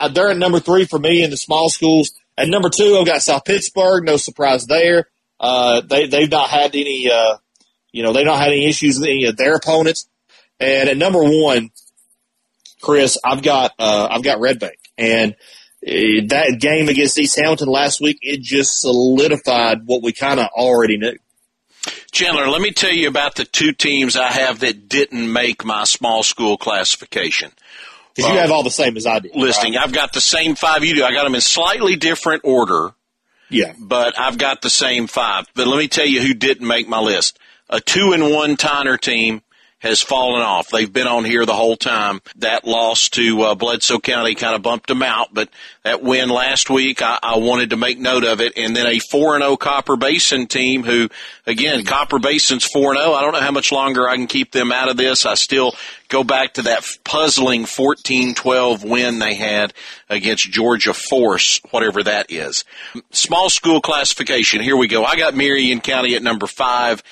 uh, 0.00 0.08
they're 0.08 0.30
at 0.30 0.36
number 0.38 0.58
three 0.58 0.86
for 0.86 0.98
me 0.98 1.22
in 1.22 1.30
the 1.30 1.36
small 1.36 1.68
schools. 1.68 2.12
At 2.36 2.48
number 2.48 2.68
two, 2.68 2.96
I've 2.98 3.06
got 3.06 3.22
South 3.22 3.44
Pittsburg. 3.44 4.04
No 4.04 4.16
surprise 4.16 4.66
there. 4.66 5.08
Uh, 5.38 5.82
they 5.82 6.06
they've 6.06 6.30
not 6.30 6.48
had 6.48 6.74
any, 6.74 7.10
uh, 7.10 7.36
you 7.92 8.02
know, 8.02 8.12
they've 8.12 8.26
not 8.26 8.38
had 8.38 8.48
any 8.48 8.66
issues 8.66 8.98
with 8.98 9.08
any 9.08 9.26
of 9.26 9.36
their 9.36 9.54
opponents. 9.54 10.08
And 10.60 10.88
at 10.88 10.96
number 10.96 11.22
one, 11.22 11.70
Chris, 12.80 13.18
I've 13.24 13.42
got 13.42 13.72
uh, 13.78 14.08
I've 14.10 14.22
got 14.22 14.40
Red 14.40 14.60
Bank, 14.60 14.78
and 14.96 15.32
uh, 15.86 16.28
that 16.28 16.58
game 16.60 16.88
against 16.88 17.18
East 17.18 17.38
Hamilton 17.38 17.68
last 17.68 18.00
week, 18.00 18.18
it 18.22 18.40
just 18.40 18.80
solidified 18.80 19.86
what 19.86 20.02
we 20.02 20.12
kind 20.12 20.40
of 20.40 20.48
already 20.54 20.96
knew. 20.96 21.16
Chandler, 22.12 22.48
let 22.48 22.60
me 22.60 22.70
tell 22.70 22.92
you 22.92 23.08
about 23.08 23.34
the 23.34 23.44
two 23.44 23.72
teams 23.72 24.16
I 24.16 24.32
have 24.32 24.60
that 24.60 24.88
didn't 24.88 25.30
make 25.30 25.64
my 25.64 25.84
small 25.84 26.22
school 26.22 26.56
classification. 26.56 27.52
Because 28.14 28.30
you 28.30 28.38
have 28.38 28.52
all 28.52 28.62
the 28.62 28.70
same 28.70 28.96
as 28.96 29.06
I 29.06 29.18
do. 29.18 29.30
Listing. 29.34 29.74
Right? 29.74 29.82
I've 29.82 29.92
got 29.92 30.12
the 30.12 30.20
same 30.20 30.54
five 30.54 30.84
you 30.84 30.94
do. 30.94 31.04
I 31.04 31.12
got 31.12 31.24
them 31.24 31.34
in 31.34 31.40
slightly 31.40 31.96
different 31.96 32.42
order. 32.44 32.94
Yeah. 33.50 33.74
But 33.78 34.18
I've 34.18 34.38
got 34.38 34.62
the 34.62 34.70
same 34.70 35.08
five. 35.08 35.46
But 35.54 35.66
let 35.66 35.78
me 35.78 35.88
tell 35.88 36.06
you 36.06 36.22
who 36.22 36.32
didn't 36.32 36.66
make 36.66 36.88
my 36.88 37.00
list. 37.00 37.38
A 37.68 37.80
two 37.80 38.12
and 38.12 38.30
one 38.30 38.56
Tyner 38.56 39.00
team 39.00 39.42
has 39.84 40.00
fallen 40.00 40.40
off. 40.40 40.70
They've 40.70 40.90
been 40.90 41.06
on 41.06 41.26
here 41.26 41.44
the 41.44 41.54
whole 41.54 41.76
time. 41.76 42.22
That 42.36 42.64
loss 42.64 43.10
to 43.10 43.42
uh, 43.42 43.54
Bledsoe 43.54 43.98
County 43.98 44.34
kind 44.34 44.56
of 44.56 44.62
bumped 44.62 44.88
them 44.88 45.02
out, 45.02 45.28
but 45.32 45.50
that 45.82 46.02
win 46.02 46.30
last 46.30 46.70
week, 46.70 47.02
I, 47.02 47.18
I 47.22 47.36
wanted 47.36 47.70
to 47.70 47.76
make 47.76 47.98
note 47.98 48.24
of 48.24 48.40
it. 48.40 48.54
And 48.56 48.74
then 48.74 48.86
a 48.86 48.98
4 48.98 49.38
0 49.38 49.58
Copper 49.58 49.96
Basin 49.96 50.46
team 50.46 50.84
who, 50.84 51.10
again, 51.46 51.84
Copper 51.84 52.18
Basin's 52.18 52.64
4 52.64 52.96
0. 52.96 53.12
I 53.12 53.20
don't 53.20 53.34
know 53.34 53.42
how 53.42 53.50
much 53.50 53.72
longer 53.72 54.08
I 54.08 54.16
can 54.16 54.26
keep 54.26 54.52
them 54.52 54.72
out 54.72 54.88
of 54.88 54.96
this. 54.96 55.26
I 55.26 55.34
still 55.34 55.74
go 56.08 56.24
back 56.24 56.54
to 56.54 56.62
that 56.62 56.88
puzzling 57.04 57.66
14 57.66 58.34
12 58.34 58.84
win 58.84 59.18
they 59.18 59.34
had 59.34 59.74
against 60.08 60.50
Georgia 60.50 60.94
Force, 60.94 61.60
whatever 61.70 62.02
that 62.02 62.32
is. 62.32 62.64
Small 63.10 63.50
school 63.50 63.82
classification. 63.82 64.62
Here 64.62 64.78
we 64.78 64.88
go. 64.88 65.04
I 65.04 65.16
got 65.16 65.34
Marion 65.34 65.82
County 65.82 66.14
at 66.14 66.22
number 66.22 66.46
five 66.46 67.02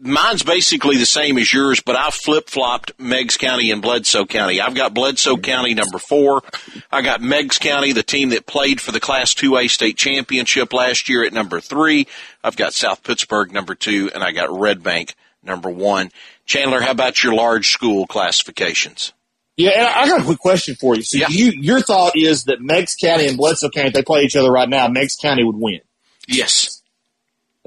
mine's 0.00 0.42
basically 0.42 0.96
the 0.96 1.06
same 1.06 1.38
as 1.38 1.52
yours, 1.52 1.80
but 1.80 1.96
I 1.96 2.10
flip 2.10 2.48
flopped 2.48 2.92
Meigs 2.98 3.36
County 3.36 3.70
and 3.70 3.82
Bledsoe 3.82 4.26
County. 4.26 4.60
I've 4.60 4.74
got 4.74 4.94
Bledsoe 4.94 5.36
County 5.36 5.74
number 5.74 5.98
four. 5.98 6.42
I 6.90 7.02
got 7.02 7.20
Meigs 7.20 7.58
County, 7.58 7.92
the 7.92 8.02
team 8.02 8.30
that 8.30 8.46
played 8.46 8.80
for 8.80 8.92
the 8.92 9.00
Class 9.00 9.34
2A 9.34 9.68
state 9.70 9.96
championship 9.96 10.72
last 10.72 11.08
year 11.08 11.24
at 11.24 11.32
number 11.32 11.60
three. 11.60 12.06
I've 12.42 12.56
got 12.56 12.74
South 12.74 13.02
Pittsburg 13.02 13.52
number 13.52 13.74
two, 13.74 14.10
and 14.14 14.22
I 14.22 14.32
got 14.32 14.56
Red 14.56 14.82
Bank 14.82 15.14
number 15.42 15.70
one. 15.70 16.10
Chandler, 16.46 16.80
how 16.80 16.92
about 16.92 17.22
your 17.22 17.34
large 17.34 17.70
school 17.70 18.06
classifications? 18.06 19.12
Yeah, 19.56 19.70
and 19.70 19.86
I 19.88 20.06
got 20.06 20.20
a 20.20 20.24
quick 20.24 20.38
question 20.38 20.76
for 20.76 20.94
you. 20.94 21.02
So 21.02 21.18
yeah. 21.18 21.26
you, 21.28 21.52
your 21.60 21.80
thought 21.80 22.16
is 22.16 22.44
that 22.44 22.60
Meigs 22.60 22.94
County 22.94 23.26
and 23.26 23.36
Bledsoe 23.36 23.70
County, 23.70 23.88
if 23.88 23.94
they 23.94 24.02
play 24.02 24.22
each 24.22 24.36
other 24.36 24.52
right 24.52 24.68
now, 24.68 24.86
Meigs 24.86 25.16
County 25.16 25.42
would 25.42 25.56
win. 25.56 25.80
Yes. 26.28 26.77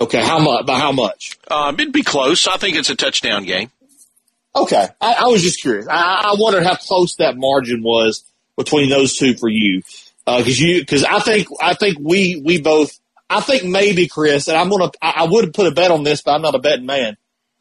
Okay, 0.02 0.24
how 0.24 0.39
much? 0.39 0.66
By 0.66 0.80
how 0.80 0.91
much? 0.91 1.38
Um, 1.49 1.76
it'd 1.76 1.93
be 1.93 2.02
close. 2.02 2.47
I 2.47 2.58
think 2.58 2.76
it's 2.76 2.89
a 2.89 2.95
touchdown 2.95 3.45
game. 3.45 3.70
Okay, 4.56 4.88
I, 4.99 5.14
I 5.20 5.28
was 5.28 5.43
just 5.43 5.62
curious. 5.62 5.88
I, 5.88 6.32
I, 6.32 6.36
wondered 6.39 6.64
how 6.64 6.76
close 6.76 7.16
that 7.18 7.38
margin 7.38 7.84
was 7.84 8.24
between 8.58 8.89
those 8.89 9.16
two 9.16 9.36
for 9.36 9.47
you, 9.47 9.84
because 10.26 10.60
uh, 10.60 10.66
you 10.66 10.80
because 10.80 11.04
I 11.04 11.20
think 11.20 11.47
I 11.62 11.76
think 11.76 11.99
we 12.02 12.41
we 12.43 12.60
both 12.60 12.99
I 13.30 13.41
think 13.41 13.64
maybe 13.64 14.08
Chris 14.08 14.47
and 14.47 14.58
I'm 14.58 14.70
gonna 14.70 14.89
I, 15.04 15.14
I 15.18 15.28
would 15.28 15.54
put 15.54 15.68
a 15.68 15.72
bet 15.72 15.91
on 15.91 16.04
this, 16.04 16.24
but 16.24 16.34
I'm 16.34 16.41
not 16.41 16.56
a 16.56 16.60
betting 16.60 16.88
man. 16.88 17.16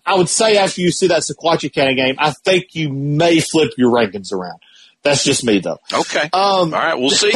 I 0.06 0.14
would 0.14 0.30
say 0.30 0.56
after 0.56 0.80
you 0.80 0.90
see 0.92 1.08
that 1.08 1.20
Sequatchie 1.20 1.74
County 1.74 1.94
game, 1.94 2.16
I 2.18 2.32
think 2.32 2.74
you 2.74 2.88
may 2.88 3.40
flip 3.40 3.72
your 3.76 3.92
rankings 3.92 4.32
around. 4.32 4.60
That's 5.02 5.24
just 5.24 5.44
me 5.44 5.58
though. 5.58 5.78
Okay. 5.92 6.24
Um, 6.32 6.32
All 6.32 6.70
right, 6.70 6.98
we'll 6.98 7.10
see. 7.10 7.32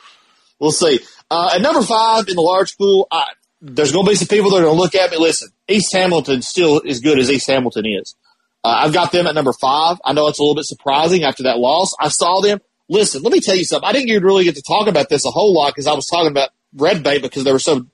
we'll 0.60 0.70
see. 0.70 1.00
Uh, 1.28 1.50
at 1.54 1.60
number 1.60 1.82
five 1.82 2.28
in 2.28 2.36
the 2.36 2.42
large 2.42 2.78
pool, 2.78 3.08
I, 3.10 3.24
there's 3.60 3.92
going 3.92 4.04
to 4.04 4.10
be 4.10 4.16
some 4.16 4.28
people 4.28 4.50
that 4.50 4.58
are 4.58 4.64
going 4.64 4.76
to 4.76 4.80
look 4.80 4.94
at 4.94 5.10
me. 5.10 5.16
Listen, 5.18 5.48
East 5.68 5.92
Hamilton 5.92 6.42
still 6.42 6.82
as 6.86 7.00
good 7.00 7.18
as 7.18 7.30
East 7.30 7.46
Hamilton 7.46 7.86
is. 7.86 8.14
Uh, 8.62 8.80
I've 8.84 8.92
got 8.92 9.12
them 9.12 9.26
at 9.26 9.34
number 9.34 9.52
five. 9.52 9.98
I 10.04 10.12
know 10.12 10.26
it's 10.28 10.38
a 10.38 10.42
little 10.42 10.54
bit 10.54 10.64
surprising 10.64 11.24
after 11.24 11.44
that 11.44 11.58
loss. 11.58 11.94
I 12.00 12.08
saw 12.08 12.40
them. 12.40 12.60
Listen, 12.88 13.22
let 13.22 13.32
me 13.32 13.40
tell 13.40 13.56
you 13.56 13.64
something. 13.64 13.88
I 13.88 13.92
didn't 13.92 14.22
really 14.22 14.44
get 14.44 14.56
to 14.56 14.62
talk 14.62 14.88
about 14.88 15.08
this 15.08 15.24
a 15.24 15.30
whole 15.30 15.54
lot 15.54 15.72
because 15.74 15.86
I 15.86 15.94
was 15.94 16.06
talking 16.06 16.30
about 16.30 16.50
Red 16.74 17.02
Bank 17.02 17.22
because 17.22 17.44
they 17.44 17.52
were 17.52 17.58
so 17.58 17.86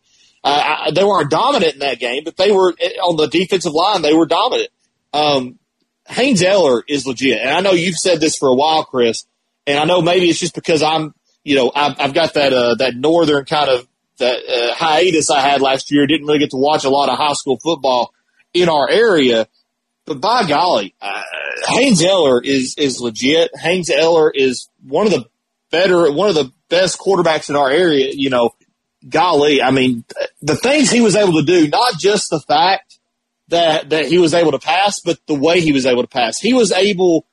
uh, 0.45 0.77
I, 0.87 0.91
they 0.91 1.05
weren't 1.05 1.31
dominant 1.31 1.75
in 1.75 1.79
that 1.81 2.01
game, 2.01 2.25
but 2.25 2.37
they 2.37 2.51
were 2.51 2.75
eh, 2.81 2.97
on 3.03 3.17
the 3.17 3.29
defensive 3.29 3.73
line. 3.73 4.03
They 4.03 4.15
were 4.15 4.27
dominant. 4.27 4.71
Um, 5.13 5.59
Haynes 6.09 6.43
Eller 6.43 6.83
is 6.89 7.07
legit, 7.07 7.41
and 7.41 7.51
I 7.51 7.61
know 7.61 7.73
you've 7.73 7.97
said 7.97 8.21
this 8.21 8.37
for 8.37 8.49
a 8.49 8.55
while, 8.55 8.85
Chris. 8.85 9.25
And 9.67 9.79
I 9.79 9.85
know 9.85 10.03
maybe 10.03 10.29
it's 10.29 10.41
just 10.41 10.55
because 10.55 10.83
I'm, 10.83 11.15
you 11.45 11.55
know, 11.55 11.71
I've, 11.75 12.01
I've 12.01 12.15
got 12.15 12.35
that 12.35 12.53
uh, 12.53 12.75
that 12.77 12.97
northern 12.97 13.45
kind 13.45 13.71
of 13.71 13.87
that 14.23 14.39
uh, 14.49 14.75
hiatus 14.75 15.31
I 15.31 15.41
had 15.41 15.61
last 15.61 15.91
year. 15.91 16.07
Didn't 16.07 16.27
really 16.27 16.39
get 16.39 16.51
to 16.51 16.57
watch 16.57 16.85
a 16.85 16.91
lot 16.91 17.09
of 17.09 17.19
high 17.19 17.35
school 17.35 17.59
football 17.59 18.15
in 18.55 18.69
our 18.69 18.89
area. 18.89 19.49
But 20.07 20.21
by 20.21 20.47
golly, 20.49 20.95
uh, 21.01 21.23
Haynes 21.69 22.03
Eller 22.03 22.41
is 22.43 22.75
is 22.77 23.01
legit. 23.01 23.51
Haynes 23.57 23.91
Eller 23.91 24.31
is 24.31 24.69
one 24.87 25.07
of 25.07 25.13
the 25.13 25.27
better, 25.71 26.11
one 26.13 26.29
of 26.29 26.35
the 26.35 26.53
best 26.69 26.99
quarterbacks 26.99 27.51
in 27.51 27.57
our 27.57 27.71
area. 27.71 28.13
You 28.13 28.31
know, 28.31 28.51
golly, 29.09 29.63
I 29.63 29.71
mean, 29.71 30.05
the 30.41 30.57
things 30.57 30.91
he 30.91 31.01
was 31.01 31.17
able 31.17 31.35
to 31.35 31.45
do, 31.45 31.69
not 31.69 31.99
just 31.99 32.31
the 32.31 32.41
fact 32.41 32.99
that 33.49 33.91
that 33.91 34.07
he 34.07 34.19
was 34.19 34.35
able 34.35 34.53
to 34.53 34.59
pass, 34.59 35.01
but 35.01 35.19
the 35.27 35.35
way 35.35 35.61
he 35.61 35.73
was 35.73 35.87
able 35.87 36.03
to 36.03 36.09
pass. 36.09 36.39
He 36.39 36.53
was 36.53 36.73
able 36.73 37.27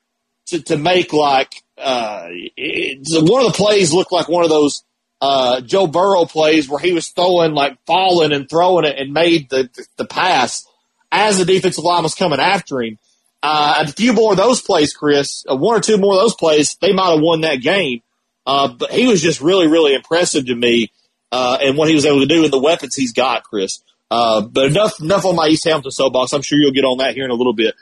to 0.46 0.62
to 0.62 0.76
make 0.76 1.12
like 1.12 1.62
uh, 1.76 2.26
it, 2.28 2.98
one 3.28 3.44
of 3.44 3.52
the 3.52 3.56
plays 3.56 3.92
looked 3.92 4.12
like 4.12 4.28
one 4.28 4.44
of 4.44 4.50
those 4.50 4.84
uh, 5.20 5.60
Joe 5.60 5.86
Burrow 5.86 6.24
plays 6.24 6.68
where 6.68 6.80
he 6.80 6.92
was 6.92 7.08
throwing 7.08 7.52
like 7.52 7.76
falling 7.86 8.32
and 8.32 8.48
throwing 8.48 8.84
it 8.84 8.98
and 8.98 9.12
made 9.12 9.50
the 9.50 9.68
the 9.96 10.06
pass 10.06 10.66
as 11.12 11.38
the 11.38 11.44
defensive 11.44 11.84
line 11.84 12.02
was 12.02 12.14
coming 12.14 12.40
after 12.40 12.82
him. 12.82 12.98
Uh, 13.42 13.84
a 13.86 13.92
few 13.92 14.12
more 14.12 14.32
of 14.32 14.36
those 14.36 14.60
plays, 14.60 14.92
Chris, 14.92 15.44
uh, 15.50 15.56
one 15.56 15.76
or 15.76 15.80
two 15.80 15.96
more 15.96 16.14
of 16.14 16.20
those 16.20 16.34
plays, 16.34 16.76
they 16.80 16.92
might 16.92 17.10
have 17.10 17.20
won 17.20 17.40
that 17.40 17.56
game. 17.56 18.02
Uh, 18.46 18.68
but 18.68 18.90
he 18.90 19.06
was 19.06 19.22
just 19.22 19.40
really, 19.40 19.66
really 19.66 19.94
impressive 19.94 20.46
to 20.46 20.54
me, 20.54 20.90
uh, 21.32 21.58
and 21.62 21.76
what 21.76 21.88
he 21.88 21.94
was 21.94 22.04
able 22.04 22.20
to 22.20 22.26
do 22.26 22.44
and 22.44 22.52
the 22.52 22.58
weapons 22.58 22.94
he's 22.94 23.12
got, 23.12 23.44
Chris. 23.44 23.80
Uh, 24.10 24.40
but 24.40 24.66
enough, 24.66 25.00
enough 25.00 25.24
on 25.24 25.36
my 25.36 25.46
East 25.46 25.64
Hamilton 25.64 25.90
soapbox. 25.90 26.32
I'm 26.32 26.42
sure 26.42 26.58
you'll 26.58 26.72
get 26.72 26.84
on 26.84 26.98
that 26.98 27.14
here 27.14 27.24
in 27.24 27.30
a 27.30 27.34
little 27.34 27.52
bit. 27.52 27.74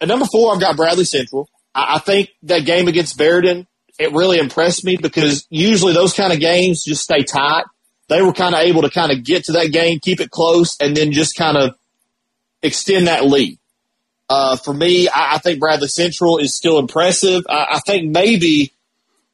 At 0.00 0.08
number 0.08 0.26
four, 0.26 0.52
I've 0.52 0.60
got 0.60 0.76
Bradley 0.76 1.04
Central. 1.04 1.48
I, 1.74 1.96
I 1.96 1.98
think 1.98 2.30
that 2.42 2.64
game 2.64 2.88
against 2.88 3.18
Berryton, 3.18 3.66
it 3.98 4.12
really 4.12 4.38
impressed 4.38 4.84
me 4.84 4.96
because 4.96 5.46
usually 5.50 5.94
those 5.94 6.12
kind 6.12 6.32
of 6.32 6.40
games 6.40 6.84
just 6.84 7.02
stay 7.02 7.22
tight. 7.22 7.64
They 8.08 8.22
were 8.22 8.32
kind 8.32 8.54
of 8.54 8.60
able 8.60 8.82
to 8.82 8.90
kind 8.90 9.10
of 9.10 9.24
get 9.24 9.44
to 9.44 9.52
that 9.52 9.72
game, 9.72 9.98
keep 10.00 10.20
it 10.20 10.30
close, 10.30 10.76
and 10.80 10.96
then 10.96 11.12
just 11.12 11.36
kind 11.36 11.56
of 11.56 11.74
extend 12.62 13.08
that 13.08 13.24
lead. 13.24 13.58
Uh, 14.28 14.56
for 14.56 14.74
me, 14.74 15.08
I, 15.08 15.34
I, 15.34 15.38
think 15.38 15.60
Bradley 15.60 15.88
Central 15.88 16.38
is 16.38 16.54
still 16.54 16.78
impressive. 16.78 17.44
I, 17.48 17.66
I, 17.74 17.80
think 17.86 18.10
maybe 18.10 18.72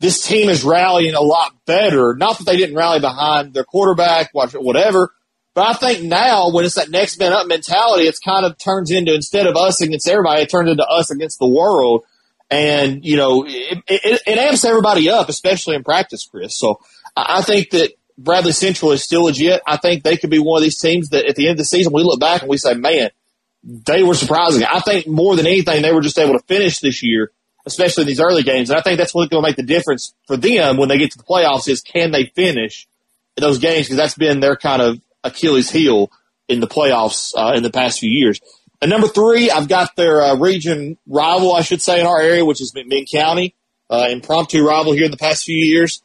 this 0.01 0.27
team 0.27 0.51
is 0.51 0.65
rallying 0.65 1.15
a 1.15 1.21
lot 1.23 1.55
better. 1.65 2.15
Not 2.15 2.39
that 2.39 2.45
they 2.45 2.59
didn't 2.59 2.77
rally 2.77 3.01
behind 3.01 3.55
their 3.55 3.65
quarterback, 3.65 4.31
whatever, 4.33 5.13
but 5.55 5.67
I 5.67 5.73
think 5.75 6.05
now 6.05 6.51
when 6.51 6.65
it's 6.65 6.75
that 6.75 6.91
next 6.91 7.19
man 7.19 7.33
up 7.33 7.47
mentality, 7.47 8.07
it's 8.07 8.19
kind 8.19 8.45
of 8.45 8.59
turns 8.59 8.91
into 8.91 9.15
instead 9.15 9.47
of 9.47 9.57
us 9.57 9.81
against 9.81 10.09
everybody, 10.09 10.43
it 10.43 10.51
turns 10.51 10.71
into 10.71 10.87
us 10.87 11.11
against 11.11 11.39
the 11.39 11.49
world. 11.49 12.05
And 12.53 13.05
you 13.05 13.17
know 13.17 13.45
it, 13.47 13.83
it, 13.89 14.23
it 14.27 14.39
amps 14.39 14.65
everybody 14.65 15.09
up, 15.09 15.29
especially 15.29 15.75
in 15.75 15.83
practice, 15.83 16.29
Chris. 16.31 16.57
So 16.57 16.81
I 17.17 17.43
think 17.43 17.71
that 17.71 17.93
Bradley 18.19 18.53
Central 18.53 18.93
is 18.93 19.03
still 19.03 19.25
legit. 19.25 19.63
I 19.67 19.79
think 19.79 20.03
they 20.03 20.17
could 20.17 20.31
be 20.31 20.39
one 20.39 20.59
of 20.59 20.63
these 20.63 20.79
teams 20.79 21.09
that 21.09 21.25
at 21.27 21.37
the 21.37 21.49
end 21.49 21.53
of 21.53 21.59
the 21.59 21.65
season 21.65 21.93
we 21.93 22.03
look 22.03 22.21
back 22.21 22.43
and 22.43 22.51
we 22.51 22.59
say, 22.59 22.75
man, 22.75 23.11
they 23.65 24.03
were 24.03 24.15
surprising. 24.15 24.65
I 24.65 24.81
think 24.81 25.07
more 25.07 25.35
than 25.35 25.47
anything, 25.47 25.83
they 25.83 25.93
were 25.93 26.03
just 26.03 26.19
able 26.19 26.39
to 26.39 26.45
finish 26.45 26.81
this 26.81 27.03
year, 27.03 27.33
especially 27.65 28.03
in 28.03 28.09
these 28.09 28.21
early 28.21 28.43
games. 28.43 28.71
And 28.71 28.79
I 28.79 28.83
think 28.83 28.99
that's 28.99 29.15
what's 29.15 29.31
going 29.31 29.43
to 29.43 29.49
make 29.49 29.57
the 29.57 29.63
difference 29.63 30.15
for 30.27 30.37
them 30.37 30.77
when 30.77 30.89
they 30.89 30.99
get 30.99 31.13
to 31.13 31.19
the 31.19 31.25
playoffs 31.25 31.69
is 31.69 31.81
can 31.81 32.11
they 32.11 32.27
finish 32.27 32.87
those 33.37 33.59
games? 33.59 33.87
Because 33.87 33.97
that's 33.97 34.15
been 34.15 34.41
their 34.41 34.57
kind 34.57 34.83
of 34.83 35.01
Achilles 35.25 35.71
heel 35.71 36.11
in 36.49 36.61
the 36.61 36.67
playoffs 36.67 37.33
uh, 37.37 37.55
in 37.57 37.63
the 37.63 37.71
past 37.71 38.01
few 38.01 38.11
years. 38.11 38.41
And 38.83 38.91
number 38.91 39.07
three, 39.07 39.49
I've 39.49 39.69
got 39.69 39.95
their 39.95 40.21
uh, 40.21 40.37
region 40.37 40.99
rival, 41.07 41.55
I 41.55 41.63
should 41.63 41.81
say, 41.81 42.01
in 42.01 42.07
our 42.07 42.21
area, 42.21 42.45
which 42.45 42.61
is 42.61 42.73
McMinn 42.73 43.09
County, 43.09 43.55
uh, 43.89 44.09
impromptu 44.11 44.67
rival 44.67 44.93
here 44.93 45.05
in 45.05 45.13
the 45.13 45.17
past 45.17 45.45
few 45.45 45.57
years. 45.57 46.03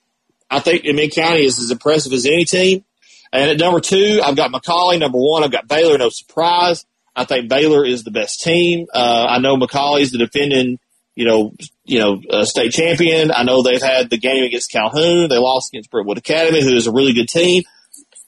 I 0.47 0.59
think 0.59 0.83
McMinn 0.83 1.13
County 1.13 1.43
is 1.43 1.59
as 1.59 1.71
impressive 1.71 2.13
as 2.13 2.27
any 2.27 2.45
team. 2.45 2.85
And 3.33 3.49
at 3.49 3.57
number 3.57 3.81
two, 3.81 4.21
I've 4.23 4.35
got 4.35 4.51
McCallie. 4.51 4.99
Number 4.99 5.17
one, 5.17 5.43
I've 5.43 5.51
got 5.51 5.67
Baylor. 5.67 5.97
No 5.97 6.09
surprise. 6.09 6.85
I 7.15 7.25
think 7.25 7.49
Baylor 7.49 7.83
is 7.83 8.03
the 8.03 8.11
best 8.11 8.41
team. 8.41 8.85
Uh, 8.93 9.25
I 9.27 9.39
know 9.39 9.57
McCallie 9.57 10.01
is 10.01 10.11
the 10.11 10.19
defending, 10.19 10.77
you 11.15 11.25
know, 11.25 11.53
you 11.83 11.97
know, 11.97 12.21
uh, 12.29 12.45
state 12.45 12.73
champion. 12.73 13.31
I 13.31 13.41
know 13.41 13.63
they've 13.63 13.81
had 13.81 14.11
the 14.11 14.19
game 14.19 14.43
against 14.43 14.71
Calhoun. 14.71 15.29
They 15.29 15.39
lost 15.39 15.73
against 15.73 15.89
Brentwood 15.89 16.19
Academy, 16.19 16.61
who 16.61 16.75
is 16.75 16.85
a 16.85 16.91
really 16.91 17.13
good 17.13 17.27
team. 17.27 17.63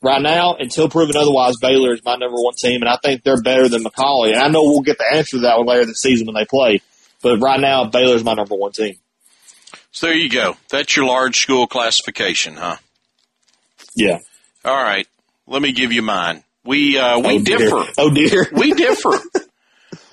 Right 0.02 0.22
now, 0.22 0.56
until 0.56 0.88
proven 0.88 1.18
otherwise, 1.18 1.58
Baylor 1.58 1.94
is 1.94 2.04
my 2.06 2.16
number 2.16 2.38
one 2.38 2.54
team, 2.56 2.82
and 2.82 2.90
I 2.90 2.98
think 3.04 3.24
they're 3.24 3.42
better 3.42 3.68
than 3.68 3.84
McCallie. 3.84 4.32
And 4.32 4.42
I 4.42 4.48
know 4.48 4.64
we'll 4.64 4.82
get 4.82 4.98
the 4.98 5.06
answer 5.14 5.38
to 5.38 5.42
that 5.42 5.58
one 5.58 5.68
later 5.68 5.86
this 5.86 6.02
season 6.02 6.26
when 6.28 6.36
they 6.36 6.46
play. 6.46 6.82
But 7.22 7.40
right 7.40 7.60
now, 7.60 7.86
Baylor's 7.86 8.24
my 8.24 8.34
number 8.34 8.56
one 8.56 8.72
team. 8.72 8.96
So 9.92 10.08
there 10.08 10.16
you 10.16 10.30
go. 10.30 10.56
That's 10.70 10.96
your 10.96 11.06
large 11.06 11.42
school 11.42 11.68
classification, 11.68 12.56
huh? 12.56 12.78
Yeah. 13.94 14.20
All 14.64 14.82
right. 14.82 15.08
Let 15.48 15.62
me 15.62 15.74
give 15.74 15.92
you 15.92 16.02
mine. 16.02 16.44
We 16.64 16.98
uh, 16.98 17.20
we 17.20 17.36
oh, 17.36 17.40
differ. 17.40 17.86
Oh 17.98 18.14
dear. 18.14 18.48
we 18.54 18.74
differ. 18.74 19.12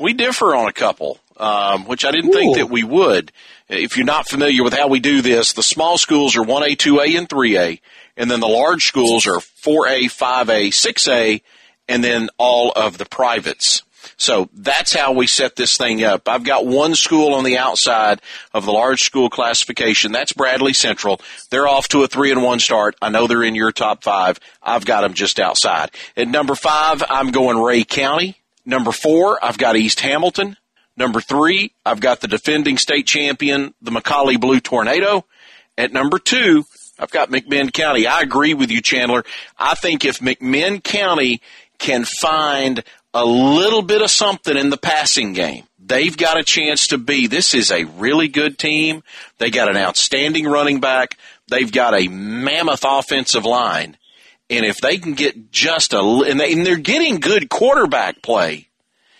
we 0.01 0.15
differ 0.15 0.55
on 0.55 0.67
a 0.69 0.73
couple, 0.73 1.21
um, 1.37 1.87
which 1.87 2.05
I 2.05 2.11
didn't 2.11 2.33
think 2.33 2.57
that 2.57 2.71
we 2.71 2.85
would. 2.85 3.33
If 3.69 3.97
you're 3.97 4.07
not 4.07 4.29
familiar 4.29 4.63
with 4.63 4.75
how 4.75 4.89
we 4.89 5.01
do 5.01 5.23
this, 5.23 5.53
the 5.53 5.63
small 5.63 5.99
schools 5.99 6.37
are 6.37 6.43
1A, 6.43 6.77
2A, 6.77 7.19
and 7.19 7.29
3A, 7.29 7.81
and 8.17 8.31
then 8.31 8.41
the 8.41 8.49
large 8.49 8.87
schools 8.87 9.27
are 9.27 9.39
4A, 9.39 10.05
5A, 10.05 10.69
6A, 10.69 11.43
and 11.89 12.03
then 12.03 12.29
all 12.39 12.73
of 12.75 12.99
the 12.99 13.05
privates. 13.05 13.83
So 14.17 14.49
that's 14.55 14.95
how 14.95 15.13
we 15.13 15.27
set 15.27 15.57
this 15.57 15.77
thing 15.77 16.03
up. 16.03 16.29
I've 16.29 16.45
got 16.45 16.65
one 16.65 16.95
school 16.95 17.35
on 17.35 17.45
the 17.45 17.59
outside 17.59 18.21
of 18.55 18.65
the 18.65 18.73
large 18.73 19.03
school 19.03 19.29
classification. 19.29 20.13
That's 20.13 20.33
Bradley 20.33 20.73
Central. 20.73 21.21
They're 21.51 21.69
off 21.69 21.89
to 21.89 22.03
a 22.03 22.09
three 22.09 22.31
and 22.31 22.43
one 22.43 22.61
start. 22.61 22.97
I 23.03 23.11
know 23.11 23.27
they're 23.27 23.43
in 23.43 23.55
your 23.55 23.73
top 23.73 24.03
five. 24.03 24.39
I've 24.63 24.87
got 24.87 25.03
them 25.03 25.15
just 25.15 25.39
outside. 25.39 25.91
At 26.17 26.29
number 26.29 26.55
five, 26.55 27.03
I'm 27.09 27.31
going 27.31 27.59
Rhea 27.59 27.85
County. 27.85 28.37
Number 28.65 28.93
four, 28.93 29.45
I've 29.45 29.59
got 29.59 29.77
East 29.77 30.01
Hamilton. 30.01 30.57
Number 30.97 31.21
three, 31.21 31.73
I've 31.85 32.01
got 32.01 32.21
the 32.21 32.29
defending 32.29 32.79
state 32.79 33.07
champion, 33.07 33.75
the 33.83 33.91
McCallie 33.91 34.41
Blue 34.41 34.61
Tornado. 34.61 35.27
At 35.77 35.93
number 35.93 36.19
two, 36.19 36.65
I've 36.99 37.11
got 37.11 37.31
McMinn 37.31 37.73
County. 37.73 38.07
I 38.07 38.23
agree 38.23 38.55
with 38.55 38.71
you, 38.71 38.81
Chandler. 38.81 39.25
I 39.59 39.75
think 39.75 40.05
if 40.05 40.21
McMinn 40.21 40.83
County 40.83 41.43
can 41.79 42.05
find 42.05 42.83
a 43.13 43.25
little 43.25 43.83
bit 43.83 44.01
of 44.01 44.11
something 44.11 44.57
in 44.57 44.71
the 44.71 44.79
passing 44.79 45.35
game, 45.35 45.65
they've 45.79 46.17
got 46.17 46.39
a 46.39 46.43
chance 46.43 46.87
to 46.89 46.99
be. 46.99 47.27
This 47.27 47.53
is 47.53 47.71
a 47.71 47.85
really 47.85 48.29
good 48.29 48.59
team. 48.59 49.03
They 49.37 49.51
got 49.51 49.69
an 49.69 49.77
outstanding 49.77 50.47
running 50.47 50.81
back. 50.81 51.19
They've 51.49 51.71
got 51.71 51.95
a 51.95 52.09
mammoth 52.09 52.85
offensive 52.87 53.45
line. 53.45 53.99
And 54.49 54.65
if 54.65 54.79
they 54.79 54.97
can 54.97 55.13
get 55.13 55.51
just 55.51 55.93
a, 55.93 55.99
and, 55.99 56.41
they, 56.41 56.53
and 56.55 56.65
they're 56.65 56.77
getting 56.77 57.21
good 57.21 57.51
quarterback 57.51 58.23
play, 58.23 58.69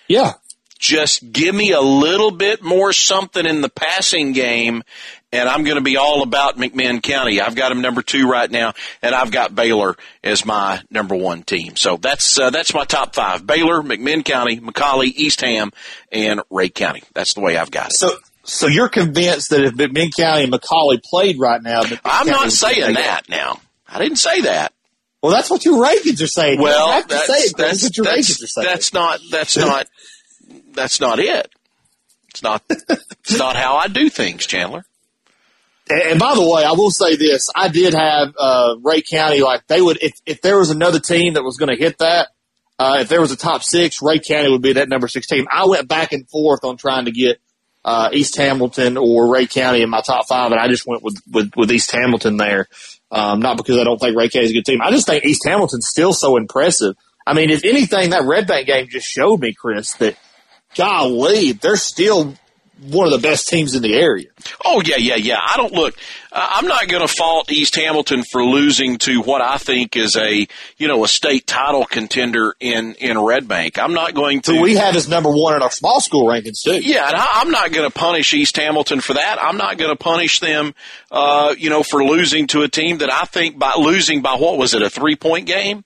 Yeah. 0.09 0.35
Just 0.79 1.33
give 1.33 1.55
me 1.55 1.73
a 1.73 1.81
little 1.81 2.31
bit 2.31 2.63
more 2.63 2.93
something 2.93 3.47
in 3.47 3.63
the 3.63 3.69
passing 3.71 4.33
game, 4.33 4.83
and 5.33 5.49
I'm 5.49 5.65
going 5.65 5.77
to 5.77 5.83
be 5.83 5.97
all 5.97 6.23
about 6.23 6.59
McMinn 6.59 7.03
County. 7.03 7.41
I've 7.41 7.55
got 7.55 7.71
them 7.71 7.81
number 7.81 8.03
two 8.03 8.29
right 8.29 8.51
now, 8.51 8.75
and 9.01 9.15
I've 9.15 9.31
got 9.31 9.55
Baylor 9.55 9.97
as 10.23 10.45
my 10.45 10.83
number 10.91 11.17
one 11.17 11.43
team. 11.43 11.77
So 11.77 11.97
that's 11.97 12.39
uh, 12.39 12.51
that's 12.51 12.75
my 12.75 12.85
top 12.85 13.15
five: 13.15 13.47
Baylor, 13.47 13.83
McMinn 13.83 14.25
County, 14.25 14.61
McCallie, 14.61 15.13
East 15.15 15.41
Ham, 15.41 15.73
and 16.13 16.43
Rhea 16.51 16.69
County. 16.69 17.03
That's 17.15 17.33
the 17.35 17.41
way 17.41 17.57
I've 17.57 17.71
got 17.71 17.89
it. 17.89 17.95
So, 17.95 18.11
so 18.45 18.67
you're 18.67 18.91
convinced 18.91 19.51
that 19.51 19.63
if 19.63 19.75
McMinn 19.75 20.15
County 20.15 20.45
and 20.45 20.53
McCallie 20.53 21.03
played 21.03 21.39
right 21.39 21.63
now, 21.63 21.83
McMinn 21.83 22.01
I'm 22.05 22.27
County 22.27 22.31
not 22.31 22.53
saying 22.53 22.95
that 22.95 23.29
now. 23.31 23.61
I 23.89 23.99
didn't 23.99 24.19
say 24.19 24.43
that. 24.43 24.73
Well, 25.23 25.33
that's 25.33 25.51
what 25.51 25.65
your 25.65 25.83
rankings 25.83 26.23
are 26.23 26.29
saying. 26.29 26.61
Well, 26.61 26.87
don't 26.87 26.95
have 26.95 27.09
to 27.09 27.15
that's, 27.15 27.27
say 27.27 27.39
it. 27.49 27.57
That's, 27.57 27.71
That's 27.71 27.83
what 27.83 27.97
your 27.97 28.05
that's, 28.05 28.31
rankings 28.31 28.45
are 28.45 28.47
saying. 28.47 28.67
that's 28.67 28.93
not 28.93 29.21
that's 29.31 29.57
not 29.57 29.89
that's 30.77 31.01
not 31.01 31.19
it. 31.19 31.51
It's 32.31 32.43
not 32.43 32.63
it's 32.71 33.39
not 33.39 33.57
how 33.57 33.77
I 33.77 33.89
do 33.89 34.09
things, 34.09 34.47
Chandler. 34.47 34.85
And, 35.89 36.19
by 36.19 36.35
the 36.35 36.43
way, 36.43 36.65
I 36.65 36.73
will 36.73 36.91
say 36.91 37.17
this: 37.17 37.49
I 37.55 37.69
did 37.69 37.95
have 37.95 38.35
uh, 38.39 38.77
Rhea 38.83 39.03
County. 39.03 39.41
Like 39.41 39.67
they 39.69 39.81
would, 39.81 39.99
if 40.03 40.21
if 40.27 40.43
there 40.43 40.59
was 40.59 40.71
another 40.71 40.99
team 40.99 41.35
that 41.35 41.45
was 41.45 41.57
going 41.57 41.75
to 41.75 41.83
hit 41.83 41.99
that, 41.99 42.29
uh, 42.79 42.99
if 43.01 43.09
there 43.09 43.21
was 43.21 43.33
a 43.33 43.37
top 43.37 43.63
six, 43.63 44.03
Rhea 44.03 44.21
County 44.21 44.51
would 44.51 44.63
be 44.63 44.75
that 44.75 44.89
number 44.89 45.09
six 45.09 45.27
team. 45.27 45.47
I 45.51 45.67
went 45.67 45.89
back 45.89 46.13
and 46.13 46.29
forth 46.29 46.65
on 46.65 46.77
trying 46.77 47.05
to 47.05 47.13
get 47.13 47.41
uh, 47.85 48.11
East 48.13 48.37
Hamilton 48.37 48.97
or 48.97 49.33
Rhea 49.33 49.47
County 49.47 49.83
in 49.83 49.89
my 49.89 50.01
top 50.01 50.27
five, 50.27 50.51
and 50.51 50.61
I 50.61 50.67
just 50.67 50.87
went 50.87 51.03
with 51.03 51.23
with, 51.31 51.53
with 51.57 51.71
East 51.71 51.93
Hamilton 51.93 52.37
there. 52.37 52.67
Um, 53.13 53.39
not 53.39 53.57
because 53.57 53.79
I 53.79 53.85
don't 53.85 53.99
think 53.99 54.17
Rhea 54.17 54.29
County 54.29 54.47
is 54.47 54.51
a 54.51 54.55
good 54.55 54.67
team. 54.67 54.83
I 54.83 54.91
just 54.91 55.07
think 55.07 55.25
East 55.25 55.47
Hamilton's 55.47 55.89
still 55.89 56.13
so 56.13 56.37
impressive. 56.37 56.97
I 57.25 57.35
mean, 57.35 57.51
if 57.51 57.65
anything, 57.65 58.11
that 58.11 58.25
Red 58.25 58.49
Bank 58.49 58.67
game 58.67 58.89
just 58.89 59.07
showed 59.09 59.41
me, 59.41 59.53
Chris, 59.53 59.95
that 59.95 60.17
golly, 60.77 61.53
they're 61.53 61.77
still 61.77 62.35
one 62.91 63.07
of 63.07 63.13
the 63.13 63.27
best 63.27 63.49
teams 63.49 63.75
in 63.75 63.83
the 63.83 63.95
area. 63.95 64.29
Oh 64.63 64.83
yeah, 64.85 64.97
yeah, 64.99 65.15
yeah. 65.15 65.39
I 65.43 65.57
don't 65.57 65.73
look. 65.73 65.95
Uh, 66.31 66.47
I'm 66.53 66.67
not 66.67 66.87
going 66.89 67.01
to 67.01 67.09
fault 67.09 67.51
East 67.51 67.75
Hamilton 67.75 68.23
for 68.31 68.45
losing 68.45 68.99
to 68.99 69.23
what 69.23 69.41
I 69.41 69.57
think 69.57 69.97
is 69.97 70.15
a 70.15 70.47
you 70.77 70.87
know 70.87 71.03
a 71.03 71.09
state 71.09 71.47
title 71.47 71.87
contender 71.87 72.55
in 72.61 72.95
in 72.97 73.19
Red 73.19 73.49
Bank. 73.49 73.79
I'm 73.79 73.95
not 73.95 74.13
going 74.13 74.43
to. 74.43 74.57
who 74.57 74.61
we 74.63 74.75
have 74.75 74.95
as 74.95 75.09
number 75.09 75.31
one 75.31 75.57
in 75.57 75.63
our 75.63 75.71
small 75.71 76.03
school 76.03 76.27
rankings 76.27 76.63
too. 76.63 76.79
Yeah, 76.79 77.07
and 77.07 77.17
I, 77.17 77.27
I'm 77.37 77.51
not 77.51 77.73
going 77.73 77.91
to 77.91 77.99
punish 77.99 78.35
East 78.35 78.57
Hamilton 78.57 79.01
for 79.01 79.15
that. 79.15 79.39
I'm 79.41 79.57
not 79.57 79.79
going 79.79 79.91
to 79.91 79.97
punish 79.97 80.41
them, 80.41 80.75
uh, 81.11 81.55
you 81.57 81.71
know, 81.71 81.83
for 81.83 82.05
losing 82.05 82.47
to 82.49 82.61
a 82.63 82.69
team 82.69 82.99
that 82.99 83.11
I 83.11 83.25
think 83.25 83.59
by 83.59 83.73
losing 83.79 84.21
by 84.21 84.35
what 84.35 84.59
was 84.59 84.75
it 84.75 84.83
a 84.83 84.91
three 84.91 85.17
point 85.17 85.47
game, 85.47 85.83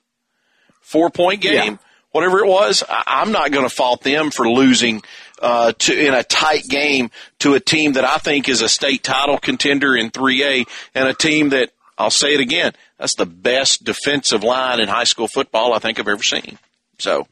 four 0.80 1.09
point 1.09 1.41
game, 1.41 1.74
Yeah. 1.74 1.78
Whatever 2.12 2.40
it 2.40 2.46
was. 2.46 2.82
I, 2.88 3.02
I'm 3.06 3.32
not 3.32 3.50
going 3.50 3.68
to 3.68 3.74
fault 3.74 4.02
them 4.02 4.30
for 4.30 4.48
losing 4.48 5.02
uh, 5.40 5.72
to 5.72 6.06
in 6.06 6.14
a 6.14 6.22
tight 6.22 6.64
game 6.68 7.11
to 7.40 7.54
a 7.54 7.61
team 7.61 7.94
that 7.94 8.04
I 8.04 8.18
think 8.18 8.48
is 8.48 8.62
a 8.62 8.68
state 8.68 9.02
title 9.02 9.38
contender 9.38 9.96
in 9.96 10.11
3A 10.11 10.68
and 10.94 11.08
a 11.08 11.14
team 11.14 11.50
that 11.50 11.70
I'll 11.96 12.11
say 12.11 12.34
it 12.34 12.40
again. 12.40 12.72
That's 12.98 13.14
the 13.14 13.26
best 13.26 13.84
defensive 13.84 14.42
line 14.42 14.80
in 14.80 14.88
high 14.88 15.04
school 15.04 15.28
football 15.28 15.72
I 15.72 15.78
think 15.78 15.98
I've 15.98 16.08
ever 16.08 16.22
seen. 16.22 16.58
So. 16.98 17.26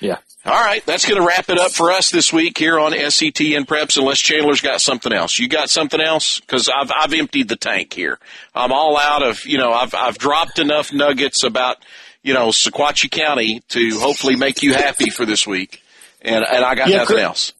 Yeah. 0.00 0.18
All 0.46 0.52
right, 0.52 0.84
that's 0.84 1.08
going 1.08 1.18
to 1.18 1.26
wrap 1.26 1.48
it 1.48 1.58
up 1.58 1.72
for 1.72 1.90
us 1.90 2.10
this 2.10 2.30
week 2.30 2.58
here 2.58 2.78
on 2.78 2.92
SETN 2.92 3.64
Preps. 3.64 3.96
Unless 3.96 4.18
Chandler's 4.18 4.60
got 4.60 4.82
something 4.82 5.10
else, 5.10 5.38
you 5.38 5.48
got 5.48 5.70
something 5.70 6.02
else? 6.02 6.38
Because 6.40 6.68
I've 6.68 6.92
I've 6.94 7.14
emptied 7.14 7.48
the 7.48 7.56
tank 7.56 7.94
here. 7.94 8.18
I'm 8.54 8.70
all 8.70 8.98
out 8.98 9.22
of 9.22 9.46
you 9.46 9.56
know 9.56 9.72
I've 9.72 9.94
I've 9.94 10.18
dropped 10.18 10.58
enough 10.58 10.92
nuggets 10.92 11.44
about 11.44 11.78
you 12.24 12.34
know 12.34 12.48
Sequatchie 12.48 13.10
County 13.10 13.62
to 13.68 14.00
hopefully 14.00 14.34
make 14.34 14.64
you 14.64 14.72
happy 14.72 15.10
for 15.10 15.24
this 15.24 15.46
week, 15.46 15.80
and 16.20 16.44
and 16.44 16.64
I 16.64 16.74
got 16.74 16.88
Yeah, 16.88 16.96
nothing 16.96 17.18
else. 17.18 17.52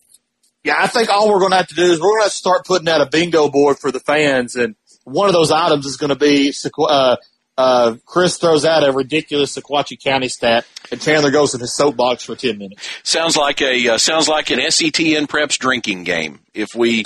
Yeah, 0.64 0.76
I 0.78 0.88
think 0.88 1.10
all 1.10 1.28
we're 1.28 1.40
going 1.40 1.50
to 1.50 1.58
have 1.58 1.68
to 1.68 1.74
do 1.74 1.82
is 1.82 2.00
we're 2.00 2.08
going 2.08 2.20
to 2.20 2.24
have 2.24 2.32
to 2.32 2.38
start 2.38 2.64
putting 2.64 2.88
out 2.88 3.02
a 3.02 3.06
bingo 3.06 3.50
board 3.50 3.78
for 3.78 3.92
the 3.92 4.00
fans, 4.00 4.56
and 4.56 4.74
one 5.04 5.28
of 5.28 5.34
those 5.34 5.52
items 5.52 5.84
is 5.84 5.98
going 5.98 6.08
to 6.08 6.16
be 6.16 6.52
uh, 6.78 7.16
uh, 7.56 7.96
Chris 8.06 8.38
throws 8.38 8.64
out 8.64 8.82
a 8.82 8.90
ridiculous 8.90 9.56
Sequatchie 9.56 10.02
County 10.02 10.28
stat, 10.28 10.66
and 10.90 11.00
Chandler 11.00 11.30
goes 11.30 11.54
in 11.54 11.60
his 11.60 11.76
soapbox 11.76 12.24
for 12.24 12.34
ten 12.34 12.56
minutes. 12.56 12.88
Sounds 13.02 13.36
like 13.36 13.60
a 13.60 13.90
uh, 13.90 13.98
sounds 13.98 14.26
like 14.28 14.50
an 14.50 14.58
SETN 14.58 15.26
Preps 15.26 15.58
drinking 15.58 16.04
game. 16.04 16.40
If 16.54 16.74
we 16.74 17.04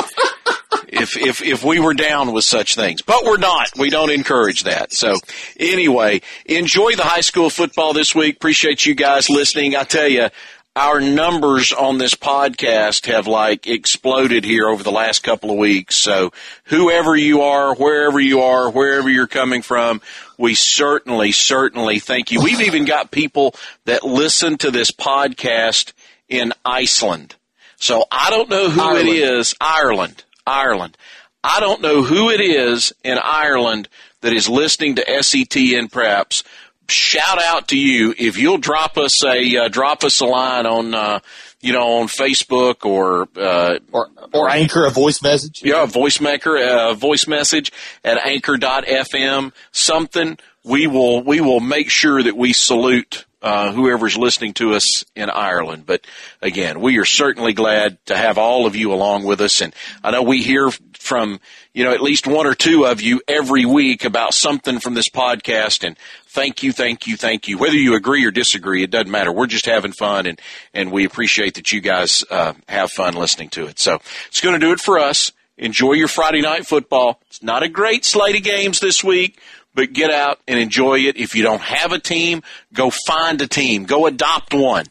if 0.88 1.16
if 1.16 1.42
if 1.42 1.64
we 1.64 1.80
were 1.80 1.94
down 1.94 2.32
with 2.32 2.44
such 2.44 2.74
things, 2.74 3.02
but 3.02 3.24
we're 3.24 3.38
not. 3.38 3.70
We 3.78 3.90
don't 3.90 4.10
encourage 4.10 4.64
that. 4.64 4.92
So 4.92 5.14
anyway, 5.58 6.20
enjoy 6.46 6.92
the 6.96 7.04
high 7.04 7.22
school 7.22 7.50
football 7.50 7.92
this 7.92 8.14
week. 8.14 8.36
Appreciate 8.36 8.84
you 8.86 8.94
guys 8.94 9.28
listening. 9.30 9.76
I 9.76 9.84
tell 9.84 10.08
you. 10.08 10.28
Our 10.76 11.00
numbers 11.00 11.72
on 11.72 11.98
this 11.98 12.14
podcast 12.14 13.06
have 13.12 13.26
like 13.26 13.66
exploded 13.66 14.44
here 14.44 14.68
over 14.68 14.84
the 14.84 14.92
last 14.92 15.24
couple 15.24 15.50
of 15.50 15.56
weeks. 15.56 15.96
So 15.96 16.30
whoever 16.64 17.16
you 17.16 17.42
are, 17.42 17.74
wherever 17.74 18.20
you 18.20 18.42
are, 18.42 18.70
wherever 18.70 19.08
you're 19.08 19.26
coming 19.26 19.62
from, 19.62 20.00
we 20.36 20.54
certainly, 20.54 21.32
certainly 21.32 21.98
thank 21.98 22.30
you. 22.30 22.40
We've 22.40 22.60
even 22.60 22.84
got 22.84 23.10
people 23.10 23.56
that 23.86 24.04
listen 24.04 24.56
to 24.58 24.70
this 24.70 24.92
podcast 24.92 25.94
in 26.28 26.52
Iceland. 26.64 27.34
So 27.78 28.04
I 28.12 28.30
don't 28.30 28.48
know 28.48 28.70
who 28.70 28.80
Ireland. 28.80 29.08
it 29.08 29.16
is. 29.16 29.56
Ireland. 29.60 30.24
Ireland. 30.48 30.96
I 31.44 31.60
don't 31.60 31.80
know 31.80 32.02
who 32.02 32.30
it 32.30 32.40
is 32.40 32.92
in 33.04 33.18
Ireland 33.22 33.88
that 34.20 34.32
is 34.32 34.48
listening 34.48 34.96
to 34.96 35.04
SETN 35.04 35.88
Preps. 35.90 36.42
Shout 36.88 37.40
out 37.42 37.68
to 37.68 37.78
you 37.78 38.14
if 38.18 38.38
you'll 38.38 38.58
drop 38.58 38.96
us 38.96 39.22
a 39.22 39.56
uh, 39.56 39.68
drop 39.68 40.04
us 40.04 40.20
a 40.20 40.26
line 40.26 40.66
on 40.66 40.94
uh, 40.94 41.20
you 41.60 41.72
know 41.74 41.98
on 41.98 42.08
Facebook 42.08 42.86
or 42.86 43.28
uh, 43.36 43.78
or 43.92 44.08
or 44.32 44.50
anchor 44.50 44.86
a 44.86 44.90
voice 44.90 45.22
message. 45.22 45.60
yeah, 45.62 45.82
a 45.82 45.86
voice 45.86 46.20
maker, 46.20 46.56
a 46.56 46.94
voice 46.94 47.26
message 47.26 47.72
at 48.04 48.18
anchor.fm, 48.18 49.52
something. 49.70 50.38
We 50.64 50.86
will, 50.86 51.22
we 51.22 51.40
will 51.40 51.60
make 51.60 51.88
sure 51.88 52.22
that 52.22 52.36
we 52.36 52.52
salute, 52.52 53.24
uh, 53.40 53.72
whoever's 53.72 54.16
listening 54.16 54.52
to 54.54 54.74
us 54.74 55.04
in 55.14 55.30
Ireland. 55.30 55.86
But 55.86 56.06
again, 56.42 56.80
we 56.80 56.98
are 56.98 57.04
certainly 57.04 57.52
glad 57.52 58.04
to 58.06 58.16
have 58.16 58.38
all 58.38 58.66
of 58.66 58.74
you 58.74 58.92
along 58.92 59.24
with 59.24 59.40
us. 59.40 59.60
And 59.60 59.74
I 60.02 60.10
know 60.10 60.22
we 60.22 60.42
hear 60.42 60.70
from, 60.98 61.40
you 61.72 61.84
know, 61.84 61.92
at 61.92 62.00
least 62.00 62.26
one 62.26 62.46
or 62.46 62.54
two 62.54 62.84
of 62.86 63.00
you 63.00 63.20
every 63.28 63.64
week 63.64 64.04
about 64.04 64.34
something 64.34 64.80
from 64.80 64.94
this 64.94 65.08
podcast. 65.08 65.86
And 65.86 65.96
thank 66.26 66.62
you, 66.62 66.72
thank 66.72 67.06
you, 67.06 67.16
thank 67.16 67.46
you. 67.46 67.58
Whether 67.58 67.76
you 67.76 67.94
agree 67.94 68.24
or 68.24 68.30
disagree, 68.30 68.82
it 68.82 68.90
doesn't 68.90 69.10
matter. 69.10 69.32
We're 69.32 69.46
just 69.46 69.66
having 69.66 69.92
fun 69.92 70.26
and, 70.26 70.40
and 70.74 70.90
we 70.90 71.04
appreciate 71.04 71.54
that 71.54 71.72
you 71.72 71.80
guys, 71.80 72.24
uh, 72.30 72.54
have 72.68 72.90
fun 72.90 73.14
listening 73.14 73.50
to 73.50 73.66
it. 73.66 73.78
So 73.78 74.00
it's 74.26 74.40
going 74.40 74.58
to 74.58 74.66
do 74.66 74.72
it 74.72 74.80
for 74.80 74.98
us. 74.98 75.32
Enjoy 75.56 75.92
your 75.92 76.08
Friday 76.08 76.40
night 76.40 76.66
football. 76.66 77.20
It's 77.28 77.42
not 77.42 77.64
a 77.64 77.68
great 77.68 78.04
slate 78.04 78.36
of 78.36 78.44
games 78.44 78.78
this 78.78 79.02
week, 79.02 79.40
but 79.78 79.92
get 79.92 80.10
out 80.10 80.40
and 80.48 80.58
enjoy 80.58 80.98
it. 80.98 81.16
If 81.16 81.36
you 81.36 81.44
don't 81.44 81.60
have 81.60 81.92
a 81.92 82.00
team, 82.00 82.42
go 82.74 82.90
find 82.90 83.40
a 83.40 83.46
team. 83.46 83.84
Go 83.84 84.06
adopt 84.06 84.52
one 84.52 84.86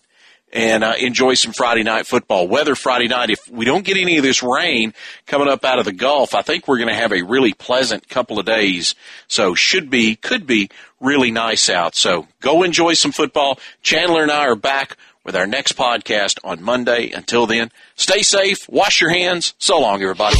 and 0.53 0.81
uh, 0.81 0.93
enjoy 0.97 1.33
some 1.33 1.51
Friday 1.51 1.83
night 1.83 2.07
football. 2.07 2.47
Weather 2.47 2.73
Friday 2.73 3.09
night. 3.09 3.29
If 3.29 3.39
we 3.51 3.65
don't 3.65 3.83
get 3.83 3.97
any 3.97 4.15
of 4.15 4.23
this 4.23 4.41
rain 4.41 4.93
coming 5.25 5.49
up 5.49 5.65
out 5.65 5.77
of 5.77 5.83
the 5.83 5.91
Gulf, 5.91 6.33
I 6.33 6.41
think 6.41 6.69
we're 6.69 6.77
going 6.77 6.87
to 6.87 6.95
have 6.95 7.11
a 7.11 7.21
really 7.21 7.51
pleasant 7.51 8.07
couple 8.07 8.39
of 8.39 8.45
days. 8.45 8.95
So 9.27 9.55
should 9.55 9.89
be, 9.89 10.15
could 10.15 10.47
be 10.47 10.69
really 11.01 11.31
nice 11.31 11.69
out. 11.69 11.93
So 11.93 12.25
go 12.39 12.63
enjoy 12.63 12.93
some 12.93 13.11
football. 13.11 13.59
Chandler 13.81 14.23
and 14.23 14.31
I 14.31 14.45
are 14.45 14.55
back 14.55 14.95
with 15.25 15.35
our 15.35 15.47
next 15.47 15.73
podcast 15.73 16.39
on 16.45 16.63
Monday. 16.63 17.11
Until 17.11 17.45
then, 17.45 17.71
stay 17.97 18.21
safe, 18.21 18.69
wash 18.69 19.01
your 19.01 19.09
hands. 19.09 19.53
So 19.57 19.81
long, 19.81 20.01
everybody. 20.01 20.37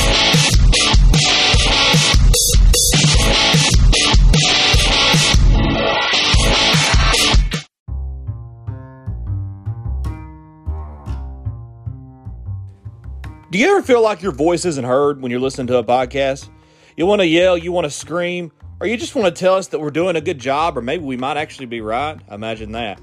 Do 13.50 13.58
you 13.58 13.72
ever 13.72 13.82
feel 13.82 14.02
like 14.02 14.22
your 14.22 14.34
voice 14.34 14.66
isn't 14.66 14.84
heard 14.84 15.22
when 15.22 15.32
you're 15.32 15.40
listening 15.40 15.68
to 15.68 15.78
a 15.78 15.84
podcast? 15.84 16.50
You 16.98 17.06
want 17.06 17.22
to 17.22 17.26
yell, 17.26 17.58
you 17.58 17.72
want 17.72 17.86
to 17.86 17.90
scream, 17.90 18.52
or 18.82 18.88
you 18.88 18.98
just 18.98 19.16
want 19.16 19.34
to 19.34 19.40
tell 19.40 19.54
us 19.54 19.68
that 19.68 19.80
we're 19.80 19.90
doing 19.90 20.18
a 20.18 20.22
good 20.22 20.38
job, 20.38 20.78
or 20.78 20.82
maybe 20.82 21.06
we 21.06 21.16
might 21.16 21.38
actually 21.38 21.68
be 21.68 21.80
right? 21.80 22.20
Imagine 22.30 22.74
that. 22.74 23.00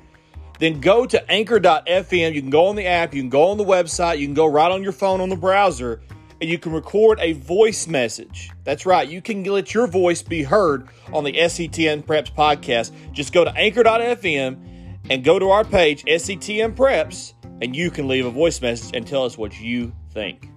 Then 0.59 0.81
go 0.81 1.07
to 1.07 1.31
anchor.fm. 1.31 2.35
You 2.35 2.43
can 2.43 2.51
go 2.51 2.67
on 2.67 2.77
the 2.77 2.85
app, 2.85 3.15
you 3.15 3.23
can 3.23 3.31
go 3.31 3.45
on 3.45 3.57
the 3.57 3.65
website, 3.65 4.19
you 4.19 4.27
can 4.27 4.35
go 4.35 4.45
right 4.45 4.71
on 4.71 4.83
your 4.83 4.93
phone 4.93 5.23
on 5.23 5.31
the 5.31 5.37
browser, 5.37 6.03
and 6.43 6.51
you 6.51 6.59
can 6.59 6.73
record 6.73 7.19
a 7.21 7.33
voice 7.33 7.87
message. 7.87 8.51
That's 8.65 8.85
right, 8.85 9.09
you 9.09 9.23
can 9.23 9.45
let 9.45 9.73
your 9.73 9.87
voice 9.87 10.21
be 10.21 10.43
heard 10.43 10.89
on 11.11 11.25
the 11.25 11.33
SETN 11.33 12.05
Preps 12.05 12.31
podcast. 12.31 12.93
Just 13.13 13.33
go 13.33 13.45
to 13.45 13.57
anchor.fm 13.57 14.99
and 15.09 15.25
go 15.25 15.39
to 15.39 15.49
our 15.49 15.65
page, 15.65 16.05
SETN 16.05 16.77
Preps, 16.77 17.33
and 17.63 17.75
you 17.75 17.91
can 17.91 18.09
leave 18.09 18.27
a 18.27 18.31
voice 18.31 18.61
message 18.61 18.95
and 18.95 19.07
tell 19.07 19.25
us 19.25 19.39
what 19.39 19.59
you 19.59 19.91
think. 20.15 20.54